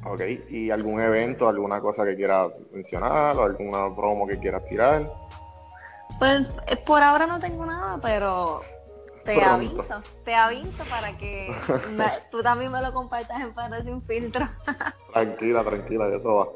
Ok, 0.04 0.22
¿y 0.48 0.70
algún 0.70 1.00
evento, 1.00 1.48
alguna 1.48 1.80
cosa 1.80 2.04
que 2.04 2.16
quieras 2.16 2.52
mencionar 2.72 3.36
o 3.36 3.42
alguna 3.42 3.94
promo 3.94 4.26
que 4.26 4.38
quieras 4.38 4.64
tirar? 4.66 5.12
Pues 6.18 6.46
eh, 6.66 6.76
por 6.76 7.02
ahora 7.02 7.26
no 7.26 7.38
tengo 7.38 7.64
nada, 7.64 7.98
pero 8.02 8.62
te 9.24 9.42
aviso, 9.42 10.02
te 10.24 10.34
aviso 10.34 10.84
para 10.88 11.16
que 11.16 11.54
tú 12.30 12.42
también 12.42 12.72
me 12.72 12.82
lo 12.82 12.92
compartas 12.92 13.40
en 13.40 13.52
Padre 13.52 13.82
Sin 13.84 14.00
Filtro. 14.02 14.48
tranquila, 15.12 15.64
tranquila, 15.64 16.08
eso 16.08 16.34
va. 16.34 16.48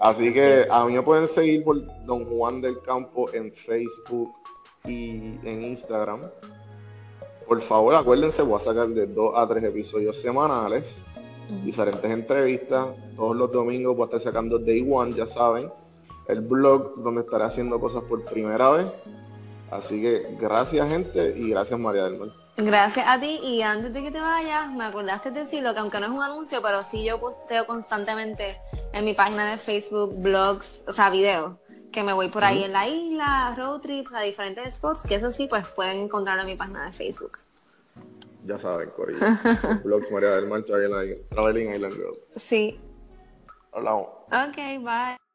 Así 0.00 0.32
que 0.32 0.66
a 0.70 0.84
mí 0.84 0.92
me 0.92 1.02
pueden 1.02 1.26
seguir 1.28 1.64
por 1.64 1.82
Don 2.04 2.24
Juan 2.26 2.60
del 2.60 2.80
Campo 2.82 3.32
en 3.32 3.52
Facebook 3.52 4.34
y 4.84 5.38
en 5.42 5.64
Instagram. 5.64 6.22
Por 7.46 7.62
favor, 7.62 7.94
acuérdense, 7.94 8.42
voy 8.42 8.60
a 8.60 8.64
sacar 8.64 8.88
de 8.88 9.06
dos 9.06 9.32
a 9.36 9.46
tres 9.46 9.64
episodios 9.64 10.20
semanales 10.20 10.84
diferentes 11.64 12.10
entrevistas. 12.10 12.88
Todos 13.14 13.36
los 13.36 13.52
domingos 13.52 13.96
voy 13.96 14.04
a 14.04 14.06
estar 14.06 14.22
sacando 14.22 14.58
Day 14.58 14.86
One, 14.88 15.12
ya 15.12 15.26
saben, 15.26 15.70
el 16.28 16.40
blog 16.40 17.02
donde 17.02 17.22
estaré 17.22 17.44
haciendo 17.44 17.80
cosas 17.80 18.02
por 18.04 18.24
primera 18.24 18.70
vez. 18.70 18.86
Así 19.70 20.00
que 20.00 20.36
gracias 20.40 20.88
gente 20.88 21.34
y 21.36 21.50
gracias 21.50 21.78
María 21.78 22.04
del 22.04 22.18
Mar. 22.18 22.28
Gracias 22.56 23.06
a 23.06 23.20
ti 23.20 23.38
y 23.42 23.60
antes 23.60 23.92
de 23.92 24.02
que 24.02 24.10
te 24.10 24.20
vayas, 24.20 24.72
me 24.72 24.84
acordaste 24.84 25.30
de 25.30 25.40
decirlo, 25.40 25.74
que 25.74 25.80
aunque 25.80 26.00
no 26.00 26.06
es 26.06 26.12
un 26.12 26.22
anuncio, 26.22 26.62
pero 26.62 26.82
sí 26.84 27.04
yo 27.04 27.20
posteo 27.20 27.66
constantemente 27.66 28.58
en 28.94 29.04
mi 29.04 29.12
página 29.12 29.50
de 29.50 29.58
Facebook, 29.58 30.14
blogs, 30.16 30.82
o 30.88 30.92
sea, 30.92 31.10
videos, 31.10 31.56
que 31.92 32.02
me 32.02 32.14
voy 32.14 32.30
por 32.30 32.44
ahí 32.44 32.64
en 32.64 32.72
la 32.72 32.88
isla, 32.88 33.54
road 33.58 33.80
trips, 33.80 34.10
a 34.14 34.22
diferentes 34.22 34.74
spots, 34.74 35.02
que 35.06 35.16
eso 35.16 35.32
sí, 35.32 35.48
pues 35.48 35.66
pueden 35.68 35.98
encontrarlo 35.98 36.42
en 36.42 36.48
mi 36.48 36.56
página 36.56 36.86
de 36.86 36.92
Facebook. 36.92 37.38
Ya 38.46 38.58
saben, 38.58 38.90
Corillo. 38.90 39.20
Blogs 39.84 40.10
María 40.10 40.30
del 40.30 40.46
Mar, 40.46 40.62
Traveling 40.64 41.74
Island 41.74 41.94
Girl. 41.94 42.16
Sí. 42.36 42.80
Hablamos. 43.72 44.06
Ok, 44.28 44.56
bye. 44.82 45.25